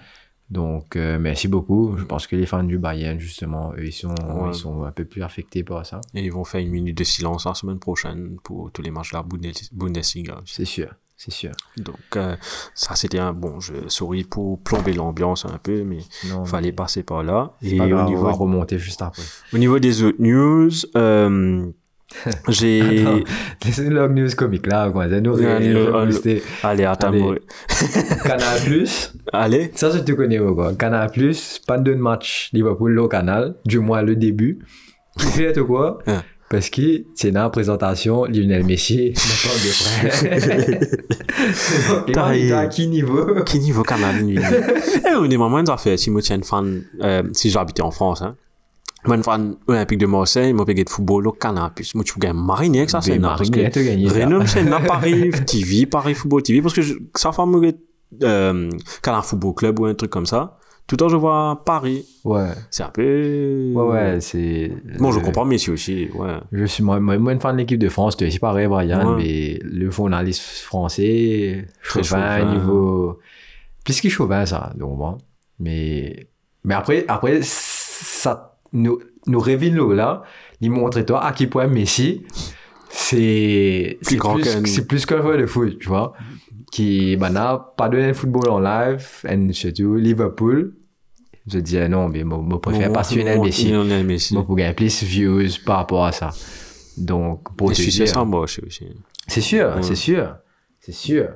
[0.50, 1.96] Donc, euh, merci beaucoup.
[1.98, 4.48] Je pense que les fans du Bayern, justement, eux, ils sont, Ouais.
[4.50, 6.00] ils sont un peu plus affectés par ça.
[6.14, 9.10] Et ils vont faire une minute de silence la semaine prochaine pour tous les matchs
[9.12, 10.40] de la Bundes- Bundesliga.
[10.46, 10.88] C'est sûr,
[11.18, 11.52] c'est sûr.
[11.76, 12.34] Donc, euh,
[12.74, 13.84] ça, c'était un bon jeu.
[13.88, 15.98] Sorry pour plomber l'ambiance un peu, mais
[16.30, 17.52] Non, fallait passer par là.
[17.60, 19.22] Et pas au grave, on va niveau, remonter juste après.
[19.52, 21.66] au niveau des autres news, euh,
[22.48, 23.04] j'ai,
[23.90, 25.06] log news comique là, quoi.
[25.06, 27.12] Nous, le- rester allez, attends.
[28.24, 29.12] Canal Plus.
[29.32, 29.70] allez.
[29.74, 30.74] Ça, je te connais, quoi.
[30.74, 34.58] Canal Plus, pas de match Liverpool au canal, du moins le début.
[35.18, 35.98] Qui fait tout quoi?
[36.06, 36.22] Hein.
[36.50, 39.16] Parce que c'est dans la présentation, Lionel Messi, de
[42.14, 42.54] frère.
[42.56, 43.26] À qui niveau?
[43.44, 44.38] Quel niveau Canada, lui?
[44.38, 45.98] Eh, on est vraiment des affaires.
[45.98, 48.36] Si moi, fan, euh, si j'habitais en France, hein.
[49.04, 51.70] Moi, une fan olympique de Marseille, moi, payé de football au Canal+.
[51.94, 53.36] Moi, tu peux gagner mariner c'est Ben, énorme.
[53.38, 54.20] Parce que.
[54.20, 57.60] Renom, c'est na Paris TV, Paris Football TV, parce que je, ça fait moi,
[58.22, 58.70] euh,
[59.02, 60.58] Canal Football Club ou un truc comme ça.
[60.86, 62.06] Tout le temps, je vois Paris.
[62.24, 62.48] Ouais.
[62.70, 63.72] C'est un peu...
[63.74, 64.72] Ouais, ouais, c'est.
[64.98, 66.38] Bon, je euh, comprends Messi aussi, ouais.
[66.50, 69.22] Je suis moi, moi, moi, une fan de l'équipe de France, aussi pareil, Brian, Ouais.
[69.22, 72.02] mais le journaliste français, chauvin,
[72.38, 72.54] chauvin.
[72.54, 73.18] niveau.
[73.84, 75.18] Plus qu'il chauvin, ça, donc bon.
[75.60, 76.28] Mais,
[76.64, 80.22] mais après, après, ça nous, nous révèle là,
[80.60, 82.22] il montre toi à quel point Messi,
[82.90, 86.12] c'est, plus, qu'un- c'est plus qu'un joueur de foot, tu vois.
[86.70, 90.74] Qui, bah, n'a pas donné le football en live, et surtout Liverpool.
[91.50, 93.70] Je disais non, mais moi, moi, préfère pas Lionel Messi.
[93.70, 94.34] Lionel Messi.
[94.34, 96.30] Moi, pour gagner plus de views par rapport à ça.
[96.98, 98.06] Donc, pour te je dire,
[99.26, 99.82] c'est sûr, Ouais.
[99.82, 100.36] c'est sûr,
[100.80, 101.28] c'est sûr.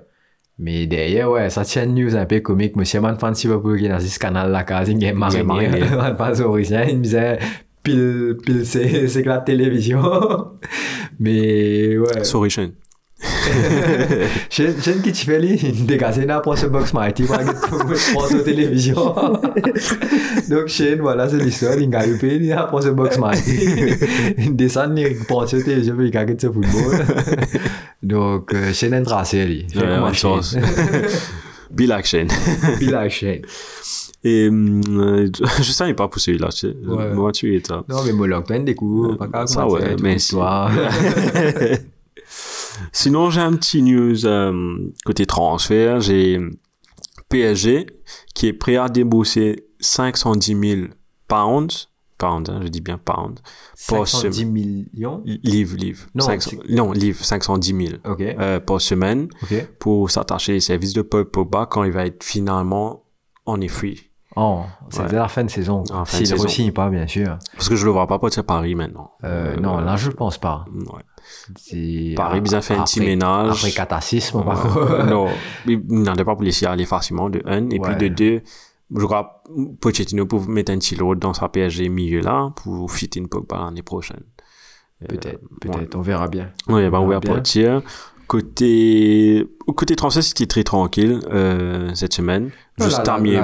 [0.59, 2.77] Mais derrière, ouais, ça tient une news un peu comique.
[2.77, 5.69] Monsieur Man ce canal là, quand il est marié, marié.
[5.97, 7.39] man fan Sauricien, il me disait
[7.83, 10.03] pile, pile, c'est, c'est que la télévision.
[11.19, 12.25] Mais, ouais.
[12.25, 12.73] Sorry, Shane.
[14.51, 19.15] J'ai, une petite fille, il dégagé là pour ce box mighty, pour la télévision.
[20.49, 23.59] Donc, Shane, voilà, c'est l'histoire, il a eu payé là pour ce box mighty.
[24.39, 27.07] Il descend, il pense au télévision, il a ce football.
[28.03, 29.67] Donc, euh, Shane est tracé, lui.
[29.73, 30.43] Fait comme un bonne Shane.
[30.43, 30.57] chance.
[31.71, 32.27] Bill Action.
[32.77, 33.43] Puis là, Shane.
[34.25, 35.29] Et euh,
[35.59, 36.49] je savais pas pour celui-là.
[36.87, 37.13] Ouais.
[37.13, 37.83] Moi, tu es ça.
[37.89, 39.47] Non, mais Moloch, plein des coups, pas grave.
[39.49, 40.37] Ça, ouais, mais si.
[42.93, 46.01] Sinon, j'ai un petit news euh, côté transfert.
[46.01, 46.39] J'ai
[47.29, 47.87] PSG
[48.35, 50.81] qui est prêt à débourser 510 000
[51.29, 51.89] pounds.
[52.19, 53.41] Pounds, hein, je dis bien pounds.
[53.89, 54.53] Par 510 semaine.
[54.53, 55.23] millions?
[55.25, 56.07] Livre, livre.
[56.15, 59.67] Non, 500 c'est- non, livre, 510 000 Ok, euh, par semaine ok.
[59.81, 63.05] pour s'attacher aux services de Paul Pogba quand il va être finalement
[63.45, 64.12] en free.
[64.37, 65.29] Oh, c'est Ouais.
[65.29, 65.85] fin de saison.
[65.93, 66.45] En fin de S'il saison.
[66.45, 67.39] re-signe pas, bien sûr.
[67.55, 69.13] Parce que je le vois pas partir à Paris maintenant.
[69.25, 70.65] Euh, Euh, non, là, je pense pas.
[70.73, 72.15] Ouais.
[72.17, 73.51] Paris, bien fait un petit ménage.
[73.59, 75.05] Après cataclysme, Ouais.
[75.11, 75.29] non,
[75.67, 77.69] il n'en pas pour laisser aller facilement de un.
[77.71, 77.95] Et Ouais.
[77.97, 78.43] puis de deux,
[78.95, 79.43] je crois
[79.81, 83.59] Pochettino pour mettre un petit lot dans sa PSG milieu là pour fitter une Pogba
[83.59, 84.23] l'année prochaine.
[85.09, 86.51] Peut-être, Euh, peut-être, on verra bien.
[86.69, 87.35] Ouais, bah, on va bien.
[87.35, 87.83] partir.
[88.33, 89.47] Côté,
[89.77, 92.51] côté transfert, c'était très tranquille, euh, cette semaine.
[92.81, 93.37] Juste La- Tammy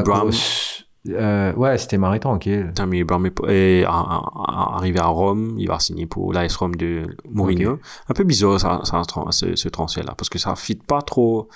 [1.10, 2.72] euh, ouais, c'était marré tranquille.
[2.74, 5.54] Tammy Abraham est, arrivé à Rome.
[5.58, 7.78] Il va signer pour l'AS Rome de Mourinho.
[8.08, 11.48] Un peu bizarre, ça, ça, ce, ce transfert-là, parce que ça fit pas trop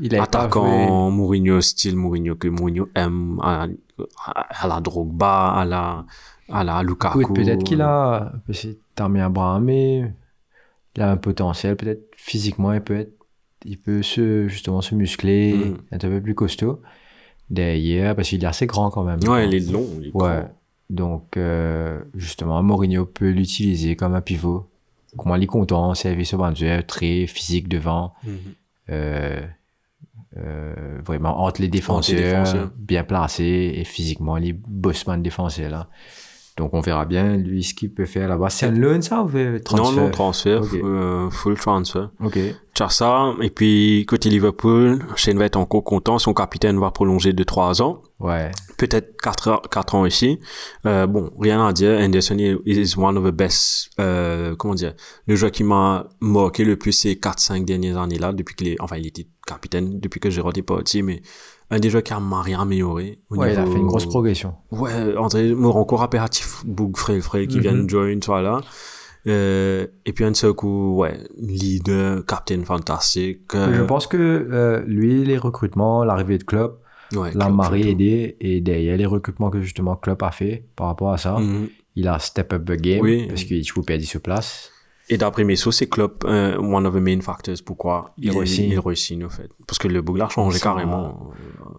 [0.00, 3.66] Il attaquant Mourinho, style Mourinho, que Mourinho aime à,
[4.26, 6.04] à, à la Drogba, à la,
[6.52, 7.32] à la Lukaku.
[7.32, 8.32] Peut-être qu'il a.
[8.94, 10.12] Tammy Abraham, il
[10.98, 11.76] a un potentiel.
[11.76, 13.12] Peut-être physiquement, il peut être.
[13.64, 15.76] Il peut se, justement se muscler, Mm.
[15.92, 16.80] être un peu plus costaud.
[17.50, 19.20] Derrière, parce qu'il est assez grand quand même.
[19.28, 19.86] Ouais, il est long.
[20.00, 20.28] il est Ouais.
[20.40, 20.50] grand.
[20.88, 24.66] Donc, euh, justement, Mourinho peut l'utiliser comme un pivot.
[25.18, 28.14] Comment il est content, service au bandier, très physique devant.
[28.24, 28.32] Mhm.
[28.90, 29.40] euh,
[30.36, 32.70] euh, vraiment entre les défenseurs, défenseurs.
[32.78, 35.88] bien placé et physiquement, il est bossman défenseur là.
[36.60, 38.50] Donc on verra bien lui ce qu'il peut faire là-bas.
[38.50, 40.02] C'est un loan ça ou un Non, transfert?
[40.04, 42.10] Non, transfert, euh, full transfer.
[42.22, 42.38] Ok.
[42.88, 47.44] Ça, et puis côté Liverpool, Shane va être encore content, son capitaine va prolonger de
[47.44, 48.50] 3 ans, Ouais.
[48.78, 50.38] peut-être 4, ans- quatre ans ici.
[50.86, 54.94] Euh, bon, rien à dire, Anderson is one of the best, euh, comment dire,
[55.26, 58.96] le joueur qui m'a marqué le plus ces 4-5 dernières années-là, depuis qu'il est, enfin
[58.96, 61.20] il était capitaine, depuis que Gérard est parti, mais
[61.70, 63.18] un des joueurs qui a m'a rien amélioré.
[63.30, 64.54] au Ouais, il a fait une grosse progression.
[64.72, 67.62] Ouais, André Moranco impératif, Boug Frey Frey qui Mhm.
[67.62, 68.60] vient de join, tu vois là.
[69.26, 73.54] Euh, et puis un seul coup, ouais, leader, captain fantastique.
[73.54, 76.80] euh, Je pense que euh, lui, les recrutements, l'arrivée de Klopp,
[77.14, 77.44] ouais, l'a
[77.82, 77.88] surtout.
[77.88, 81.68] aidé et derrière les recrutements que justement Klopp a fait par rapport à ça, Mhm.
[81.96, 83.26] il a step up the game Oui.
[83.28, 84.70] parce qu'il ne perdre sur place.
[85.12, 88.38] Et d'après mes sources, c'est Klopp, euh, one of the main factors pourquoi Il il,
[88.38, 88.70] re-signe.
[88.70, 89.50] il re-signe, au fait.
[89.66, 91.30] Parce que le Boug l'a changé Ça- carrément.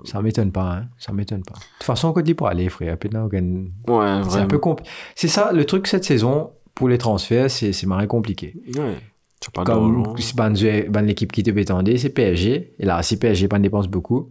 [0.04, 0.88] Ça m'étonne pas, hein.
[0.98, 1.54] Ça m'étonne pas.
[1.54, 2.98] De toute façon, on dit pour aller, frère.
[3.88, 4.86] Ouais, C'est un peu compli-
[5.16, 8.56] C'est ça, le truc cette saison, pour les transferts, c'est c'est marré compliqué.
[8.78, 8.98] Ouais.
[9.40, 10.04] Tu as pas Comme
[10.36, 10.54] ban
[10.90, 12.74] ban l'équipe qui te bétendait, c'est PSG.
[12.80, 14.30] Et là, si PSG pas dépense beaucoup,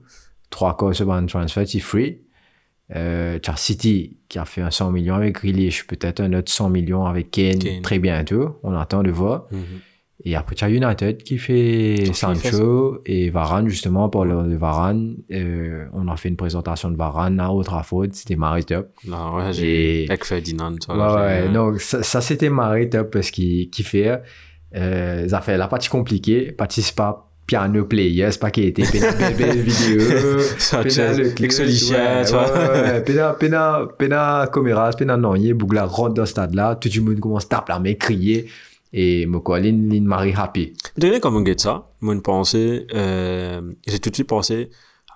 [0.50, 2.20] trois quarts sur ban transfer, c'est free.
[2.96, 7.04] Euh, City qui a fait un 100 millions avec Grealish, peut-être un autre 100 millions
[7.06, 7.82] avec Kane, Kane.
[7.82, 8.58] très bientôt.
[8.62, 9.46] On attend de voir.
[9.50, 9.60] Mhm.
[10.24, 14.56] Et après, tu as United qui fait fait Sancho et Varane, justement, pour le de
[14.56, 15.16] Varane.
[15.32, 18.12] Euh, on a fait une présentation de Varane à Old.
[18.12, 18.90] C'était marré top.
[19.08, 23.30] Là, ouais, j'ai, Et- avec Ferdinand, Ouais, ouais, donc ça, ça, c'était marré top parce
[23.30, 24.20] qu'il qu'il fait
[24.76, 29.10] euh, ça fait la partie compliquée, partie pas piano player, c'est pas qu'il était pena
[29.12, 30.00] belle belle vidéo,
[30.84, 31.34] pena tu-
[32.32, 32.44] vois.
[32.52, 36.88] ouais, ouais, pena pena pena caméra, pena non, Bougla rentre dans ce stade là, tout
[36.94, 38.46] le monde commence à taper la main, crier
[38.92, 39.26] et
[39.58, 40.74] ligne ligne Marie happy.
[40.96, 41.88] Dernier comme on get ça,
[42.22, 44.70] pensée, euh, j'ai tout de suite pensé,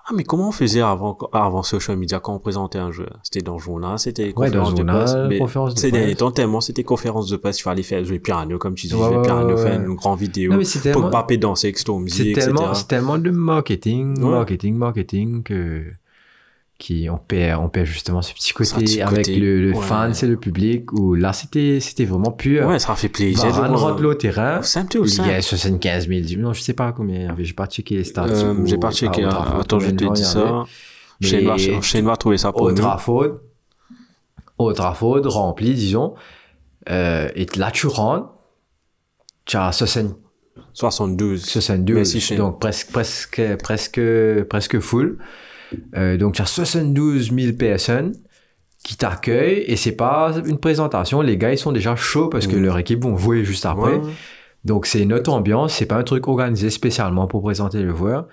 [0.07, 3.07] ah mais comment on faisait avant, avant social media quand on présentait un jeu?
[3.23, 5.15] C'était dans le journal, c'était Ouais, dans conférence le de journal, presse.
[5.29, 6.17] mais conférence de Ces derniers presse.
[6.17, 8.99] temps, tellement c'était conférence de presse, il fallait faire jouer piano, comme tu dis, Ouais,
[9.07, 9.23] jouer ouais,
[9.53, 9.85] ouais, faire ouais.
[9.87, 11.09] une grande vidéo, Non, mais c'est pour tellement-
[12.09, 12.41] C'est etc.
[12.45, 14.29] tellement, c'est tellement de marketing, Ouais.
[14.31, 15.83] marketing, marketing que
[16.77, 19.81] qui on perd, on perd justement ce petit côté petit avec côté, le, le ouais.
[19.81, 20.91] fan, c'est le public.
[20.91, 22.67] Où là, c'était, c'était vraiment pur.
[22.67, 23.45] Ouais, ça fait plaisir.
[23.45, 23.79] De voir.
[23.79, 24.61] rentre au terrain.
[24.61, 26.41] Simple ou Il y a simple 75 000.
[26.41, 27.33] Non, je sais pas combien.
[27.39, 28.25] J'ai pas checké les stats.
[28.27, 29.23] euh, J'ai pas checké.
[29.23, 30.65] ah, Trafford, Attends, je te dis ça.
[31.21, 32.83] Shane va, trouver ça pour Old nous.
[32.83, 33.27] Trafford,
[34.57, 36.13] Old Trafford rempli, disons.
[36.89, 38.29] Euh, et là, tu rentres,
[39.45, 40.17] tu as 60
[40.73, 41.43] 72.
[41.45, 44.01] 62, Merci, donc presque, presque, presque,
[44.49, 45.17] presque full.
[45.95, 48.13] Euh, donc, tu as 72 000 personnes
[48.83, 51.21] qui t'accueillent et c'est pas une présentation.
[51.21, 52.63] Les gars, ils sont déjà chauds parce que Mm.
[52.63, 53.95] leur équipe vont jouer juste après.
[53.95, 54.11] Ouais.
[54.63, 55.73] Donc, c'est une autre ambiance.
[55.73, 58.27] C'est pas un truc organisé spécialement pour présenter le joueur.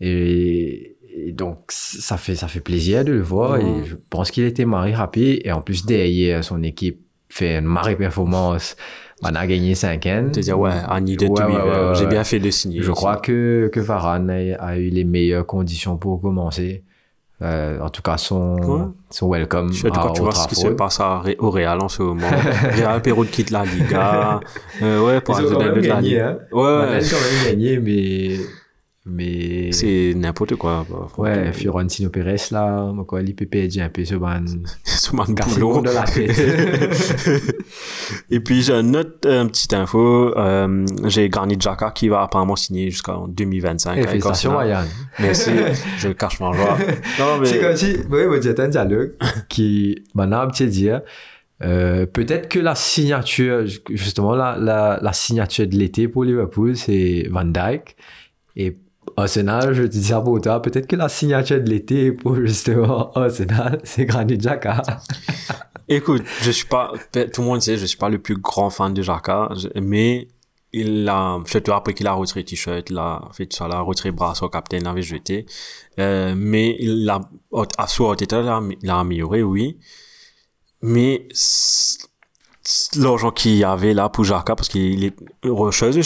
[0.00, 3.56] Et, et donc, ça fait, ça fait plaisir de le voir.
[3.58, 5.40] Et je pense qu'il était marré rapide.
[5.44, 8.76] Et en plus, derrière, son équipe fait une marée performance.
[9.22, 10.28] On a gagné 5 ans.
[10.32, 12.82] Te dire, ouais, I needed Ouais, to be ouais, ouais, J'ai bien fait de signer.
[12.82, 16.84] Je crois que, que Varane a, a eu les meilleures conditions pour commencer.
[17.42, 20.68] Euh, en tout cas, son, son welcome Je sais quand tu vois ce qui se
[20.68, 21.00] passe
[21.38, 22.26] au Real en ce moment.
[22.76, 24.40] Real Pérou quitte la Liga.
[24.82, 26.38] Euh, ouais, pour Ils ont quand même gagné, hein.
[26.50, 28.36] Ouais, On a quand même gagné, mais...
[29.06, 29.70] mais...
[29.72, 30.84] C'est n'importe quoi.
[30.90, 31.52] bah, Ouais.
[31.52, 34.44] Fiorentino Pérez, là, quoi, l'IPP dit un peu ce man
[35.34, 35.80] Cassé le boulot.
[35.82, 36.36] de la tête.
[38.30, 40.36] Et puis j'ai une autre euh, petite info.
[40.36, 44.56] Euh, j'ai Granit Xhaka qui va apparemment signer jusqu'en 2025 Eh, avec Félicitations.
[44.58, 44.84] Ryan.
[45.20, 45.50] Merci.
[45.98, 46.76] je le cache ma joie.
[47.18, 49.12] Non, mais C'est comme si, oui, vous dites un dialogue
[49.48, 51.02] qui, maintenant, un petit dire,
[51.62, 57.28] euh, peut-être que la signature, justement, la, la, la signature de l'été pour Liverpool, c'est
[57.30, 57.96] Van Dijk.
[58.56, 58.76] Et
[59.16, 63.80] Arsenal, je te dis pour toi, peut-être que la signature de l'été pour, justement, Arsenal,
[63.84, 64.82] c'est Granit Xhaka.
[65.88, 68.92] Écoute, je suis pas, tout le monde sait, je suis pas le plus grand fan
[68.92, 70.28] de je- mais
[70.72, 74.10] il a, surtout après qu'il a retiré t-shirt, il a fait ça, il a retiré
[74.10, 75.46] brassard capitaine, il avait jeté.
[75.98, 77.20] Euh, mais il a,
[77.78, 79.78] à soi, il a, il a amélioré, oui.
[80.82, 81.26] Mais,
[82.96, 85.14] l'argent qu'il y avait là pour Jaka, parce qu'il est
[85.44, 85.98] recheuse,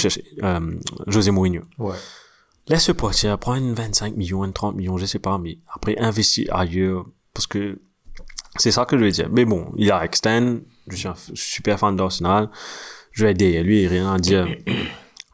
[0.45, 0.61] euh,
[1.07, 1.63] José Mourinho.
[1.79, 1.97] Ouais.
[2.71, 6.55] Laisse partir, prends une 25 millions, une 30 millions, je sais pas, mais après investir
[6.55, 7.81] ailleurs, parce que
[8.59, 9.29] c'est ça que je veux dire.
[9.29, 12.49] Mais bon, il a extend, je suis un super fan d'Arsenal,
[13.11, 14.47] je vais derrière lui, rien à dire.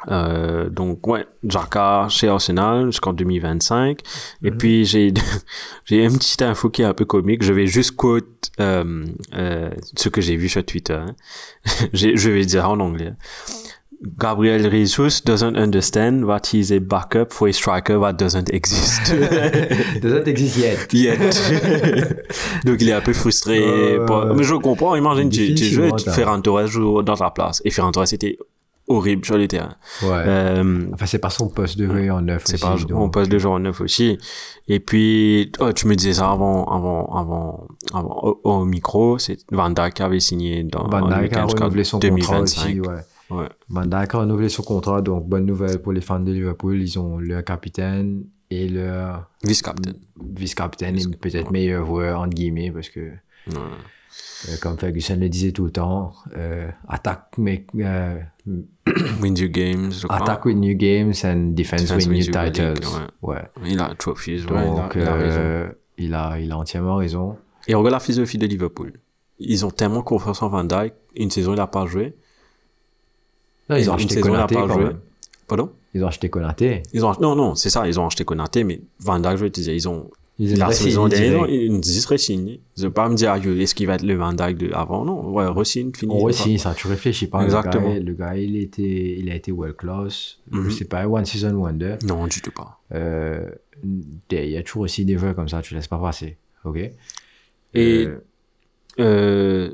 [0.09, 3.99] Euh, donc ouais, Jaka chez Arsenal jusqu'en 2025.
[4.45, 5.13] Et puis j'ai
[5.85, 7.43] j'ai une petite info qui est un peu comique.
[7.43, 9.05] Je vais juste quote euh,
[9.35, 10.93] euh, ce que j'ai vu sur Twitter.
[10.93, 11.17] hein.
[11.93, 13.15] Je vais dire en anglais.
[14.19, 19.15] Gabriel Jesus doesn't understand that he's a backup for a striker that doesn't exist.
[20.03, 20.93] Doesn't exist yet.
[20.93, 21.19] Yet.
[22.65, 23.59] Donc il est un peu frustré.
[23.63, 27.63] Euh, Mais je comprends, imagine, tu, tu joues, Ferran Torres joue dans ta place.
[27.65, 28.37] Et Ferran Torres c'était
[28.89, 29.75] horrible sur les terrains.
[30.03, 30.09] Ouais.
[30.27, 32.43] Euh, Enfin, c'est pas son poste de joueur en neuf.
[32.47, 34.19] c'est pas, donc- on passe de genre neuf aussi.
[34.69, 39.39] Et puis, oh, tu me disais ça avant, avant, avant, avant, au, au micro, c'est
[39.51, 42.11] Van Dijk avait signé dans Van Dijk a renouvelé son contrat
[42.43, 42.43] 2025.
[42.43, 42.95] aussi, ouais.
[43.31, 43.49] Ouais.
[43.69, 46.81] Van Dijk a renouvelé son contrat, donc bonne nouvelle pour les fans de Liverpool.
[46.81, 49.93] Ils ont leur capitaine et leur Vice-captain.
[50.21, 53.01] vice-capitaine et peut-être meilleur joueur, entre guillemets, parce que,
[53.53, 58.21] euh, comme Ferguson le disait tout le temps, euh, attaque, mais, euh,
[59.21, 62.75] Win you games, attack with new games and defense, Defense with new titles.
[62.75, 62.85] league,
[63.23, 63.43] ouais.
[63.65, 65.39] Il a trophies, ouais, il a, Donc, il a raison.
[65.41, 67.37] euh, il a, il a entièrement raison.
[67.67, 68.93] Et regarde la philosophie de Liverpool.
[69.41, 70.95] Ils ont tellement confiance en Van Dijk.
[71.17, 72.15] Une saison, il a pas joué.
[73.69, 74.85] Non, ils ont acheté Konaté quand joué.
[74.85, 74.99] même.
[75.49, 75.71] Pardon?
[75.95, 76.83] Ils ont acheté Konaté.
[76.93, 79.51] Ils ont, non, non, c'est ça, ils ont acheté Konaté, mais Van Dijk, je vais
[79.51, 82.61] te dire, ils ont, Ils la ont saison signé dernière, ils ils seraient signés.
[82.77, 85.05] Ils vont pas me dire, est-ce qu'il va être le Van Dijk de avant?
[85.05, 86.13] Non, ouais, re-signe, fini.
[86.15, 87.43] On re-signe ça, tu réfléchis pas.
[87.43, 87.89] Exactement.
[87.95, 90.39] Le gars, le gars, il, était, il a été well class.
[90.51, 90.71] Mhm.
[90.71, 91.97] C'est pas one season wonder.
[92.05, 92.79] Non, du tout pas.
[92.93, 93.49] Euh,
[93.83, 96.37] Il y a toujours aussi des joueurs comme ça, tu laisses pas passer.
[96.65, 96.77] Ok?
[97.75, 98.19] Et, Euh,
[99.01, 99.71] euh,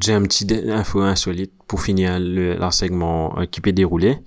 [0.00, 4.18] j'ai un petit info insolite pour finir le, leur segment euh, qui peut dérouler.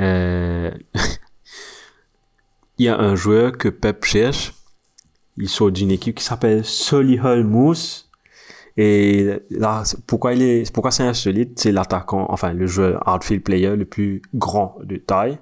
[0.00, 0.70] Euh,
[2.78, 4.54] il y a un joueur que Pep cherche.
[5.36, 8.06] Il sort d'une équipe qui s'appelle Solihull Moose.
[8.78, 13.74] Et là, pourquoi il est, pourquoi c'est insolite, c'est l'attaquant, enfin, le joueur outfield player
[13.74, 15.38] le plus grand de taille,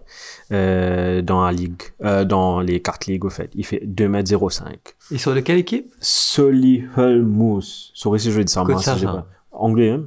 [0.53, 3.51] euh, dans la ligue, euh, dans les quatre ligues, au fait.
[3.57, 4.77] Il fait 2m05.
[5.11, 5.87] Ils sont de quelle équipe?
[6.01, 7.91] Solihull Moose.
[7.95, 9.13] Sorry si je dis ça, moi, j'ai ça.
[9.13, 9.27] pas.
[9.55, 10.05] Anglais, hein?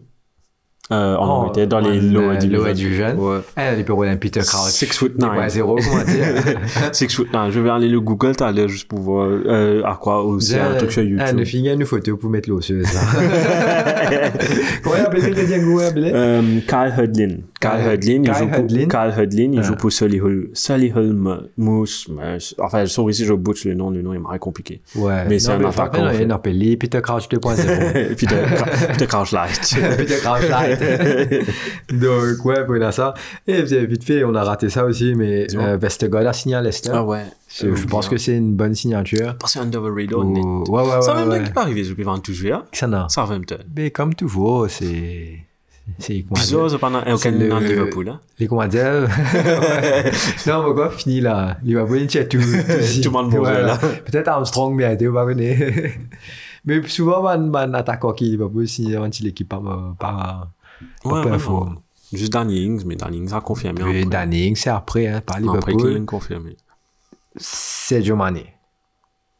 [0.89, 2.59] Euh, en Oh, dans les lower euh, division.
[2.63, 3.15] lower division.
[3.17, 3.39] Ouais.
[3.57, 3.83] Eh, les
[4.15, 4.69] Peter Crouch.
[4.71, 5.27] Six foot nine.
[5.27, 6.25] 2.0, comment dire?
[6.93, 7.51] Six foot nine.
[7.51, 10.93] Je vais aller le Google l'heure juste pour voir, euh, à quoi aussi un truc
[10.93, 11.39] sur Ah, YouTube.
[11.39, 13.01] ne finit une photo pour mettre l'osseuse, là.
[14.81, 16.11] Comment il le deuxième joueur, appelé?
[16.13, 17.35] Euh, Kyle Hudlin.
[17.59, 18.67] Kyle Kyle- Hudlin, il joue pour.
[18.67, 19.61] Kyle Hudlin, il Ah.
[19.63, 22.07] joue pour Solihull, Solihull Mo- Moose.
[22.59, 24.81] Enfin, sorry si je butch le nom, le nom est marré compliqué.
[24.95, 25.25] Ouais.
[25.27, 26.23] Mais c'est Non, un attaquant, en fait.
[26.23, 28.15] Il appelle Peter Crouch 2.0.
[28.15, 28.35] Peter,
[28.91, 29.59] Peter Crouch Light.
[29.97, 30.79] Peter Crouch Light.
[31.91, 33.13] Donc, ouais, voilà ça.
[33.47, 36.91] Et vite fait, on a raté ça aussi, mais euh, Vestergaard a signé à Leicester.
[36.93, 37.23] Ah ouais.
[37.49, 39.35] Je, je pense que c'est une bonne signature.
[39.45, 40.69] C'est un double radar, Ou- net.
[40.69, 41.19] Ouais, ouais, Ça ouais.
[41.21, 41.43] même ouais.
[41.43, 42.53] qui peut arriver depuis 28 juillet.
[42.73, 43.07] Ça n'a.
[43.09, 43.57] Southampton.
[43.75, 45.46] Mais comme toujours, c'est.
[45.99, 46.69] Bizarre,
[47.13, 48.19] C'est aucun le- dans Liverpool, hein.
[48.39, 48.67] Les ouais.
[50.47, 51.57] Non, mais quoi, fini là.
[51.63, 52.37] Liverpool, il tient tout.
[52.39, 52.43] Tout,
[53.03, 53.77] le monde joueur, là.
[53.77, 55.93] Peut-être Armstrong bientôt, pas connaître.
[56.65, 59.53] Mais souvent, man, man attaquant qui Liverpool, si on l'équipe
[61.05, 61.65] Ouais, peu ouais, info.
[61.65, 61.75] non.
[62.13, 63.81] Juste Danny Ings, mais Danny Ings a confirmé.
[63.83, 64.05] Mais après.
[64.25, 65.93] Danning, c'est après, hein, pas Après Liverpool.
[65.93, 66.57] qu'il a confirmé.
[67.35, 68.53] Sergio Mané.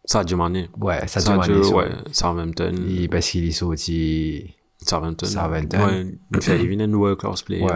[0.05, 0.69] Sadio Mané.
[0.79, 1.53] Ouais, Sadio Mané.
[1.67, 1.89] Ouais.
[2.13, 2.73] Southampton.
[3.11, 4.53] Parce qu'il est sorti.
[4.89, 5.25] Southampton.
[5.25, 5.77] Southampton.
[5.85, 7.71] Ouais, il fait, il vient un world class player Ouais.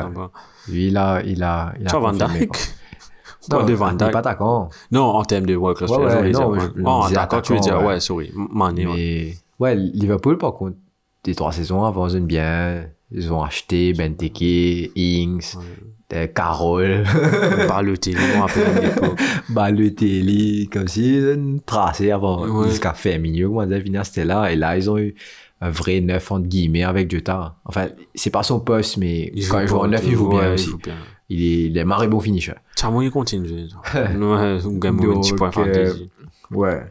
[0.70, 2.28] Lui, il a, il a, il a Van quoi.
[3.50, 4.70] Pas de Van pas attaquant.
[4.92, 7.02] Non, en termes de world class Ouais, player, ouais, je voulais non, dire.
[7.04, 8.00] je disais attaquant, tu veux dire, ouais.
[8.00, 8.32] sorry.
[8.36, 8.86] Mané.
[8.86, 10.78] Mais ouais, Liverpool, par contre,
[11.24, 12.86] des trois saisons avant, ils ont bien.
[13.14, 14.42] Ils ont acheté Benteke,
[14.96, 15.56] Ings,
[16.34, 17.04] Carroll,
[17.68, 19.20] Balotelli, on rappelle à l'époque.
[19.50, 22.70] Balotelli, comme si ils ont tracé avant Ouais.
[22.70, 24.52] jusqu'à Firmino, venir, c'était là.
[24.52, 25.14] Et là, ils ont eu
[25.62, 27.56] un vrai neuf, entre guillemets, avec Jota.
[27.66, 30.72] Enfin, c'est pas son poste, mais quand il joue en neuf, il joue bien aussi.
[31.30, 32.56] Il est, il est marré bon finisher.
[32.76, 33.48] Tiens, il continue.
[33.94, 36.12] Ouais, petit point euh, fantasy.
[36.52, 36.82] Ouais.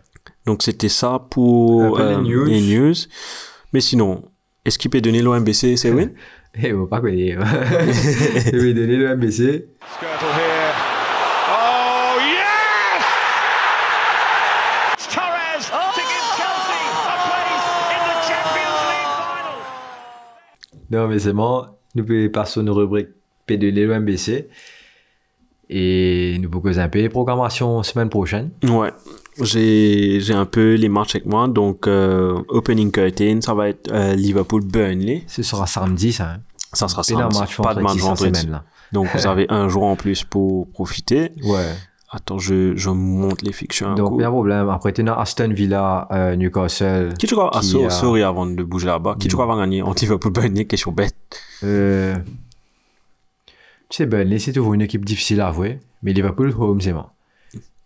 [0.47, 2.45] Donc c'était ça pour les euh, news.
[2.47, 2.95] les news.
[3.73, 4.23] Mais sinon,
[4.65, 6.13] est-ce qu'il peut donner l'OMBC, c'est win
[6.63, 7.45] Et on va pas connaître.
[7.47, 9.69] Je vais donner le MBC.
[9.97, 10.75] Skirtle here.
[11.49, 13.05] Oh, yes!
[14.95, 19.59] It's Torres to give Chelsea a place in the Champions League final.
[20.91, 21.65] Non, mais c'est bon.
[21.95, 23.09] Nous pouvons passer à une rubrique
[23.49, 24.49] P2 l'OMBC.
[25.73, 28.51] Et nous pouvons un peu les programmations semaine prochaine.
[28.65, 28.91] Ouais.
[29.41, 31.47] J'ai, j'ai un peu les matchs avec moi.
[31.47, 35.23] Donc, euh, opening curtain, ça va être euh, Liverpool-Burnley.
[35.29, 36.33] Ce sera samedi, ça.
[36.33, 36.41] hein.
[36.73, 37.39] Ça sera samedi.
[37.39, 38.65] match Pas de match vendredi, semaine, là.
[38.93, 41.31] Donc, vous avez un jour en plus pour profiter.
[41.45, 41.71] Ouais.
[42.13, 44.17] Attends, je, je monte les fictions un Donc, coup.
[44.19, 44.69] pas de problème.
[44.69, 47.15] Après, tu as Aston Villa, euh, Newcastle.
[47.19, 49.57] Qui tu crois, ah, so- euh, sorry avant de bouger là-bas, qui tu crois va
[49.57, 49.81] gagner?
[49.83, 51.15] Entre Liverpool-Burnley, question bête.
[51.63, 52.17] Euh,
[53.89, 56.95] tu sais, Burnley, c'est toujours une équipe difficile à avouer, mais Liverpool, home, c'est.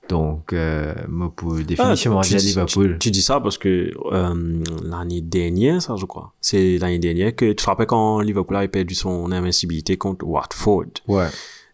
[0.08, 2.92] Donc, euh, moi, pour définitivement Ah, tu, Liverpool.
[2.94, 7.34] tu- tu dis ça parce que euh, l'année dernière, ça je crois, c'est l'année dernière
[7.34, 10.84] que tu te rappelles quand Liverpool avait perdu son invincibilité contre Watford?
[11.08, 11.28] Ouais.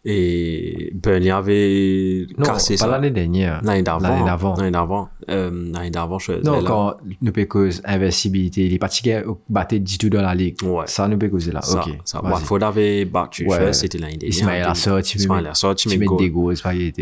[0.05, 2.87] Et Burnley avait Non, cassé pas ça.
[2.89, 3.61] l'année dernière.
[3.63, 4.01] L'année d'avant.
[4.09, 4.55] L'année d'avant.
[4.57, 5.09] L'année d'avant.
[5.29, 9.03] Euh, l'année d'avant, je Non, a- quand nous cause invincibilité, il est parti
[9.49, 10.57] battre du tout dans la ligue.
[10.63, 10.85] Ouais.
[10.87, 11.61] Ça, nous peut causer là.
[11.63, 11.95] ça, ok.
[12.05, 12.23] ça.
[12.25, 13.73] Watford avait battu, Ouais.
[13.75, 14.39] c'était l'année dernière.
[14.39, 14.67] Ismaël
[15.03, 15.25] tu 2000.
[15.27, 15.53] Ismaël
[15.89, 16.19] mets mets goal.
[16.19, 16.57] des goals,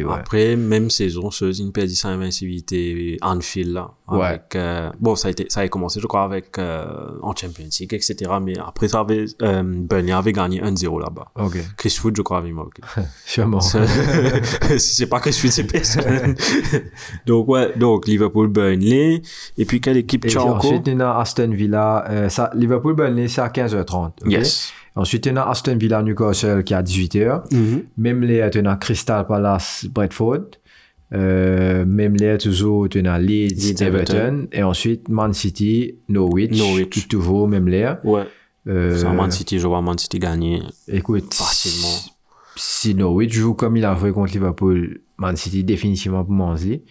[0.04, 0.12] ouais.
[0.14, 3.90] Après, même saison, Seusin perdit sa invincibilité Anfield, là.
[4.10, 4.24] Ouais.
[4.26, 6.86] Avec, euh, bon, ça a été, ça a commencé, je crois, avec, euh,
[7.22, 8.16] en Champions League, etc.
[8.42, 11.28] Mais après, ça avait, euh, Burnley avait gagné 1-0 là-bas.
[11.38, 11.58] Ok.
[11.76, 12.82] Chris Wood, je crois, avait marqué.
[13.26, 13.60] Sûrement.
[14.78, 16.34] si c'est pas Chris Wood, c'est personne.
[17.26, 19.22] donc, ouais, donc, Liverpool, Burnley.
[19.56, 20.56] Et puis, quelle équipe Et tu as encore?
[20.56, 24.12] ensuite, il y a Aston Villa, euh, ça, Liverpool, Burnley, c'est à 15h30.
[24.22, 24.30] ok?
[24.30, 24.72] Yes.
[24.94, 27.42] Ensuite, il y a Aston Villa, Newcastle, qui est à 18h.
[27.52, 27.84] Mhm.
[27.98, 30.50] Même les, tu as Crystal Palace, Bradford.
[31.14, 34.14] Euh, même les, toujours, tu as Leeds, Leeds, Everton.
[34.14, 34.48] Everton.
[34.52, 36.58] Et ensuite, Man City, Norwich.
[36.58, 36.90] Norwich.
[36.90, 37.92] Qui toujours, même les.
[38.04, 38.24] Ouais.
[38.66, 41.96] Euh, Man City, je vois Man City gagner Écoute, facilement.
[42.58, 46.82] Si Norwich joue comme il a joué contre Liverpool, Man City définitivement pour Manzi.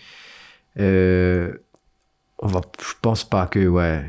[0.80, 1.54] Euh,
[2.40, 4.04] on va, je pense pas que, ouais.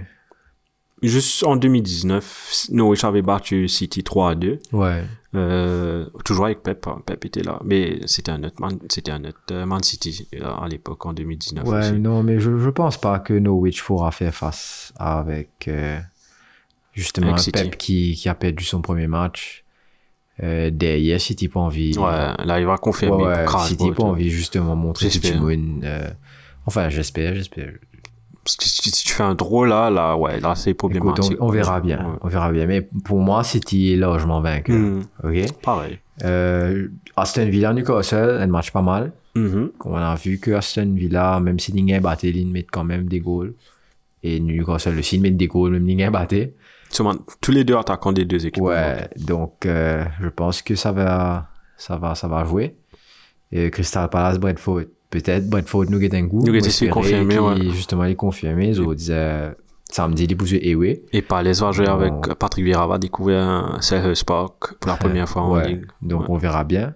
[1.00, 4.58] Juste en 2019, Norwich avait battu City 3 à 2.
[4.72, 5.04] Ouais.
[5.34, 7.02] Euh, toujours avec Pep, hein.
[7.06, 10.44] Pep était là, mais c'était un autre Man, c'était un autre euh, Man City euh,
[10.60, 11.92] à l'époque en 2019 Ouais, aussi.
[12.00, 15.98] non, mais je, je pense pas que Norwich pourra faire face avec, euh,
[16.92, 17.52] justement, Avec.
[17.52, 19.64] Pep qui, qui a perdu son premier match.
[20.42, 21.96] Euh, derrière, City pas envie.
[21.98, 25.40] Ouais, là il va confirmer Ouais, pour City ouais, pas envie justement montrer J'espère.
[25.44, 26.08] petit euh,
[26.66, 27.72] Enfin, j'espère, j'espère.
[28.44, 31.36] Parce que si si tu fais un drôle là, là, ouais, là c'est Écoute, problématique.
[31.40, 31.98] on, on verra bien.
[31.98, 32.18] Ouais.
[32.22, 32.66] On verra bien.
[32.66, 34.76] Mais pour moi, City est largement vainqueur.
[34.76, 35.02] Mhm.
[35.24, 35.52] OK?
[35.62, 35.98] Pareil.
[36.24, 39.12] Euh, Aston Villa, Newcastle, un match pas mal.
[39.34, 39.70] Mhm.
[39.84, 43.20] On a vu que Aston Villa, même si Ningen battait, ils mettent quand même des
[43.20, 43.54] goals.
[44.22, 46.54] Et Newcastle aussi, ils mettent des goals, même Ningen battait.
[47.40, 48.62] Tous les deux attaquants des deux équipes.
[48.62, 52.76] Ouais, donc euh, je pense que ça va, ça va, ça va jouer.
[53.52, 56.42] Et Crystal Palace, Brentford, peut-être Brentford nous get un goût.
[56.44, 57.70] Nous espérer confirmé, qu'il- ouais.
[57.74, 58.68] Justement, il est confirmé.
[58.68, 59.50] Ils dit euh,
[59.90, 61.00] samedi, est pour jouer Ewe.
[61.12, 65.42] Et Palace va jouer avec Patrick Vieira va découvrir Selhurst Park pour la première fois
[65.42, 65.86] en Ouais, ligue.
[66.02, 66.26] Donc Ouais.
[66.30, 66.94] on verra bien.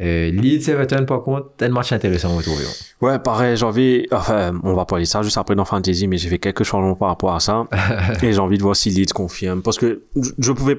[0.00, 2.54] Euh, Leeds Everton, par contre, un match intéressant au retour.
[3.00, 6.18] Ouais, pareil, j'ai envie, enfin, on va parler de ça juste après dans Fantasy, mais
[6.18, 7.64] j'ai fait quelques changements par rapport à ça.
[8.22, 9.62] et j'ai envie de voir si Leeds confirme.
[9.62, 10.02] Parce que
[10.38, 10.78] je, pouvais,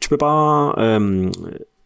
[0.00, 1.30] tu peux pas, euh,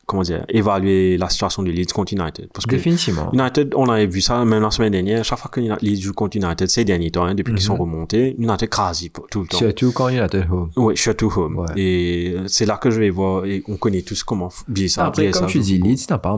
[0.08, 2.48] comment dire, évaluer la situation de Leeds contre United.
[2.52, 3.30] Parce que Définitivement.
[3.32, 6.36] United, on avait vu ça même la semaine dernière, chaque fois que Leeds joue contre
[6.38, 7.80] United ces derniers temps, hein, depuis qu'ils sont Mhm.
[7.82, 9.58] remontés, United crase tout le temps.
[9.58, 10.70] Surtout quand United home.
[10.76, 11.58] Oui, surtout home.
[11.58, 11.66] Ouais.
[11.76, 15.40] Et c'est là que je vais voir, et on connaît tous comment Bielsa, Après, Bielsa
[15.40, 16.36] comme tu dis, Leeds n'a pas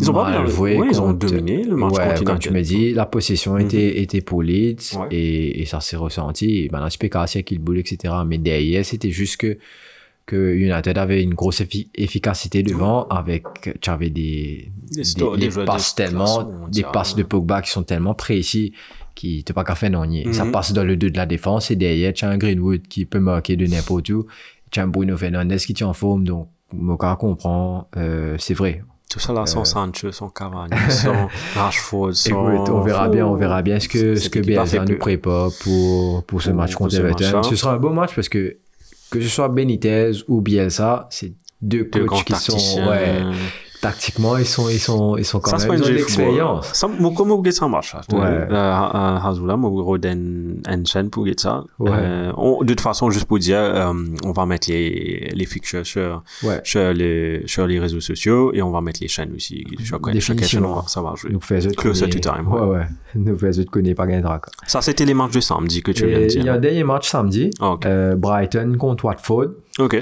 [0.00, 2.50] Ils ont pas mal bien- joué ouais, ils ont dominé le match ouais, comme tu
[2.50, 5.08] me dis, la possession était, était pour Leeds Ouais.
[5.10, 6.70] et, et ça s'est ressenti.
[6.98, 8.14] Peux casser avec le boule, etc.
[8.26, 9.58] Mais derrière, c'était juste que,
[10.26, 13.44] que United avait une grosse effi- efficacité devant avec,
[13.80, 18.14] tu avais des, Des passes de tellement, classe des passes de Pogba qui sont tellement
[18.14, 18.72] précis
[19.14, 20.32] qui t'es pas qu'à faire non nier.
[20.32, 20.52] Ça Mhm.
[20.52, 23.18] passe dans le dos de la défense et derrière, tu as un Greenwood qui peut
[23.20, 24.26] marquer de n'importe où.
[24.70, 26.24] Tu as un Bruno Fernandes qui tient en forme.
[26.24, 28.82] Donc, Moka comprend, euh, c'est vrai.
[29.10, 32.12] Tout ça là, sans Sancho, sans Cavani, sans Rashford.
[32.24, 36.24] Écoute, on verra bien, on verra bien ce que, ce que Bielsa nous prépare pour,
[36.24, 37.42] pour ce match contre Everton.
[37.42, 38.56] Ce sera un beau match parce que,
[39.12, 42.56] que ce soit Benitez ou Bielsa, c'est deux Deux coachs qui sont,
[42.88, 43.20] ouais,
[43.82, 45.96] tactiquement, ils sont, ils sont, ils sont quand ça, c'est même, une football.
[45.98, 46.70] l'expérience.
[46.72, 47.94] Ça, moi, comment vous ça marche?
[48.12, 48.20] Ouais.
[48.20, 51.64] Euh, euh, Hazula, moi, vous Roden Enchen pour ça.
[51.82, 52.32] Euh,
[52.62, 53.92] de toute façon, juste pour dire, euh,
[54.24, 56.60] on va mettre les, les fixtures sur, Ouais.
[56.64, 59.64] sur les, sur les réseaux sociaux et on va mettre les chaînes aussi.
[60.00, 61.30] Quoi- chaque chaîne, on va- ça va jouer.
[61.32, 62.86] Nous faisons Closer to time, Ouais, ouais.
[63.16, 64.40] Nous faisons connaître gagner quoi.
[64.66, 66.54] Ça, c'était les matchs de samedi que tu viens de Et Il y a un
[66.54, 66.60] dire.
[66.70, 67.50] dernier match samedi.
[67.60, 67.74] Ah,
[68.16, 69.48] Brighton contre Watford.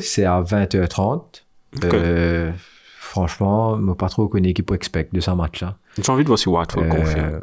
[0.00, 1.44] C'est à 20h30.
[1.84, 2.50] Euh,
[3.10, 5.76] franchement, je pas trop connu qui peut expect de ce match-là.
[5.98, 7.40] J'ai envie de voir si Watford Euh, confirme.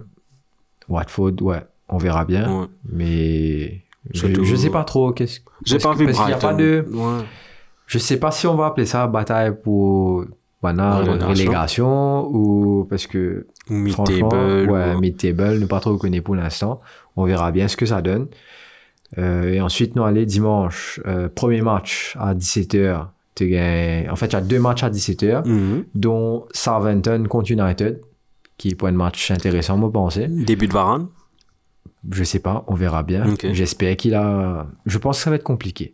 [0.90, 2.62] Watford, ouais, on verra bien.
[2.62, 2.66] Ouais.
[2.92, 3.82] Mais
[4.14, 5.12] je, Surtout- je sais pas trop.
[5.12, 6.86] Qu'est-ce J'ai pas que- vu parce qu'il y a pas de.
[6.92, 7.24] Ouais.
[7.86, 10.26] Je sais pas si on va appeler ça bataille pour
[10.62, 11.28] voilà, Relégation.
[11.30, 14.70] relégation ou parce que mid-table.
[14.72, 16.80] ouais, ou- mid-table, ne pas trop connaît pour l'instant.
[17.16, 18.28] On verra bien ce que ça donne.
[19.18, 23.08] Euh, et ensuite, nous allons dimanche, euh, premier match à 17h.
[23.38, 25.86] Tu gagnes- En fait, il y a deux matchs à 17h, Mhm.
[25.94, 28.02] dont Southampton contre United,
[28.58, 30.28] qui est pour un match intéressant, moi, penser.
[30.28, 31.08] Début de Varane?
[32.10, 33.26] Je sais pas, on verra bien.
[33.54, 34.68] J'espère qu'il a.
[34.86, 35.92] Je pense que ça va être compliqué.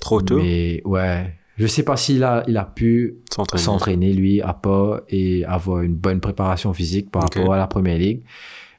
[0.00, 0.38] Trop tôt?
[0.38, 3.62] Mais ouais, je sais pas s'il a, il a pu S'entraîner.
[3.62, 7.98] s'entraîner lui à pas et avoir une bonne préparation physique par rapport à la première
[7.98, 8.22] ligue.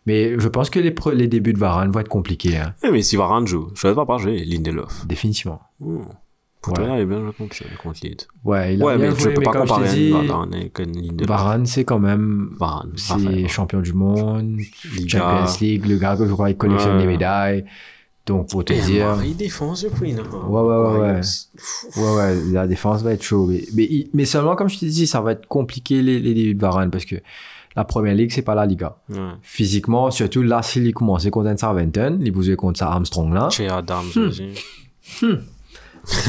[0.05, 2.91] Mais je pense que les, pre- les débuts de Varane vont être compliqués, hein, Eh,
[2.91, 5.07] mais si Varane joue, je ne vais pas jouer Lindelof.
[5.07, 5.61] définitivement.
[5.79, 5.99] Hmm.
[6.71, 6.73] Ouais.
[6.75, 8.27] toi, il est bien joué contre, contre Leeds.
[8.43, 10.09] Ouais, il a Ouais, bien mais je joué, peux mais pas comme je comparer dit,
[10.11, 11.27] Varane avec Lindelof.
[11.27, 12.91] Varane, c'est quand même, Varane.
[12.95, 14.59] c'est champion du monde,
[14.95, 15.19] Liga.
[15.19, 17.01] Champions League, le gars que je crois il collectionne Ouais.
[17.01, 17.65] des médailles.
[18.25, 21.19] Donc pour te Et dire, il défense depuis, non Ouais, ouais, ouais, ouais.
[21.19, 23.47] Pff, Ouais, ouais, la défense va être chaud.
[23.47, 26.55] Mais, mais, mais seulement, comme je te dis, ça va être compliqué les, les débuts
[26.55, 27.15] de Varane parce que
[27.75, 28.95] la première ligue, c'est pas la Liga.
[29.09, 29.17] Ouais.
[29.41, 33.49] Physiquement, surtout là, s'il commençait contre un Southampton, il vous contre ça Armstrong là.
[33.49, 34.27] Chez Adams Hmm.
[34.27, 34.49] aussi.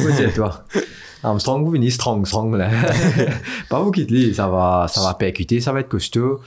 [0.05, 0.65] Ouais, toi.
[1.23, 2.71] Armstrong, vous venez strong, strong là.
[3.71, 6.41] pas vous qui te lis, ça va, ça va percuter, ça va être costaud.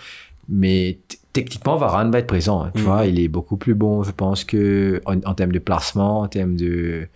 [0.50, 1.00] Mais
[1.34, 2.64] techniquement, Varane va être présent.
[2.64, 2.72] hein.
[2.76, 2.88] Tu Mhm.
[2.88, 6.28] vois, il est beaucoup plus bon, je pense, que en, en termes de placement, en
[6.28, 7.08] termes de,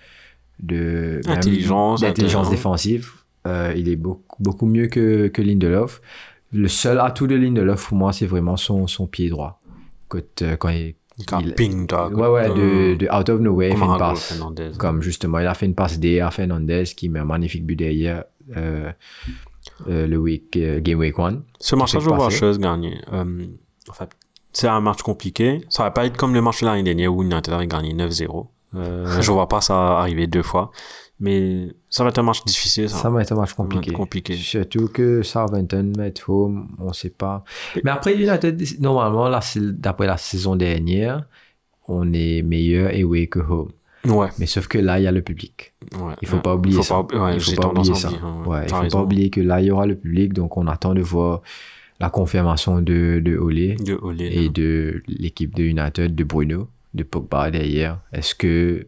[0.61, 2.49] de Intelligence, d'intelligence intelligence.
[2.49, 3.11] défensive.
[3.47, 6.01] euh, il est beaucoup, beaucoup mieux que, que Lindelof.
[6.53, 9.59] Le seul atout de Lindelof pour moi, c'est vraiment son, son pied droit.
[10.09, 10.95] Quand, euh, quand il,
[11.31, 12.09] Il a il- ping, toi.
[12.09, 14.23] ouais, ouais, de, de out of nowhere, fait une passe.
[14.29, 14.71] Fernandez.
[14.77, 17.75] Comme justement, il a fait une passe D à Fernandez qui met un magnifique but
[17.75, 18.23] derrière
[18.57, 18.91] euh,
[19.87, 21.41] euh, le week, euh, Game Week 1.
[21.59, 22.97] Ce match-là, je vois chose gagner.
[23.13, 23.45] Euh,
[23.89, 24.09] en fait,
[24.53, 25.63] c'est un match compliqué.
[25.69, 28.47] Ça va pas être comme le match de l'année dernière où United avait gagné 9-0.
[28.75, 30.71] Euh, je vois pas ça arriver deux fois.
[31.21, 32.97] Mais ça va être un match difficile, ça.
[32.97, 33.93] Ça va être un match compliqué.
[33.93, 34.35] compliqué.
[34.35, 37.43] Surtout que Southampton être home, on sait pas.
[37.83, 41.23] Mais après, United, normalement, d'après la saison dernière,
[41.87, 43.71] on est meilleur away que home.
[44.05, 44.29] Ouais.
[44.39, 45.73] Mais sauf que là, il y a le public.
[45.93, 46.13] ouais.
[46.23, 46.41] Il faut ouais.
[46.41, 47.05] pas oublier faut ça.
[47.13, 48.09] Il j'ai faut pas oublier ça.
[48.11, 48.97] il faut raison.
[48.97, 51.43] pas oublier que là, il y aura le public, donc on attend de voir
[51.99, 53.75] la confirmation de, de Olé.
[53.75, 57.99] De Olé, et de l'équipe de United, de Bruno, de Pogba derrière.
[58.11, 58.87] Est-ce que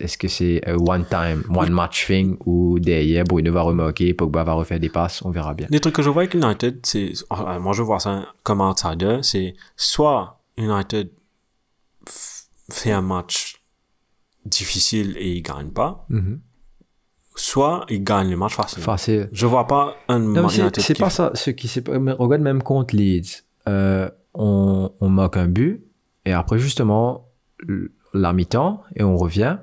[0.00, 4.44] est-ce que c'est un one time, one match thing où derrière Bruno va remarquer, Pogba
[4.44, 5.66] va refaire des passes, on verra bien.
[5.70, 9.18] Les trucs que je vois avec United, c'est, enfin, moi je vois ça comme outsider,
[9.22, 11.10] c'est soit United
[12.70, 13.62] fait un match
[14.44, 16.40] difficile et il gagne pas, Mhm.
[17.36, 18.82] soit il gagne le match facile.
[18.82, 19.28] Facile.
[19.32, 21.30] Je vois pas un Non, United c'est qui pas ça.
[21.34, 25.84] Ce qui regarde même contre Leeds, euh, on, on marque un but
[26.24, 27.28] et après justement
[28.14, 29.58] la mi-temps et on revient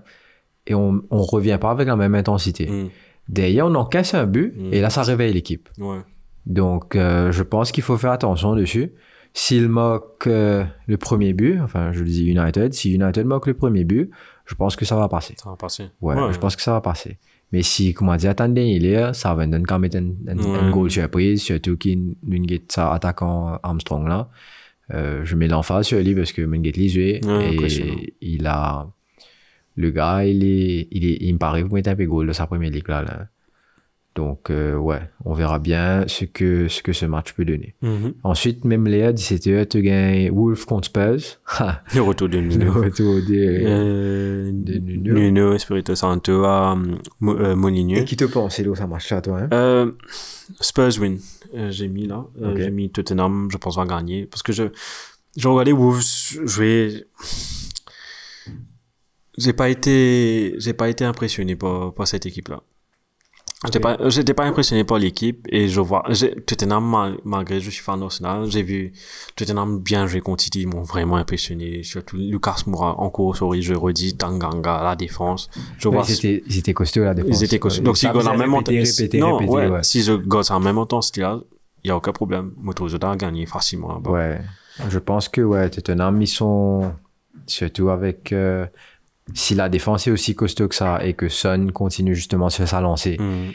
[0.68, 2.68] et on, on revient pas avec la même intensité.
[2.70, 2.88] Hmm,
[3.28, 4.74] Derrière, on encaisse un but Mm.
[4.74, 5.70] et là ça réveille l'équipe.
[5.78, 6.00] ouais.
[6.46, 8.92] Donc, euh, je pense qu'il faut faire attention dessus.
[9.34, 13.54] S'il moque euh, le premier but, enfin, je le dis United, si United moque le
[13.54, 14.10] premier but,
[14.46, 15.36] je pense que ça va passer.
[15.38, 15.90] Ça va passer.
[16.02, 17.20] Ouais, je pense que ça va passer.
[17.52, 20.72] Mais si, comment dire, attendez, il est, ça va donner quand même un, un, un
[20.72, 24.30] goal surprise, surtout qu'il y a attaquant Armstrong là.
[24.94, 26.42] Euh, je mets l'emphase sur lui parce que
[26.90, 27.94] joué Ouais, impressionnant.
[28.00, 28.88] et il a,
[29.76, 32.34] le gars, il est, il est, il me paraît pour mettre un peu goal de
[32.34, 33.28] sa première ligue là, là.
[34.16, 37.76] Donc, euh, ouais, on verra bien ce que, ce que ce match peut donner.
[37.82, 38.16] Mhm.
[38.24, 41.40] Ensuite, même Léa, 17h, tu gagnes Wolf contre Spurs.
[41.96, 42.74] Le retour de le Nuno.
[42.74, 45.14] retour de, Euh, de Nuno.
[45.14, 46.76] Nuno, Espirito Santo à.
[47.22, 49.50] Et qui te pense, Hello, ça marche à toi, hein?
[49.54, 49.92] Euh,
[50.60, 51.18] Spurs win.
[51.54, 52.26] Euh, j'ai mis là.
[52.42, 52.56] Euh.
[52.56, 54.26] J'ai mis Tottenham, je pense, va gagner.
[54.26, 54.64] Parce que je,
[55.36, 56.04] je regardais Wolves
[56.46, 57.06] jouer.
[59.38, 62.62] J'ai pas été, j'ai pas été impressionné par, par cette équipe-là.
[63.66, 67.70] J'étais pas, j'étais pas impressionné par l'équipe et je vois, j'ai- Tottenham, mal- malgré je
[67.70, 68.94] suis fan d'Arsenal, j'ai vu
[69.36, 71.84] Tottenham bien jouer contre City, ils m'ont vraiment impressionné.
[71.84, 75.50] Surtout Lucas Moura en course, oui, je redis, Tanganga, la défense.
[75.78, 77.42] Je vois, ils, étaient, ils étaient costauds, la défense.
[77.42, 77.84] ils étaient costauds.
[77.84, 78.72] Donc, si gagnent en même temps,
[79.20, 81.42] non, ouais, si ils gagnent en même temps, là,
[81.84, 82.54] il y a aucun problème.
[82.58, 84.00] Motozoda a gagné facilement.
[84.06, 84.40] Ouais.
[84.90, 86.94] Je pense que, ouais, Tottenham, ils sont,
[87.46, 88.66] surtout avec, euh,
[89.34, 92.82] si la défense est aussi costaud que ça et que Son continue justement sur sa
[92.82, 93.52] lancée Mhm.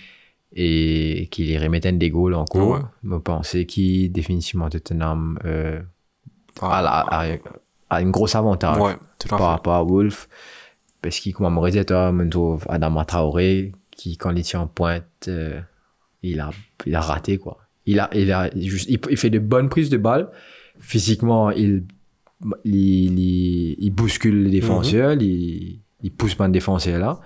[0.57, 2.81] et qu'il y remette un des goals en cours, Ouais.
[3.03, 5.81] me penser qu'il, définitivement, Tottenham, euh,
[6.61, 7.37] Ah, a, la- a,
[7.91, 8.79] a une grosse avantage.
[8.81, 8.95] ouais,
[9.29, 10.29] par rapport à Wolf?
[11.03, 15.05] Parce qu'il, comme on toi, me trouve Adama Traoré, qui, quand il tient en pointe,
[15.29, 15.61] euh,
[16.23, 16.51] il, a,
[16.87, 17.59] il a raté, quoi.
[17.87, 20.31] Il, a, il, a, juste- il- il fait de bonnes prises de balles.
[20.81, 21.85] Physiquement, il,
[22.65, 27.21] il, il, il bouscule les défenseurs, il, il pousse pas de défenseur là.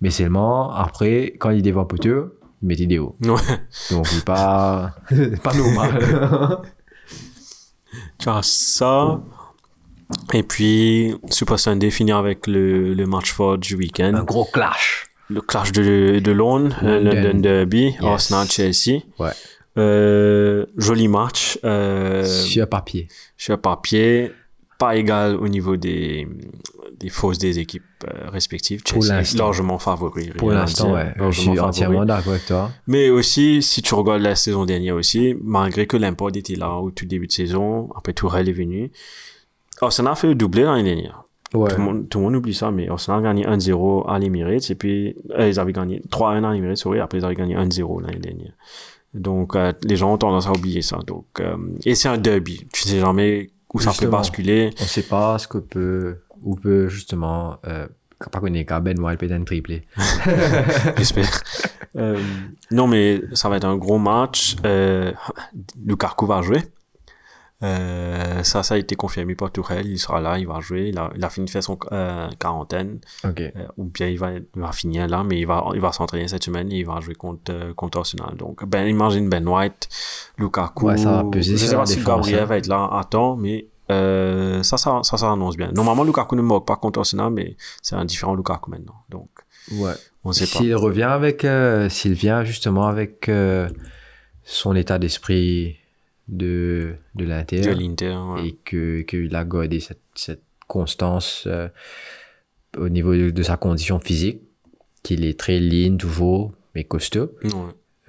[0.00, 3.16] Mais seulement, après, quand il dévoile poteau, il met des hauts.
[3.22, 3.40] Ouais.
[3.90, 4.94] Donc, il pas,
[5.42, 6.62] pas normal.
[8.18, 9.20] Tu as ça.
[10.32, 14.14] Et puis, Super Sunday finir avec le, le match fort du week-end.
[14.14, 15.06] Un gros clash.
[15.28, 17.10] Le clash de, de Londres, London.
[17.12, 18.02] London Derby, Yes.
[18.02, 19.00] Arsenal-Chelsea.
[19.18, 19.30] Ouais.
[19.78, 21.58] Euh, joli match.
[21.64, 23.08] Euh, Sur papier.
[23.36, 24.32] sur papier,
[24.84, 26.28] pas égal au niveau des,
[26.98, 28.82] des fausses des équipes euh, respectives.
[28.82, 29.44] Pour Chelsea l'instant.
[29.44, 30.28] largement favori.
[30.36, 31.12] Pour l'instant, ouais.
[31.18, 31.60] Je suis favori.
[31.60, 32.70] entièrement d'accord avec toi.
[32.86, 36.90] Mais aussi, si tu regardes la saison dernière aussi, malgré que l'import était là au
[36.90, 38.90] tout début de saison, après Tourelle est venu,
[39.80, 41.24] Arsenal a fait le doublé l'année dernière.
[41.54, 41.70] Ouais.
[41.70, 44.70] Tout, le monde, tout le monde oublie ça, mais Arsenal a gagné 1-0 à l'Emirates,
[44.70, 48.02] et puis euh, ils avaient gagné 3-1 à l'Emirates, sorry, après ils avaient gagné 1-0
[48.02, 48.52] l'année dernière.
[49.14, 50.98] Donc, euh, les gens ont tendance à oublier ça.
[51.06, 52.66] Donc, euh, et c'est un derby.
[52.72, 54.70] Tu sais jamais où ça peut basculer.
[54.80, 57.86] On sait pas ce que peut, ou peut justement, euh,
[58.30, 59.86] pas connaître qu'à Ben White peut être triplé.
[60.96, 61.42] J'espère.
[61.96, 62.20] Euh,
[62.70, 64.56] non, mais ça va être un gros match.
[64.64, 65.12] Euh,
[65.84, 66.62] Lukaku va jouer.
[67.64, 69.86] Euh, ça, ça a été confirmé par Tourelle.
[69.86, 70.88] Il sera là, il va jouer.
[70.88, 73.00] Il a, il a fini de faire son euh, quarantaine.
[73.24, 73.40] Ok.
[73.40, 76.28] Euh, ou bien il va, il va finir là, mais il va, il va s'entraîner
[76.28, 78.36] cette semaine et il va jouer contre, euh, contre Arsenal.
[78.36, 79.88] Donc, ben, imagine Ben White,
[80.36, 80.86] Lukaku.
[80.86, 82.44] Ouais, ça va peser Je sais pas si Gabriel hein.
[82.44, 85.70] va être là à temps, mais euh, ça, ça, ça, ça annonce bien.
[85.72, 88.96] Normalement, Lukaku ne marque pas contre Arsenal, mais c'est un différent Lukaku maintenant.
[89.08, 89.30] Donc,
[89.72, 89.92] Ouais.
[90.24, 90.58] on sait pas.
[90.58, 91.46] S'il revient avec,
[91.88, 93.70] s'il vient justement avec euh,
[94.42, 95.78] son état d'esprit
[96.28, 97.60] de, de l'Inter
[98.16, 98.48] ouais.
[98.48, 101.68] et que qu'il a gardé cette, cette constance euh,
[102.78, 104.40] au niveau de, de sa condition physique,
[105.02, 107.32] qu'il est très lean toujours, mais costaud.
[107.44, 107.50] Ouais.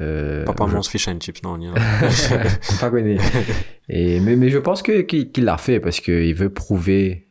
[0.02, 1.72] Euh, Papa mange fish and chips, non, il
[2.80, 3.18] pas connu.
[3.90, 7.28] Et, mais, mais je pense que, qu'il, qu'il l'a fait parce qu'il veut prouver,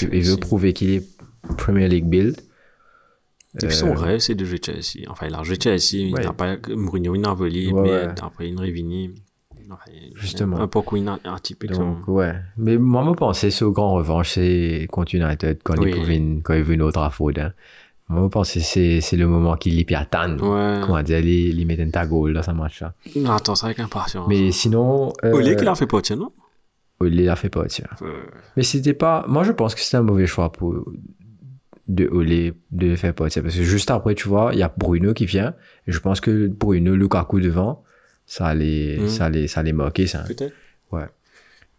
[0.00, 1.04] il veut prouver qu'il est
[1.56, 2.36] Premier League build.
[3.62, 5.06] Et puis son rêve, c'est de jouer Chelsea.
[5.08, 6.24] Enfin, il a joué Chelsea, il Euh, Ouais.
[6.24, 8.14] n'a pas, Mourinho, il a volé, Ouais, mais ouais.
[8.20, 8.54] après, il.
[8.58, 8.64] Enfin,
[10.14, 10.58] Justement.
[10.60, 11.72] Un peu ina- atypique.
[11.72, 12.34] Donc, ouais.
[12.56, 15.90] Mais moi, je pensais, c'est au grand revanche, c'est contre United, quand Oui.
[15.90, 17.26] il pouvait une, quand il veut une autre affaire.
[17.38, 17.52] Hein.
[18.08, 20.36] Moi, je pensais, c'est, c'est le moment qu'il y attend.
[20.38, 20.80] Ouais.
[20.84, 22.94] Comment dire, il, il met un goal dans sa match-là.
[23.16, 24.26] On attend ça avec impatience.
[24.28, 26.30] Mais sinon, euh, Olé qui l'a fait partir, non?
[27.00, 27.86] Olé l'a fait pas, tiens.
[28.02, 28.24] Euh,
[28.56, 30.84] Mais c'était pas, moi, je pense que c'était un mauvais choix pour,
[31.88, 33.42] de Olé de faire partir.
[33.42, 35.54] Parce que juste après, tu vois, il y a Bruno qui vient.
[35.86, 37.82] Et je pense que Bruno, Lukaku devant,
[38.26, 39.08] ça allait, Mhm.
[39.08, 40.20] ça allait, ça allait moquer, ça.
[40.26, 40.54] Peut-être.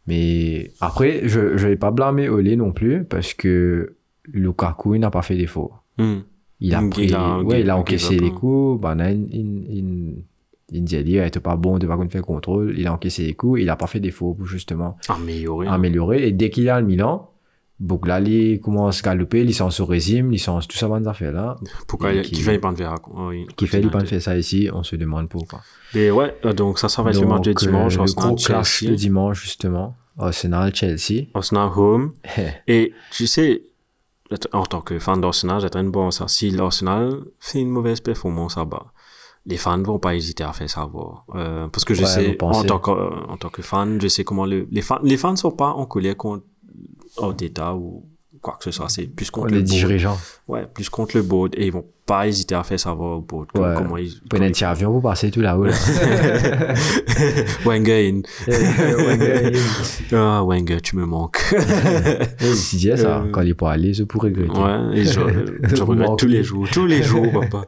[0.08, 3.96] Mais après, je je vais pas blâmer Olé non plus parce que
[4.32, 5.84] Lukaku il n'a pas fait d'effort.
[5.98, 6.20] Hmm.
[6.60, 8.80] Il a Il pris, a- ouais, il a il encaissé les coups.
[8.82, 10.24] Ben, là, il, il, il,
[10.72, 12.76] il il était pas bon de pas faire contrôle.
[12.78, 13.62] Il a encaissé les coups.
[13.62, 15.68] Il a pas fait d'effort pour justement Amélioré.
[15.68, 16.28] améliorer.
[16.28, 17.32] Et dès qu'il à le Milan,
[17.80, 21.58] Bouglali il commence à galoper, licence au régime, licence tout ça, bonnes affaires là.
[21.88, 22.74] Pourquoi Et qui- qui fait pas
[23.14, 25.60] oui, Qui fait pas faire ça ici, on se demande pourquoi.
[25.94, 27.98] Et ouais, euh, donc ça, ça va être le match de Donc, euh, dimanche.
[27.98, 29.96] le gros clash de dimanche, justement.
[30.18, 31.26] Arsenal, Chelsea.
[31.34, 32.14] Arsenal home.
[32.68, 33.64] Et tu sais,
[34.54, 36.28] en tant que fan d'Arsenal, j'ai une bonne ça.
[36.30, 38.86] Si l'Arsenal fait une mauvaise performance là-bas,
[39.46, 41.26] les fans vont pas hésiter à faire savoir.
[41.36, 42.60] Euh, parce que je Ouais, sais, vous pensez.
[42.62, 45.18] en tant, que, euh, en tant que fan, je sais comment le, les fans, les
[45.18, 46.46] fans sont pas en colère contre
[47.18, 48.15] Arteta ou
[48.46, 48.90] quoi que ce soit.
[48.90, 49.72] C'est plus contre les le board.
[49.72, 50.18] dirigeants.
[50.48, 51.54] Ouais, plus contre le board.
[51.58, 53.74] Et ils vont pas hésiter à faire savoir au board Ouais.
[53.76, 55.66] comment ils, Pour un petit avion, vous passez tout là-haut.
[55.66, 55.74] Là.
[57.66, 58.22] Wenger in.
[58.48, 59.52] Wenger
[60.14, 61.42] Ah, Wenger, tu me manques.
[62.42, 64.52] Il disait ça, Euh, quand il est pas allé, je pourrais regretter.
[64.60, 65.20] Ouais, et je,
[65.76, 67.66] je regrette tous les jours, tous les jours, papa.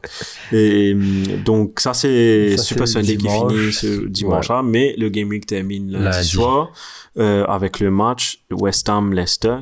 [0.52, 0.96] Et
[1.44, 5.90] donc ça c'est Super c'est Sunday qui finit ce dimanche-là, mais le Game Week termine
[5.90, 6.70] lundi, soir
[7.18, 9.56] euh, avec le match West Ham Leicester.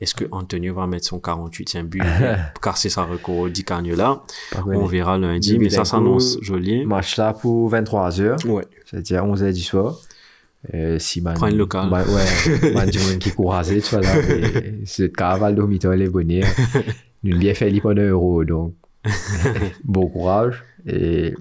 [0.00, 2.02] Est-ce que Antonio va mettre son 48e but
[2.62, 4.22] car c'est sa record dit Cagnola
[4.66, 6.84] On verra lundi, Début mais ça s'annonce joli.
[6.84, 8.64] Match là pour 23h, Ouais.
[8.84, 9.96] c'est-à-dire 11h du soir.
[10.74, 11.88] Euh, si man, Prends une locale.
[11.88, 13.36] man- ouais, man du monde qui tu
[13.94, 14.14] vois là.
[14.84, 16.42] C'est carnaval dormitoire, les bonnets.
[17.24, 18.74] Une bien fait pendant un euro, donc
[19.84, 20.62] bon courage.
[20.86, 21.34] Et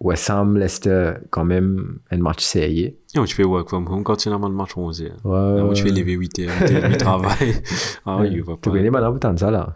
[0.00, 2.94] West Ham, Leicester, quand même, un match sérieux.
[3.14, 5.16] Et tu fais work from home quand tu as un match 11 heures.
[5.24, 5.98] Ouais, tu fais ouais.
[5.98, 7.62] lever 8 heures, tu es travail.
[8.06, 8.76] Ah oui, il va Tu pas.
[8.76, 9.74] connais maintenant pour ça là.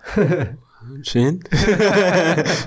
[1.04, 1.38] Shane?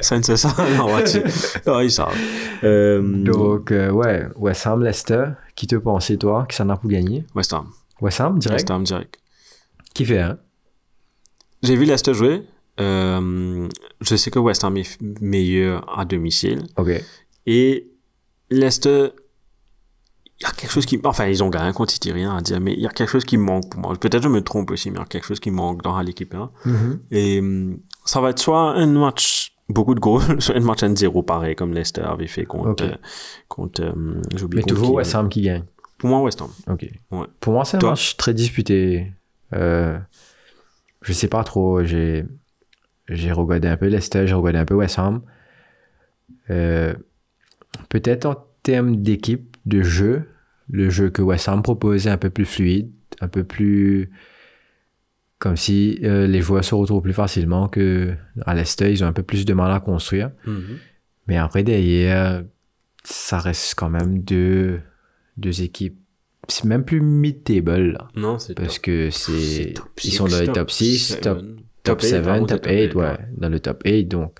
[0.02, 1.22] C'est ça Non, tu...
[1.66, 2.16] Ah, ils savent.
[2.64, 5.26] Euh, Donc, euh, ouais, West Ham, Leicester,
[5.56, 7.68] qui te pensais toi, qui s'en a pour gagner West Ham.
[8.02, 8.62] West Ham, direct?
[8.62, 9.18] West Ham direct.
[9.94, 10.38] Qui fait, hein
[11.62, 12.42] J'ai vu Leicester jouer.
[12.80, 13.68] Euh,
[14.02, 16.64] je sais que West Ham est meilleur à domicile.
[16.78, 16.90] Ok.
[17.46, 17.92] Et
[18.50, 19.10] Leicester,
[20.40, 21.00] il y a quelque chose qui...
[21.04, 23.26] Enfin, ils ont gagné contre City, rien à dire, mais il y a quelque chose
[23.26, 23.96] qui manque pour moi.
[23.96, 26.34] Peut-être je me trompe aussi, mais il y a quelque chose qui manque dans l'équipe.
[26.36, 26.52] Hein.
[26.66, 27.00] Mhm.
[27.12, 31.24] Et hum, ça va être soit un match beaucoup de goals sur un match 1-0
[31.26, 32.82] pareil, comme Leicester avait fait contre, Ok.
[32.84, 32.96] euh,
[33.48, 34.22] contre, euh,
[34.54, 34.94] Mais toujours qui.
[34.96, 35.64] West Ham qui gagne.
[35.98, 36.50] Pour moi, West Ham.
[36.68, 36.86] Ok.
[37.12, 37.26] Ouais.
[37.40, 37.90] Pour moi, c'est un Toi?
[37.92, 39.12] match très disputé.
[39.54, 39.98] Euh,
[41.02, 41.84] je sais pas trop.
[41.86, 42.26] J'ai,
[43.08, 45.22] j'ai regardé un peu Leicester, j'ai regardé un peu West Ham.
[46.50, 46.94] Euh,
[47.90, 50.24] peut-être en termes d'équipe, de jeu,
[50.70, 52.92] le jeu que West Ham proposait un peu plus fluide,
[53.22, 54.10] un peu plus.
[55.38, 58.16] Comme si euh, les joueurs se retrouvent plus facilement que
[58.46, 60.32] à Leicester, ils ont un peu plus de mal à construire.
[61.28, 62.44] Mais après, derrière,
[63.04, 64.80] ça reste quand même deux,
[65.38, 65.98] deux équipes.
[66.48, 68.08] C'est même plus mid-table, là.
[68.16, 69.74] Non, c'est Parce que c'est.
[69.76, 71.22] Top Ils sont dans six, le top 6, seven.
[71.22, 71.42] top,
[71.84, 73.18] top eight, 7, pardon, top c'est 8, ouais.
[73.38, 74.40] Dans le top 8, donc.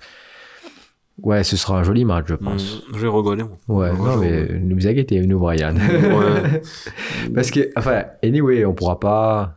[1.22, 2.82] Ouais, ce sera un joli match, je pense.
[2.90, 3.56] Mm, Je vais regarder, moi.
[3.68, 5.74] Ouais, Je non, mais nous inquiétez, nous, Brian.
[5.74, 6.60] Ouais.
[7.34, 9.54] Parce que, enfin, anyway, on pourra pas.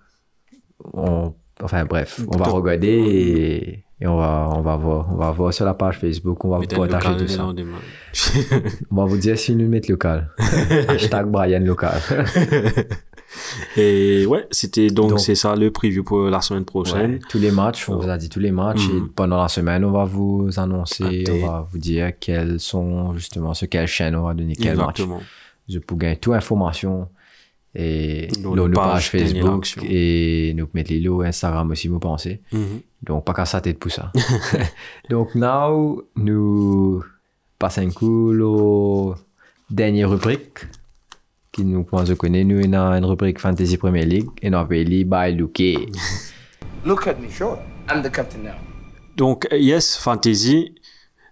[0.93, 5.31] on- enfin, bref, on va regarder et, et on, va, on, va voir, on va
[5.31, 7.45] voir sur la page Facebook, on va vous partager tout ça.
[8.89, 10.29] On va vous dire si nous mettons local.
[10.87, 11.99] Hashtag Brian local.
[13.77, 17.13] Et ouais, c'était donc, c'est ça le preview pour la semaine prochaine.
[17.13, 19.09] Ouais, tous les matchs, on vous a dit tous les matchs et Mhm.
[19.09, 23.69] pendant la semaine, on va vous annoncer, on va vous dire quels sont justement sur
[23.69, 24.99] quelle chaîne on va donner quel match.
[25.01, 25.21] Exactement.
[25.67, 27.07] Je peux gagner toute information
[27.75, 32.41] et nos nos pages dernière Facebook et nous mettre les lots Instagram aussi, vous pensez.
[32.51, 32.81] Mhm.
[33.03, 34.11] Donc, pas qu'à sa tête pour ça.
[35.09, 37.03] Donc, now, nous
[37.59, 39.13] passons un coup au
[39.69, 40.65] dernière rubrique
[41.59, 42.47] qui nous pense connaître.
[42.47, 45.61] Nous, on a une rubrique Fantasy Premier League et nous appelons by Luke.
[46.85, 47.57] Look at me, sure.
[47.89, 48.51] I'm the captain now.
[49.17, 50.75] Donc, euh, yes, Fantasy.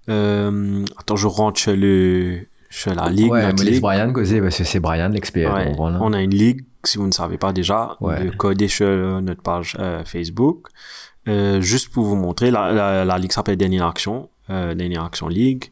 [0.10, 2.40] Euh, attends, je rentre chez, le,
[2.70, 3.32] chez la ligue.
[3.32, 3.82] Ouais, notre mais laisse ligue.
[3.82, 5.54] Brian causer parce que c'est Brian l'expert.
[5.54, 6.00] Ouais, voilà.
[6.02, 8.22] on a une ligue, si vous ne savez pas déjà, Ouais.
[8.24, 10.68] le code est sur notre page euh, Facebook.
[11.30, 15.28] Euh, juste pour vous montrer, la, la, la ligue s'appelle Dernière Action, euh, Dernière Action
[15.30, 15.66] League.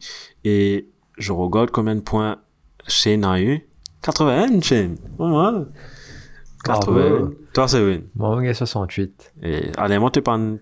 [0.44, 0.88] Et
[1.18, 2.38] je regarde combien de points
[2.88, 3.66] Shane a eu.
[4.06, 4.96] 81, Shane.
[5.18, 5.66] Pas mal.
[6.64, 6.92] 80.
[6.92, 7.34] Bravo.
[7.52, 8.02] Toi, c'est win.
[8.14, 9.32] Moi, est 68.
[9.42, 10.58] Et, allez, moi, tu parles,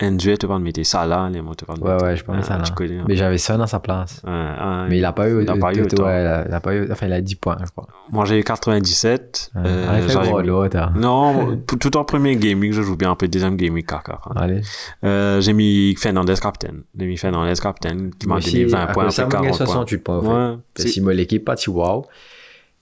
[0.00, 2.16] un duet, tu parles de mettre ça là, allez, moi, tu parles de Ouais, ouais,
[2.16, 2.62] je Ah, ça là.
[2.64, 3.04] tu connais, hein.
[3.08, 4.20] Mais j'avais ça dans sa place.
[4.24, 5.42] Ouais, ah, Mais il a pas eu.
[5.42, 6.90] il a pas eu ouais, il a- pas eu.
[6.92, 7.86] Enfin, il a 10 points, je crois.
[8.10, 9.50] Moi, j'ai eu 97.
[9.54, 9.62] Ouais.
[9.66, 10.90] euh, t'as.
[10.90, 14.20] Non, tout en premier week, je joue bien un peu deuxième week, caca.
[14.36, 14.62] Allez.
[15.04, 16.74] Euh, j'ai mis Fernandez captain.
[16.98, 19.46] J'ai mis Fernandez captain, qui m'a donné aussi, 20 à points, après moi, j'ai 40
[19.48, 19.66] points.
[19.66, 20.18] 68 points.
[20.20, 22.06] Ouais, que moi, l'équipe, pas si wow.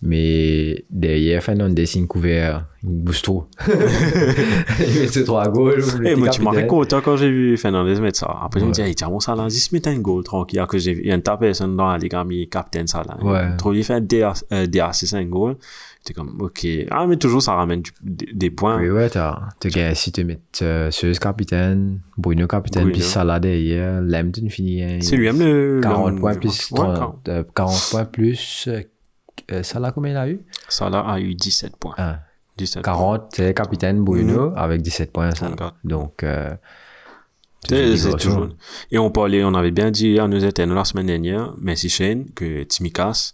[0.00, 3.46] Mais derrière, Fernandez, il couvert, il booste trop.
[3.68, 5.82] il met ses trois goals.
[6.04, 8.32] Eh, moi, tu m'as content quand j'ai vu Fernandez mettre ça.
[8.42, 10.64] Après, je me dis, hey, tiens, mon ça là, se mettre un goal tranquille.
[10.68, 13.16] Que j'ai vu, il y a une personnes dans la ligue mis captain ça là.
[13.20, 13.56] Ouais.
[13.56, 15.56] Trop, il fait des, euh, des assists, un goal.
[16.06, 16.64] J'étais comme, ok.
[16.92, 18.80] Ah, mais toujours, ça ramène des, points.
[18.80, 19.48] Oui, ouais, t'as.
[19.94, 24.80] Si tu mets euh, Seuse capitaine, Bruno capitaine, puis Salah derrière, Lambton finit.
[24.82, 25.80] hein, C'est lui, aime le.
[25.82, 26.66] 40 le- points plus.
[26.70, 26.88] crois.
[26.90, 28.68] Ouais, 30, euh, 40 points plus.
[29.52, 30.40] Euh, euh, Salah, combien il a eu?
[30.80, 31.94] Là a eu 17 points.
[31.98, 32.20] Ah,
[32.56, 32.92] 17 points.
[32.92, 35.30] 40, c'est capitaine Bruno avec 17 points.
[35.30, 35.74] Regarde.
[35.84, 36.22] Donc.
[36.22, 36.54] euh,
[37.68, 38.48] C'est toujours.
[38.90, 42.26] Et on parlait, on avait bien dit à nos éternes la semaine dernière, merci Shane,
[42.34, 43.32] que Timikas,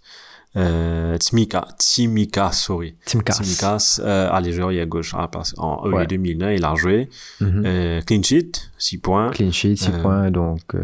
[0.56, 2.96] euh, Timika, Timikas, sorry.
[3.04, 3.34] Timkas.
[3.34, 6.06] Timikas, euh, jouer à gauche, à passe- en Ouais.
[6.06, 7.08] 2009, il a joué.
[7.40, 7.62] Mhm.
[7.66, 9.30] Euh, clean sheet, 6 points.
[9.30, 10.30] Clean sheet, 6 Euh, points.
[10.30, 10.74] Donc.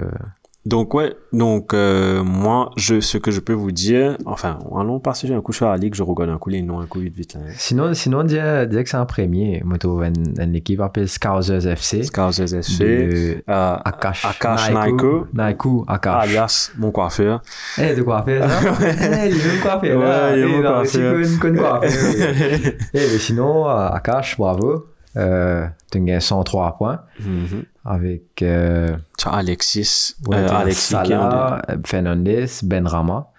[0.67, 5.27] Donc, ouais, donc, euh, moi, je, ce que je peux vous dire, enfin, allons passer
[5.27, 7.17] j'ai un coup sur la ligue, je regarde un coup les noms, un coup vite,
[7.17, 7.41] vite, là.
[7.57, 9.63] Sinon, sinon dire, dire que c'est un premier.
[9.65, 12.03] Moi, tu une, une équipe appelée Scousers FC.
[12.03, 16.25] Scousers FC, euh, Akash, Akash Naiko, Naiko, Akash.
[16.25, 17.41] alias mon coiffeur.
[17.79, 18.61] Eh, de quoi faire, ça?
[18.81, 20.37] Eh, il veut me coiffer, Ouais, là.
[20.37, 22.77] il veut me coiffer.
[22.93, 24.89] Eh, mais sinon, euh, Akash, bravo.
[25.17, 27.65] Euh, tu as gagné 103 points Mhm.
[27.85, 28.97] Avec euh,
[29.27, 33.31] Alexis, ouais, euh, Alexis Salah, Fernandez, Ben Rama,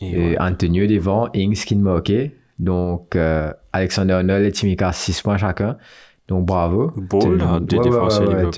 [0.00, 0.36] Et et ouais.
[0.40, 2.12] Antonio devant, Ings qui OK.
[2.58, 5.76] Donc, euh, Alexander Arnold et Timika, 6 points chacun.
[6.26, 6.92] Donc, bravo.
[6.96, 8.50] Beau, Tu- là, deux défenseurs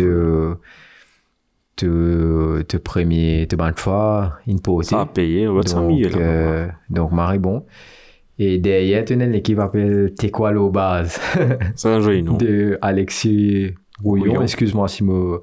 [2.69, 4.89] tu premier, tu bonne fois, une potée.
[4.89, 6.19] Ça a payé, ouais, Donc, là.
[6.19, 7.65] euh, donc, Marie bon.
[8.39, 11.21] Et derrière, tu as une équipe appelée Tequalo Base
[11.75, 12.37] C'est un joli nom.
[12.39, 14.25] de Alexis Rouillon.
[14.33, 14.43] Rouillon.
[14.43, 15.41] Excuse-moi si me,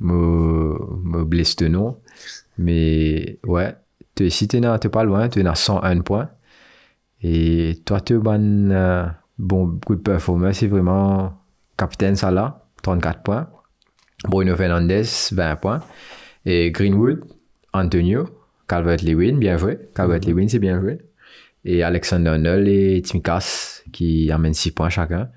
[0.00, 1.98] me, me blesse de nom.
[2.58, 3.74] Mais ouais,
[4.14, 6.30] tu- si tu n'es pas loin, tu es à 101 points.
[7.22, 8.20] Et toi, tu as
[9.38, 10.56] bon, bon, de performance.
[10.58, 11.34] C'est vraiment
[11.76, 13.48] capitaine Salah, 34 points.
[14.28, 15.80] Bruno Fernandez, 20 points.
[16.46, 17.24] Et Greenwood,
[17.72, 18.26] Antonio,
[18.68, 19.78] Calvert-Lewin, bien joué.
[19.94, 20.98] Calvert-Lewin, c'est bien joué.
[21.64, 25.30] Et Alexander Arnold et Timikas qui amènent 6 points chacun.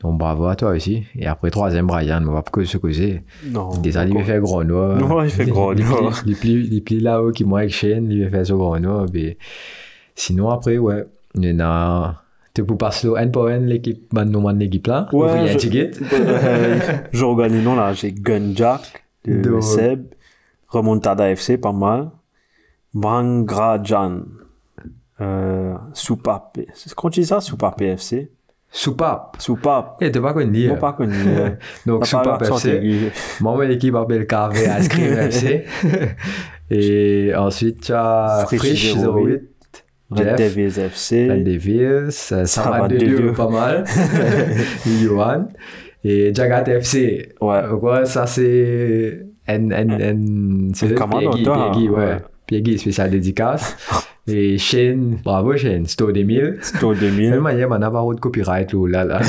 [0.00, 1.04] Donc bravo à toi aussi.
[1.16, 3.22] Et après, troisième, Brian, on va que se causer.
[3.46, 3.70] Non.
[3.80, 4.96] Déjà, il fait gros noir.
[4.98, 6.22] Non, il fait gros noir.
[6.26, 9.06] Les plis, là-haut qui moi avec Shane, il fait ce gros noir.
[10.14, 11.04] Sinon, après, ouais,
[11.34, 12.20] il y en a.
[12.52, 15.08] Tu peux passer au N pour N, l'équipe, maintenant, l'équipe là.
[15.12, 15.90] Ouais, il y a je- ticket?
[17.12, 17.92] Je regarde les noms là.
[17.94, 20.04] J'ai Gunjack de Seb,
[20.68, 22.10] Remontada FC, pas mal.
[22.92, 24.20] Bangrajan,
[25.20, 26.58] euh, Soupape.
[26.74, 28.30] C'est qu'on dit ça, Soupape FC?
[28.76, 29.36] Soupape.
[29.38, 29.98] Soupape.
[30.00, 30.66] Eh, t'es pas connu.
[30.66, 31.14] Non, pas connu.
[31.28, 31.50] euh,
[31.86, 33.12] Donc, Soupape FC.
[33.40, 35.64] Moi, mon équipe appelle KV Ice Cream FC.
[36.70, 41.30] Et ensuite, tu as Frisch Frisch 08, 08, Red Jeff, Devils FC.
[41.30, 42.32] Red Devils,
[42.88, 43.32] deux deux.
[43.32, 43.84] pas mal.
[45.02, 45.46] Johan.
[46.02, 47.32] Et Jagat FC.
[47.40, 47.62] Ouais.
[47.80, 51.96] Ouais, ça c'est N, N, N, c'est Piegui, Piegui, ouais.
[51.96, 52.16] ouais.
[52.46, 53.76] Piegui, spécial dédicace.
[54.26, 56.58] Et Shane, bravo Shane, Sto 2000.
[56.62, 57.32] Sto De 2000.
[57.32, 59.20] toute manière, on n'a pas de copyright, là, là.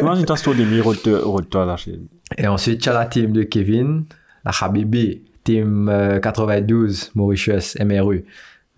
[0.00, 1.76] Imagine-toi Sto 2000, retour là.
[1.76, 1.98] chez-
[2.38, 4.04] Et ensuite, tu as la team de Kevin,
[4.44, 8.24] la Habibi, team euh, 92, Mauritius, MRU.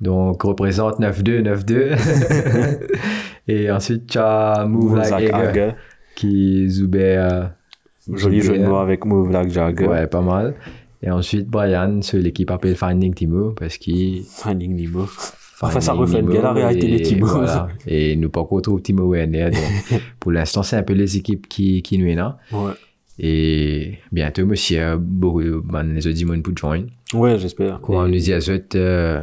[0.00, 2.88] Donc, représente 9-2, 9-2.
[3.48, 5.70] Et ensuite, tu as Move Like Hager.
[6.14, 7.16] qui Zuber.
[7.18, 7.42] euh,
[8.12, 9.86] Joli jeu de mots avec Move Like Jagger.
[9.86, 10.54] Ouais, pas mal.
[11.06, 14.22] Et ensuite, Brian, c'est l'équipe appelle Finding Timo, parce qu'il.
[14.24, 15.06] Finding Nemo.
[15.60, 17.26] Enfin, ça reflète bien la réalité et de Timo.
[17.26, 17.68] Voilà.
[17.86, 19.50] Et nous pas qu'on trouve Timo Werner.
[19.50, 22.38] Donc, pour l'instant, c'est un peu les équipes qui, qui nous est là.
[22.52, 22.72] Ouais.
[23.18, 26.86] Et bientôt, monsieur, beaucoup, ben, les autres pour joindre.
[27.12, 27.80] Ouais, j'espère.
[27.80, 29.22] Quand on nous dit à eux, euh,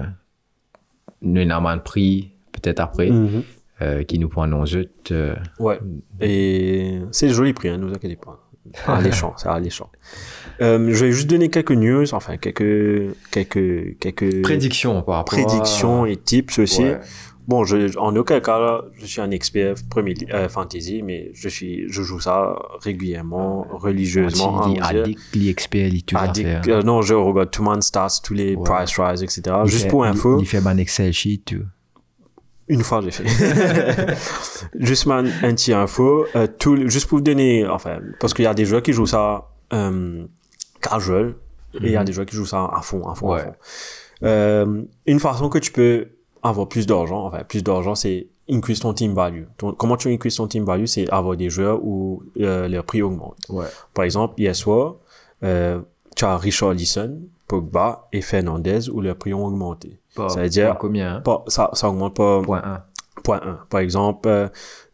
[1.22, 3.44] nous avons un prix, peut-être après, Mhm.
[3.82, 4.64] euh, qui nous prend nos
[5.12, 5.80] euh, Ouais.
[6.22, 8.41] Et c'est joli prix, hein, ne vous inquiétez pas.
[8.88, 9.90] Alléchant, c'est alléchant.
[10.62, 15.44] Euh, je vais juste donner quelques news, enfin quelques quelques quelques prédictions par rapport à-
[15.46, 16.84] prédictions et tips aussi.
[16.84, 17.00] Ouais.
[17.48, 21.50] Bon, je, en aucun cas là, je suis un expert premier euh, fantasy, mais je
[21.50, 24.68] suis, je joue ça régulièrement, religieusement.
[24.68, 25.20] Il dit addict,
[26.16, 28.64] Addict, euh, non, je regarde tout mon stats, tous les Ouais.
[28.64, 29.42] price rise, etc.
[29.66, 30.40] Il Juste fait- pour info.
[30.40, 31.64] Il, fait un Excel sheet, tout.
[32.72, 33.26] Une fois, j'ai fait.
[34.80, 36.26] juste ma- un petit info.
[36.36, 39.06] euh, tout, juste pour vous donner, enfin, parce qu'il y a des joueurs qui jouent
[39.06, 40.24] ça euh,
[40.82, 41.36] casual
[41.76, 43.44] et il y a des joueurs qui jouent ça à fond, à fond, à Ouais.
[43.44, 43.54] fond.
[44.24, 46.08] Euh, une façon que tu peux
[46.44, 49.44] avoir plus d'argent, enfin, plus d'argent, c'est increase ton team value.
[49.78, 53.38] Comment tu increase ton team value, c'est avoir des joueurs où euh, leur prix augmente.
[53.50, 53.66] Ouais.
[53.94, 54.96] Par exemple, hier soir,
[55.44, 55.82] euh,
[56.16, 60.00] tu as Richard Lisson, Pogba et Fernandez où leurs prix ont augmenté.
[60.16, 61.22] Ça veut dire- combien hein?
[61.22, 62.84] Pas, ça, ça augmente pas Point 1.
[63.24, 63.60] Point 1.
[63.70, 64.48] Par exemple, euh,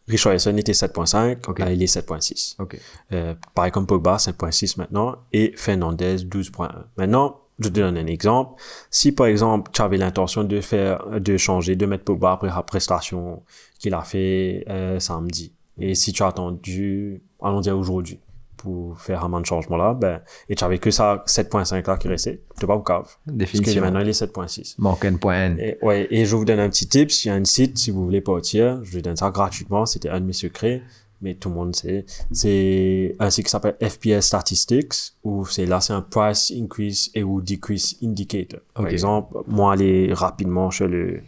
[0.06, 1.58] Richarlison était 7.5, Ok.
[1.58, 2.56] là il est 7.6.
[2.58, 2.78] Ok.
[3.12, 6.70] Euh, pareil comme Pogba, 7.6 maintenant, et Fernandez, 12.1.
[6.96, 8.60] Maintenant, je te donne un exemple.
[8.90, 12.62] Si par exemple, tu avais l'intention de faire, de changer, de mettre Pogba après la
[12.62, 13.42] prestation
[13.78, 18.18] qu'il a fait euh, samedi, et si tu as attendu, allons dire aujourd'hui,
[18.58, 20.20] pour faire un de changement là, ben,
[20.50, 23.04] et tu avais que ça 7.5 là qui restait, tu pas au cave.
[23.04, 23.86] Parce que Définitivement.
[23.86, 24.74] maintenant il est 7.6.
[24.78, 25.56] Manque un point.
[25.56, 27.10] Et, ouais, et je vous donne un petit tip.
[27.24, 29.86] Il y a un site, si vous voulez partir, je vous donne ça gratuitement.
[29.86, 30.82] C'était un de mes secrets,
[31.22, 32.04] mais tout le monde sait.
[32.32, 34.94] C'est un site qui s'appelle FPS Statistics,
[35.24, 38.60] où c'est là, c'est un price increase et ou decrease indicator.
[38.74, 38.92] Par Ok.
[38.92, 41.20] exemple, moi, aller rapidement sur le,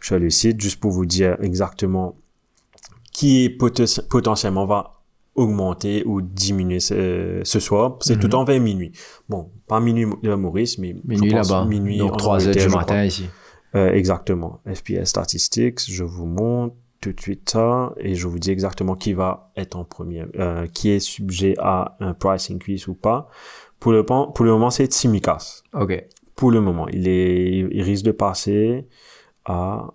[0.00, 2.16] sur le site, juste pour vous dire exactement
[3.12, 4.97] qui est poten- potentiellement va
[5.38, 7.96] augmenter ou diminuer ce, ce soir.
[8.00, 8.92] C'est tout en 20 minuit.
[9.28, 11.64] Bon, pas minuit de Maurice, mais Minuit là-bas.
[11.64, 13.26] Minuit Donc en 3 heures du matin ici.
[13.74, 14.60] Euh, exactement.
[14.66, 19.12] FPS Statistics, je vous montre tout de suite ça et je vous dis exactement qui
[19.12, 23.28] va être en premier, euh, qui est sujet à un price increase ou pas.
[23.78, 25.62] Pour le, pour le moment, c'est Tsimikas.
[25.74, 26.04] Ok.
[26.34, 28.86] Pour le moment, il est, il risque de passer
[29.44, 29.88] à,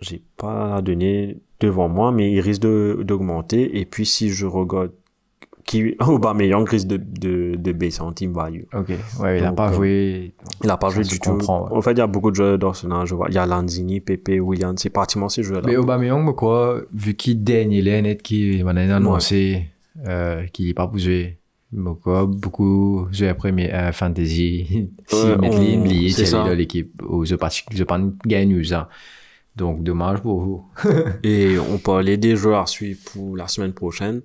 [0.00, 3.78] j'ai pas la donnée devant moi, mais il risque d'augmenter.
[3.78, 4.92] Et puis, si je regarde
[5.64, 8.62] qui, Aubameyang risque de, de, de baisser en team value.
[8.74, 8.88] Ok.
[9.20, 10.32] Ouais, il a Donc, pas euh, joué.
[10.64, 11.32] Il a pas joué du tout.
[11.32, 11.44] ouais.
[11.48, 13.26] En fait, il y a beaucoup de joueurs d'Arsenal, je vois.
[13.28, 15.66] Il y a Lanzini, Pepe, William, c'est pratiquement ces joueurs-là.
[15.68, 19.66] Mais Aubameyang, quoi, vu qu'il daigne, il est net qui m'a annoncé
[20.06, 20.90] euh, qu'il n'est pas.
[21.72, 24.88] Moi, quoi, beaucoup joué à premier euh, fantasy.
[25.06, 26.52] si Ouais, mettre les c'est ça.
[26.52, 27.00] l'équipe.
[27.08, 28.88] Ou je pas, je pas gagne ça.
[29.56, 30.64] Donc, dommage pour vous.
[31.22, 34.22] Et on parlait des joueurs à suivre pour la semaine prochaine.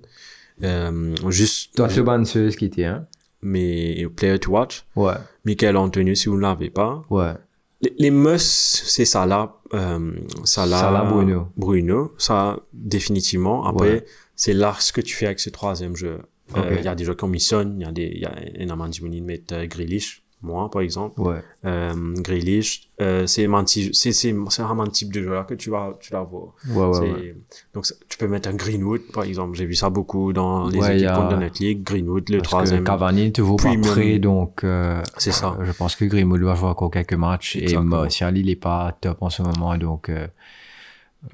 [0.62, 3.06] Euh, juste, Toi, ce qui était, hein?
[3.42, 4.84] mes player to watch.
[4.96, 5.14] Ouais.
[5.44, 7.02] Michael Antonio, si vous ne l'avez pas.
[7.10, 7.34] Ouais.
[7.82, 10.12] Les, les must, c'est Salah, euh,
[10.44, 11.48] Salah, Salah, Bruno.
[11.56, 13.66] Bruno, ça, définitivement.
[13.66, 14.04] Après, Ouais.
[14.34, 16.20] c'est là ce que tu fais avec ce troisième jeu.
[16.56, 18.20] Euh, Il y a des joueurs qui ont mis Son, il y a des, il
[18.20, 20.22] y a énormément de de mettre Grealish.
[20.42, 21.20] Moi, par exemple.
[21.20, 21.42] Ouais.
[21.64, 24.12] Euh, Grealish, euh, c'est c'est c'est
[24.50, 26.54] c'est vraiment le type de joueur que tu vas tu vas voir.
[26.68, 27.36] Ouais, ouais.
[27.74, 29.56] Donc tu peux mettre un Greenwood par exemple.
[29.56, 31.82] J'ai vu ça beaucoup dans les équipes a- contre notre ligue.
[31.82, 32.80] Greenwood le Parce troisième.
[32.84, 35.56] que Cavani ne vaut pas prêt, donc euh, C'est ça.
[35.62, 37.56] je pense que Greenwood doit jouer encore quelques matchs.
[37.56, 37.96] Exactement.
[37.96, 40.26] Et Martial, il est pas top en ce moment, donc euh,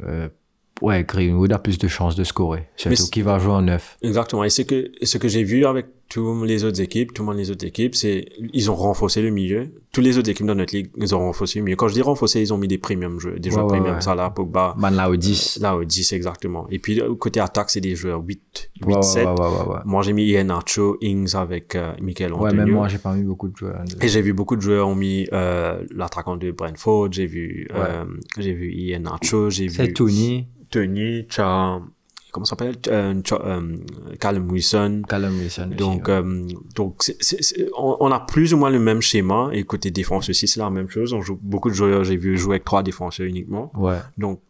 [0.05, 0.29] euh,
[0.81, 2.69] ouais, Greenwood a plus de chances de scorer.
[2.77, 3.99] Surtout qu'il va jouer en neuf.
[4.03, 4.45] Exactement.
[4.45, 7.39] Et ce que, ce que j'ai vu avec tous les autres équipes, tout le monde
[7.39, 9.69] les autres équipes, c'est, ils ont renforcé le milieu.
[9.93, 11.77] Tous les autres équipes dans notre ligue, ils ont renforcé le milieu.
[11.77, 13.95] Quand je dis renforcé, ils ont mis des premium joueurs, des Ouais, joueurs ouais, premium.
[13.95, 14.01] ouais.
[14.03, 14.75] Salah, Pogba.
[14.79, 15.61] Man là au 10.
[15.63, 16.67] Là, au 10, exactement.
[16.71, 19.25] Et puis, côté attaque, c'est des joueurs 8, 8, Ouais, ouais, 7.
[19.27, 19.79] ouais, ouais, ouais, ouais.
[19.87, 22.65] Moi, j'ai mis Ian Nacho, Ings avec euh, Michael Ouais, Antonio.
[22.65, 23.83] même moi, j'ai pas mis beaucoup de joueurs.
[24.03, 28.05] Et j'ai vu beaucoup de joueurs ont mis euh, l'attaquant de Brentford, j'ai vu euh,
[28.39, 31.81] j'ai vu Ian Nacho, j'ai C'est vu Tony, Tony, Cha,
[32.33, 32.75] comment ça s'appelle?
[32.89, 33.77] Euh, euh,
[34.19, 35.03] Callum Wilson.
[35.09, 35.69] Callum Wilson.
[35.69, 36.15] aussi, Donc, ouais.
[36.15, 39.51] euh, donc c'est- c'est- c'est- on, on a plus ou moins le même schéma.
[39.53, 41.13] Et côté défense aussi, c'est la même chose.
[41.13, 42.03] On joue beaucoup de joueurs.
[42.05, 43.71] J'ai vu jouer avec trois défenseurs uniquement.
[43.77, 43.99] ouais.
[44.19, 44.41] Donc,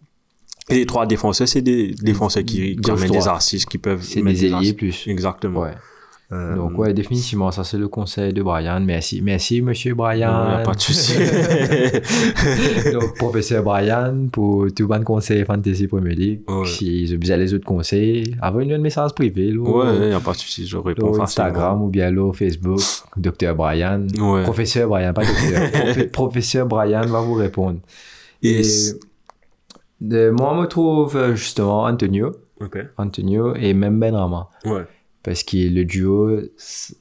[0.69, 4.23] et les trois défenseurs, c'est des défenseurs qui, qui amènent des assises, qui peuvent C'est
[4.23, 5.07] des ailiers plus.
[5.09, 5.61] Exactement.
[5.61, 5.75] Ouais.
[6.33, 8.81] Euh, Donc, ouais, définitivement, ça, c'est le conseil de Brian.
[8.81, 9.21] Merci.
[9.21, 10.33] Merci, monsieur Brian.
[10.33, 11.13] non, a pas de souci.
[12.93, 16.41] Donc, professeur Brian, pour tout bon conseil Fantasy Premier League.
[16.49, 16.65] Ouais.
[16.67, 19.51] Si vous avez les autres conseils, envoyez-nous un message privé.
[19.51, 20.67] Là, ouais, y a pas de souci.
[20.67, 21.21] Je réponds.
[21.21, 22.81] Instagram ou bien là, Facebook,
[23.17, 24.07] Docteur Brian.
[24.19, 24.43] Ouais.
[24.45, 25.63] Professeur Brian, pas docteur.
[25.71, 27.81] Profe- professeur Brian va vous répondre.
[28.43, 28.63] Et Et
[30.01, 32.79] de- moi, je me trouve euh, justement Antonio, Ok.
[32.97, 34.49] Antonio et même Benrama.
[34.65, 34.83] Ouais.
[35.25, 36.41] Parce que le duo,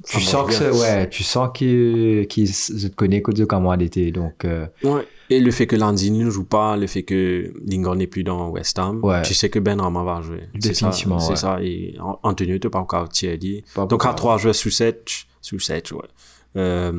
[0.05, 0.71] tu sens que bien.
[0.73, 4.11] c'est- ouais, tu sens qu'ils qu'ils se connaissent que de comment d'été.
[4.11, 5.07] Donc, euh, Ouais.
[5.31, 8.49] Et le fait que Lanzini ne joue pas, le fait que Lingard n'est plus dans
[8.49, 9.21] West Ham, Ouais.
[9.23, 10.41] tu sais que Ben Rama va jouer.
[10.53, 11.35] C'est ça, Définitivement, C'est ouais.
[11.37, 11.57] ça.
[11.63, 13.63] Et An- Antonio, tu pas encore Thierry.
[13.73, 15.07] Pas Donc, à trois joueurs sous 7,
[15.41, 15.99] sous 7, ouais.
[16.57, 16.91] Euh,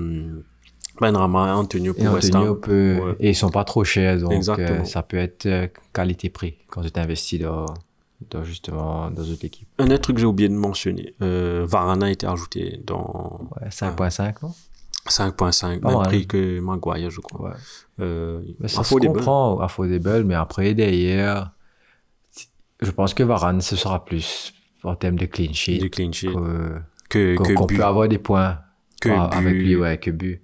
[1.01, 2.61] ben Rama, Antonio et pour West Antonio Ham.
[2.61, 4.19] peut, et ils sont pas trop chers.
[4.19, 7.67] Donc, euh, ça peut être euh, qualité-prix quand tu t'investis dans,
[8.31, 9.69] dans justement dans une équipe.
[9.79, 13.69] Un autre truc que j'ai oublié de mentionner, euh, Varane a été ajouté dans Ouais,
[13.71, 14.53] 5.5, non?
[15.09, 16.07] 5.5, Pas même mal.
[16.07, 17.51] prix que Maguire, je crois.
[17.51, 17.57] Ouais.
[18.01, 21.51] Euh, Mais ça se comprend, affordable, mais après, derrière,
[22.81, 24.53] je pense que Varane, ce sera plus
[24.85, 25.79] en termes de clean sheet.
[25.79, 26.33] Du clean sheet.
[26.33, 27.77] que- Que, qu'on que qu'on but.
[27.77, 28.59] peut avoir des points
[29.01, 30.41] Que ah, avec lui, ouais, que but.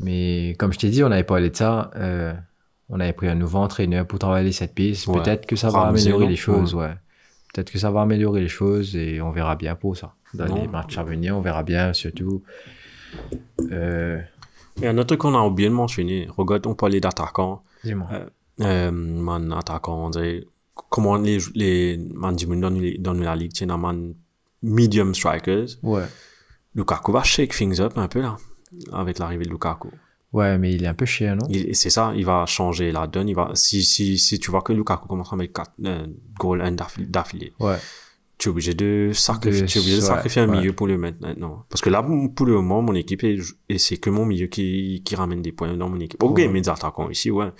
[0.00, 1.90] Mais comme je t'ai dit, on avait parlé de ça.
[1.96, 2.34] euh,
[2.88, 5.06] on avait pris un nouveau entraîneur pour travailler cette piste.
[5.06, 5.22] Ouais.
[5.22, 6.94] Peut-être que ça va Ramsey, améliorer les choses, ouais.
[7.52, 10.14] Peut-être que ça va améliorer les choses et on verra bien pour ça.
[10.34, 10.60] Dans Non.
[10.62, 12.42] les matchs à venir, on verra bien surtout.
[13.70, 14.20] Euh,
[14.82, 17.62] Et un autre truc qu'on a oublié de mentionner, regarde, on parlait d'attaquants.
[17.84, 18.08] Dis-moi.
[18.12, 18.26] Euh,
[18.60, 20.44] euh, man attaquant, on dirait,
[20.90, 22.60] comment les, les man monde
[22.98, 24.14] dans, dans la ligue, un man
[24.62, 25.66] medium strikers.
[25.82, 26.04] ouais.
[26.76, 28.36] Lukaku va shake things up un peu là,
[28.92, 29.90] avec l'arrivée de Lukaku.
[30.34, 31.46] Ouais, mais il est un peu cher, non?
[31.72, 33.28] C'est ça, il va changer la donne.
[33.28, 36.06] Il va, si, si, si tu vois que Lukaku commence à mettre 4 euh,
[36.38, 36.76] goals
[37.08, 37.76] d'affilée, Ouais.
[38.36, 40.56] tu es obligé de sacrifier, De- tu es obligé de ouais, sacrifier un ouais.
[40.58, 41.64] milieu pour le mettre maintenant.
[41.70, 42.02] Parce que là,
[42.34, 43.38] pour le moment, mon équipe est,
[43.68, 46.22] et c'est que mon milieu qui, qui ramène des points dans mon équipe.
[46.22, 46.48] Ok, Ouais.
[46.48, 47.50] mes attaquants ici, ouais.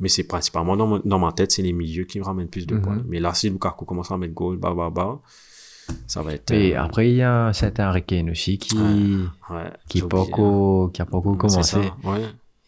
[0.00, 2.66] Mais c'est principalement dans, mon- dans ma tête, c'est les milieux qui me ramènent plus
[2.66, 2.82] de Mhm.
[2.82, 3.02] points.
[3.06, 5.20] Mais là, si Lukaku commence à mettre goal, bah, bah, bah,
[6.06, 8.76] ça va être, Et euh, après, il y a un certain Harry Kane aussi qui,
[8.76, 9.24] ouais,
[9.88, 11.08] qui, est pas oublié, encore- qui a hein.
[11.12, 11.62] C'est commencé.
[12.02, 12.20] ça, ouais.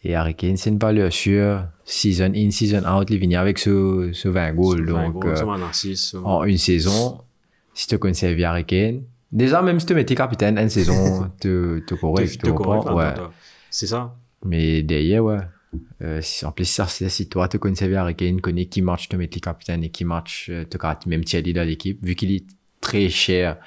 [0.03, 1.65] Et Harry Kane, c'est une valeur sûre.
[1.83, 4.85] Season in, season out, il vient avec ce, ce 20 goals.
[4.85, 5.35] Donc, euh,
[6.23, 7.21] en une saison,
[7.73, 11.95] si tu conserves Harry Kane, déjà, même si tu mettais capitaine une saison, tu tu
[11.97, 13.13] correct, Te- tu te correct, Ouais.
[13.69, 14.15] C'est ça?
[14.45, 15.39] Mais derrière, ouais.
[16.01, 19.17] Euh, si- en plus, ça, si toi, tu conserves Harry Kane, connais qui match, tu
[19.17, 22.45] mets les capitaines et qui match, euh, tu même Thierry dans l'équipe, vu qu'il est
[22.87, 23.57] très cher,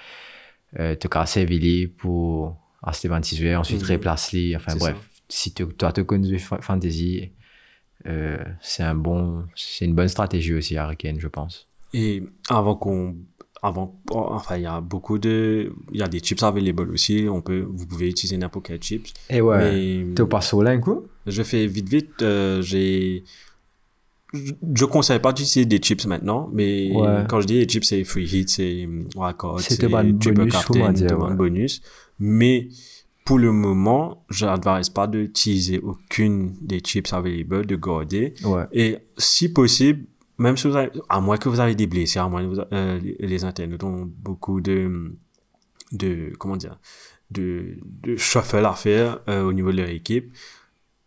[0.78, 2.56] euh, tu as servi pour
[2.86, 4.96] Esteban Tissuer, ensuite replace-les, enfin bref.
[5.28, 7.30] Si tu, toi, tu connais fa- Fantasy,
[8.06, 11.66] euh, c'est un bon, c'est une bonne stratégie aussi, Kane, je pense.
[11.92, 13.16] Et avant qu'on,
[13.62, 17.26] avant, oh, enfin, il y a beaucoup de, il y a des chips available aussi.
[17.30, 19.12] On peut, vous pouvez utiliser n'importe quel chips.
[19.28, 21.06] Et ouais, Mais tu passes au là un coup?
[21.26, 23.24] je fais vite, vite, euh, j'ai,
[24.32, 27.24] je, conseille pas d'utiliser des chips maintenant, mais Ouais.
[27.28, 28.86] quand je dis les chips, c'est free hit, c'est
[29.16, 31.82] wildcard, C'est triple captain, bonnes bonus.
[32.18, 32.68] Mais,
[33.24, 38.34] pour le moment, je n'advise pas d'utiliser aucune des chips available, de garder.
[38.44, 38.64] Ouais.
[38.72, 40.04] Et si possible,
[40.38, 42.60] même si vous avez, à moins que vous avez des blessés, à moins que vous,
[42.72, 45.12] euh, les- les internautes ont beaucoup de,
[45.92, 46.78] de, comment dire,
[47.30, 50.32] de, de shuffle à faire euh, au niveau de leur équipe,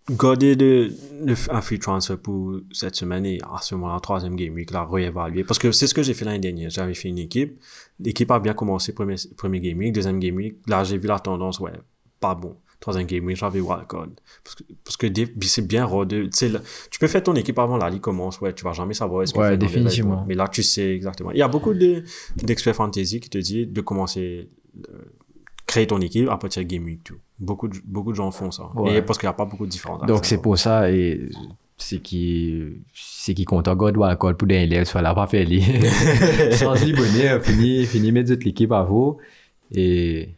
[0.09, 4.53] gardez de, de, un free transfer pour cette semaine et à ce moment-là, troisième game
[4.53, 5.43] week, la réévaluer.
[5.43, 6.69] Parce que c'est ce que j'ai fait l'année dernière.
[6.69, 7.59] J'avais fait une équipe.
[7.99, 10.57] L'équipe a bien commencé premier, premier game week, deuxième game week.
[10.67, 11.71] Là, j'ai vu la tendance, ouais,
[12.19, 12.57] pas bon.
[12.79, 14.07] troisième game week, j'avais wildcard.
[14.43, 15.07] Parce que, parce que
[15.43, 16.59] c'est bien de, tu sais, là,
[16.91, 19.33] tu peux faire ton équipe avant la ligue commence, ouais, tu vas jamais savoir est-ce
[19.33, 20.25] que Ouais, définitivement.
[20.27, 21.31] Mais là, tu sais exactement.
[21.31, 22.03] Il y a beaucoup de,
[22.37, 24.49] d'experts fantasy qui te disent de commencer,
[24.89, 24.97] euh,
[25.65, 27.15] créer ton équipe à partir de game week 2.
[27.43, 28.69] Beaucoup de, beaucoup de gens font ça.
[28.75, 28.97] Ouais.
[28.97, 30.05] Et parce qu'il n'y a pas beaucoup de différence.
[30.05, 31.29] Donc, c'est pour ça, et
[31.77, 32.63] c'est qui,
[32.93, 35.61] c'est qui compte encore de wildcard pour des élèves, soit là, pas fait lui.
[36.53, 39.17] Sans lui bonnet, fini, fini mettre toute l'équipe à vous.
[39.71, 40.29] Et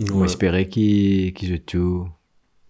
[0.00, 0.24] on Ouais.
[0.26, 2.08] espérait qu'il, qu'il se tout,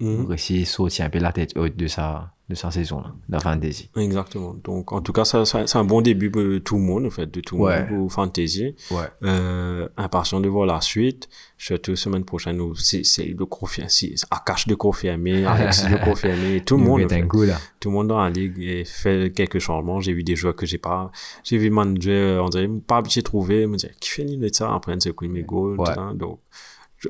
[0.00, 3.32] réussir à sortir un peu la tête haute de sa, de sa saison, là, de
[3.32, 3.88] la fantasy.
[3.96, 4.54] Exactement.
[4.64, 7.10] Donc, en tout cas, ça, ça- c'est un bon début pour tout le monde, en
[7.10, 7.80] fait, de tout le Ouais.
[7.80, 8.74] monde pour Fantasy.
[8.90, 9.04] Ouais.
[9.22, 11.28] Euh, impatient de voir la suite.
[11.56, 16.60] Surtout semaine prochaine où c'est, c'est de confirmer, c'est Akash de confirmer, Alexis de confirmer,
[16.64, 17.04] tout le monde.
[17.04, 17.22] en fait.
[17.22, 17.56] un coup, là.
[17.78, 20.00] Tout le monde dans la ligue et fait quelques changements.
[20.00, 21.10] J'ai vu des joueurs que j'ai pas,
[21.44, 24.74] j'ai vu manager, on dirait, pas habitué de trouver, me dire, qui fait de ça?
[24.74, 25.86] Après, c'est quoi mes goals, Ouais.
[25.86, 26.12] tout ça.
[26.14, 26.40] Donc,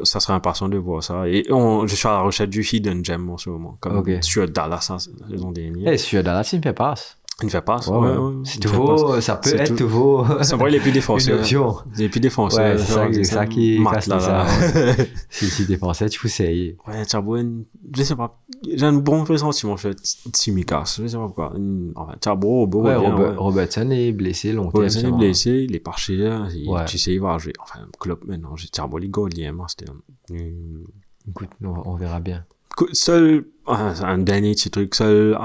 [0.02, 1.28] ça serait impatient de voir ça.
[1.28, 3.76] Et on, je suis à la recherche du hidden gem en ce moment.
[3.80, 4.10] Comme Ok.
[4.22, 4.98] sur Dallas, la
[5.28, 5.92] saison dernière.
[5.92, 7.18] Eh, si dans la team fait passe.
[7.40, 7.80] Il ne fait pas.
[7.88, 8.34] Ouais, ouais.
[8.44, 11.38] C'est toujours, ça peut être tout- toujours C'est vrai, il est plus une défenseur.
[11.40, 11.76] option.
[11.96, 12.60] Il est plus défenseur.
[12.60, 14.46] Ouais, c'est ça, c'est ça qui casse ça.
[15.30, 16.76] si tu défensais, tu foussais.
[16.86, 17.62] Ouais, Chabouin,
[17.96, 18.38] je sais pas.
[18.72, 20.98] J'ai un bon pressentiment sur Tsimikas.
[21.02, 21.52] Je sais pas pourquoi.
[21.96, 23.36] Enfin, Chabou, beau, Ouais, Robert- ouais.
[23.36, 24.70] Robertson est blessé longtemps.
[24.78, 26.48] Robertson est blessé, il est pas cher.
[26.54, 26.84] il- Ouais.
[26.84, 27.54] Tu sais, il va jouer.
[27.60, 29.10] Enfin, club maintenant, j'ai Chabou, il
[29.52, 29.90] moi, c'était.
[29.90, 30.00] hum,
[30.30, 30.84] vrai.
[31.28, 32.44] Écoute, on, verra bien.
[32.92, 35.36] Seul, un dernier petit truc, seul,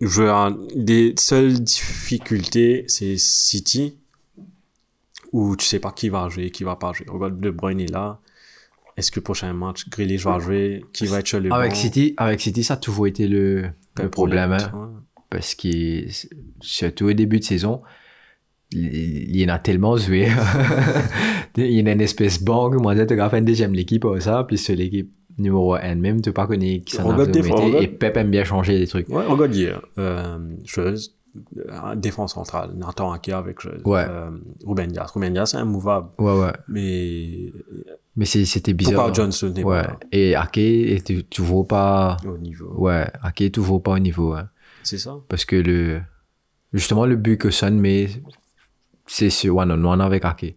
[0.00, 3.96] je, des seules difficultés, c'est City,
[5.32, 7.06] où tu sais pas qui va jouer, qui va pas jouer.
[7.08, 8.20] Regarde, De Bruyne est là.
[8.96, 10.84] Est-ce que le prochain match, Grealish va jouer?
[10.92, 11.76] Qui va être sur le Avec banc?
[11.76, 14.52] City, avec City, ça a toujours été le, le problème.
[14.52, 15.22] hein, Ouais.
[15.30, 16.04] parce que,
[16.60, 17.82] surtout au début de saison,
[18.70, 20.28] il y en a tellement joué.
[21.56, 22.74] il y en a une espèce banque.
[22.74, 26.80] Moi, as fait une deuxième l'équipe ça, puis c'est l'équipe numéro 1 même, pas connu
[26.82, 27.64] qui s'en a Regarde des fois, fait.
[27.64, 27.82] regarde.
[27.84, 29.08] Et Pep aime bien changer des trucs.
[29.08, 29.80] Ouais, regarde hier.
[29.98, 31.14] Euh, chose,
[31.58, 32.70] euh, défense centrale.
[32.74, 33.80] Nathan Ake avec chose.
[33.84, 34.04] Ouais.
[34.08, 34.30] Euh,
[34.64, 35.06] Ruben Dias.
[35.14, 36.08] Ruben Dias, c'est immouvable.
[36.18, 36.52] Ouais, ouais.
[36.68, 37.52] Mais
[38.16, 38.94] Mais c'était bizarre.
[39.06, 39.82] pourquoi Johnson n'est Ouais.
[39.82, 42.16] pas là Et Ake est toujours pas.
[42.26, 42.72] au niveau?
[42.76, 44.32] Ouais, Ake toujours pas au niveau.
[44.34, 44.48] hein.
[44.82, 45.16] C'est ça?
[45.28, 46.00] Parce que le.
[46.72, 48.08] Justement, le but que Son met,
[49.06, 50.56] c'est ce one-on-one avec Ake.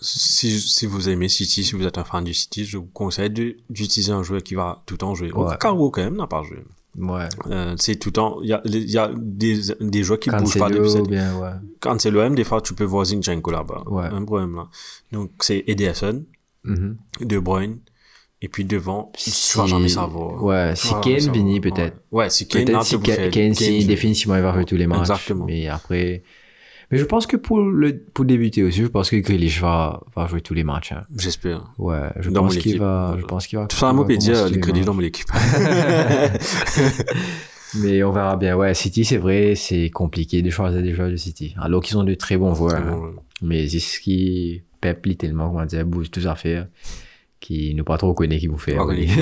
[0.00, 3.30] Si, si vous aimez City, si vous êtes un fan du City, je vous conseille
[3.30, 5.32] d'utiliser un joueur qui va tout le temps jouer.
[5.32, 5.54] Ouais.
[5.58, 6.58] Carwo, quand même, n'a pas joué.
[6.98, 7.28] Ouais.
[7.50, 10.30] Euh, c'est tout le temps, il y a, il y a des, des joueurs qui
[10.30, 11.50] bougent pas depuis cette bien, ouais.
[11.80, 13.84] Quand c'est l'OM, des fois, tu peux voir Zinchenko là-bas.
[13.86, 14.04] Ouais.
[14.06, 14.68] Un problème là.
[15.12, 16.24] Donc, c'est Ederson,
[16.64, 16.96] Mhm.
[17.20, 17.78] De Bruyne,
[18.42, 20.42] et puis devant, Si- tu vas jamais savoir.
[20.42, 22.02] Ouais, si Kane finit, peut-être.
[22.10, 25.00] Ouais, si Kane, Peut-être si faire- Kane, si définitivement il va jouer tous les matchs.
[25.00, 25.44] Exactement.
[25.46, 26.22] Mais après.
[26.90, 30.26] Mais je pense que pour, le, pour débuter aussi, je pense que Grealish va, va
[30.28, 30.92] jouer tous les matchs.
[30.92, 31.02] hein.
[31.18, 31.64] J'espère.
[31.78, 33.16] Ouais, je Dans pense qu'il va.
[33.18, 33.66] Je pense qu'il va.
[33.66, 34.84] Tout ça, va peut dire, matchs.
[34.84, 35.26] dans mon équipe.
[37.78, 38.56] Mais on verra bien.
[38.56, 41.54] Ouais, City, c'est vrai, c'est compliqué de choisir des joueurs de City.
[41.58, 42.76] Alors qu'ils ont de très bons joueurs.
[42.76, 43.12] hein.
[43.42, 46.68] Mais c'est ce qui Pep, littéralement, comment dire, bouge tous affaires,
[47.40, 48.78] qui nous pas trop connaît qui vous fait.
[48.78, 49.10] Oui.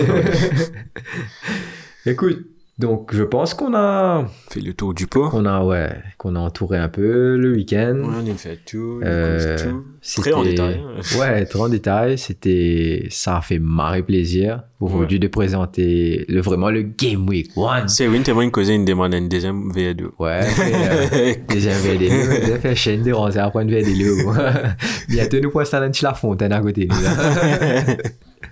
[2.06, 2.46] Écoute,
[2.78, 5.28] donc je pense qu'on a, Fait le tour du pot.
[5.30, 7.94] qu'on a, ouais, qu'on a entouré un peu le week-end.
[8.02, 9.84] Ouais, on a fait tout, on Euh, causé tout.
[10.00, 10.80] c'était- Très en détail.
[10.84, 11.00] hein.
[11.20, 12.18] Ouais, très en détail.
[12.18, 17.88] C'était, ça a fait marrer plaisir aujourd'hui de présenter le, vraiment le Game Week One.
[17.88, 20.06] C'est une témoin que une demande une deuxième VD2.
[20.18, 24.74] Ouais, euh, déjà VD2, j'ai fait chaîne de rangée après une VD2.
[25.08, 27.94] Bientôt, nous pouvons petit la fontaine à côté de nous.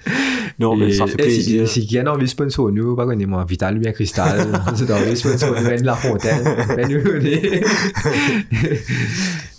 [0.59, 1.69] Non, mais ça fait plaisir.
[1.69, 5.11] Si quelqu'un a envie de sponsor nous, pas connaît moi, Vital bien Cristal, c'est envie
[5.11, 7.63] de sponsor nous, de la fontaine, fais-nous des-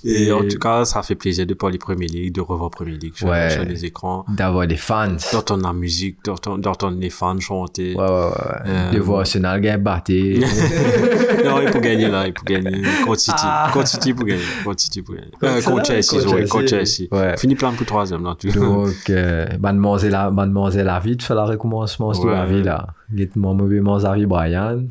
[0.05, 2.97] Et, Et- en tout cas, ça fait plaisir de parler Premier League, de revoir Premier
[2.97, 3.49] League sur, Ouais.
[3.51, 5.15] sur les écrans, d'avoir des fans.
[5.31, 7.95] d'entendre la musique, d'entendre les fans chanter.
[7.95, 8.61] Ouais, ouais, ouais.
[8.67, 10.11] Euh, De voir Arsenal gagner battre.
[11.45, 12.81] non, il faut gagner là, il faut gagner.
[13.05, 13.37] Contre City.
[13.43, 13.69] Ah.
[13.73, 14.41] Contre City pour gagner.
[14.63, 15.27] Contre City pour gagner.
[15.43, 17.07] Euh, Contre Chelsea, contre ouais, contre Chelsea.
[17.11, 17.37] Ouais.
[17.37, 21.33] Fini plein pour troisième là, tu Donc, euh, mademoiselle la, mademoiselle la vie, tu fais
[21.35, 22.87] la recommencement de la vie là.
[23.15, 24.83] Get mon mauvais Avi Brian.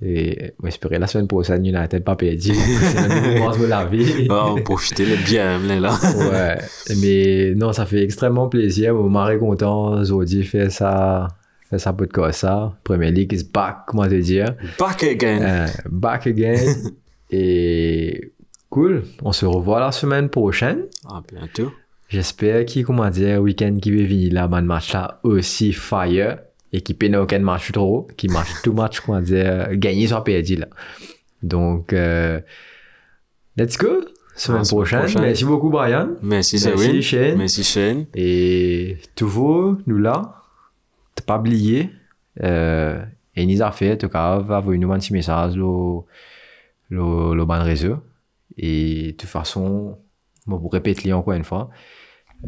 [0.00, 2.54] Et, on espérait la semaine prochaine, United pas perdu.
[2.80, 4.26] C'est mauvais de la vie.
[4.30, 5.80] Ah, on profite le bien, là.
[5.80, 5.98] là.
[6.30, 6.58] ouais.
[7.00, 8.94] Mais non, ça fait extrêmement plaisir.
[8.94, 10.02] Mon mari content.
[10.04, 11.28] Zodi fait ça,
[11.68, 12.76] fait ça podcast ça.
[12.84, 14.54] Premier League is back, comment te dire.
[14.78, 15.42] Back again.
[15.42, 16.74] Euh, back again.
[17.30, 18.32] Et
[18.70, 19.04] cool.
[19.22, 20.84] On se revoit la semaine prochaine.
[21.08, 21.72] À bientôt.
[22.08, 26.38] J'espère qu'il, comment dire, week-end qui va venir là, ban match là, aussi fire.
[26.72, 28.06] Et qui peine aucun match trop.
[28.16, 30.68] Qui match tout match, comment dire, gagné soit perdu là.
[31.42, 32.40] Donc, euh,
[33.56, 33.88] let's go.
[34.36, 35.00] Semaine Ah, prochaine.
[35.00, 35.22] prochaine.
[35.22, 36.10] Merci beaucoup, Brian.
[36.22, 37.00] Merci, Merci, Sewin.
[37.00, 37.38] Shane.
[37.38, 38.06] Merci, Shane.
[38.14, 40.34] Et toujours, nous là.
[41.26, 41.90] pas oublier,
[42.44, 43.02] euh,
[43.34, 46.00] et nous a fait, en tout cas, va vous nous un petit message, le,
[46.90, 47.96] le, le ban réseau.
[48.56, 49.98] Et de toute façon,
[50.46, 51.70] moi, pour répéter encore une fois,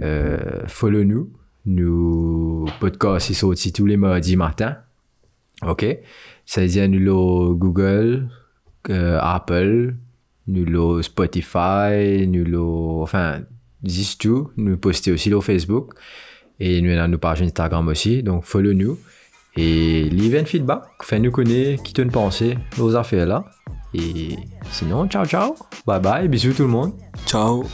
[0.01, 0.38] euh,
[0.68, 1.32] follow nous,
[1.66, 4.77] nous podcast, sont aussi tous les mardis matin.
[5.66, 5.85] OK?
[6.47, 8.28] Ça veut dire, nous le Google,
[8.89, 9.95] euh, Apple,
[10.47, 13.41] nous Spotify, nous enfin,
[13.85, 14.51] juste tout.
[14.57, 15.95] Nous poster aussi le Facebook.
[16.59, 18.23] Et nous avons nos pages Instagram aussi.
[18.23, 18.99] Donc, follow nous.
[19.57, 20.82] Et leave un feedback.
[21.03, 23.45] Fais-nous connaître qui te pensé aux affaires là.
[23.95, 24.37] Et
[24.70, 25.57] sinon, ciao, ciao.
[25.87, 26.28] Bye bye.
[26.28, 26.93] Bisous tout le monde.
[27.27, 27.65] Ciao.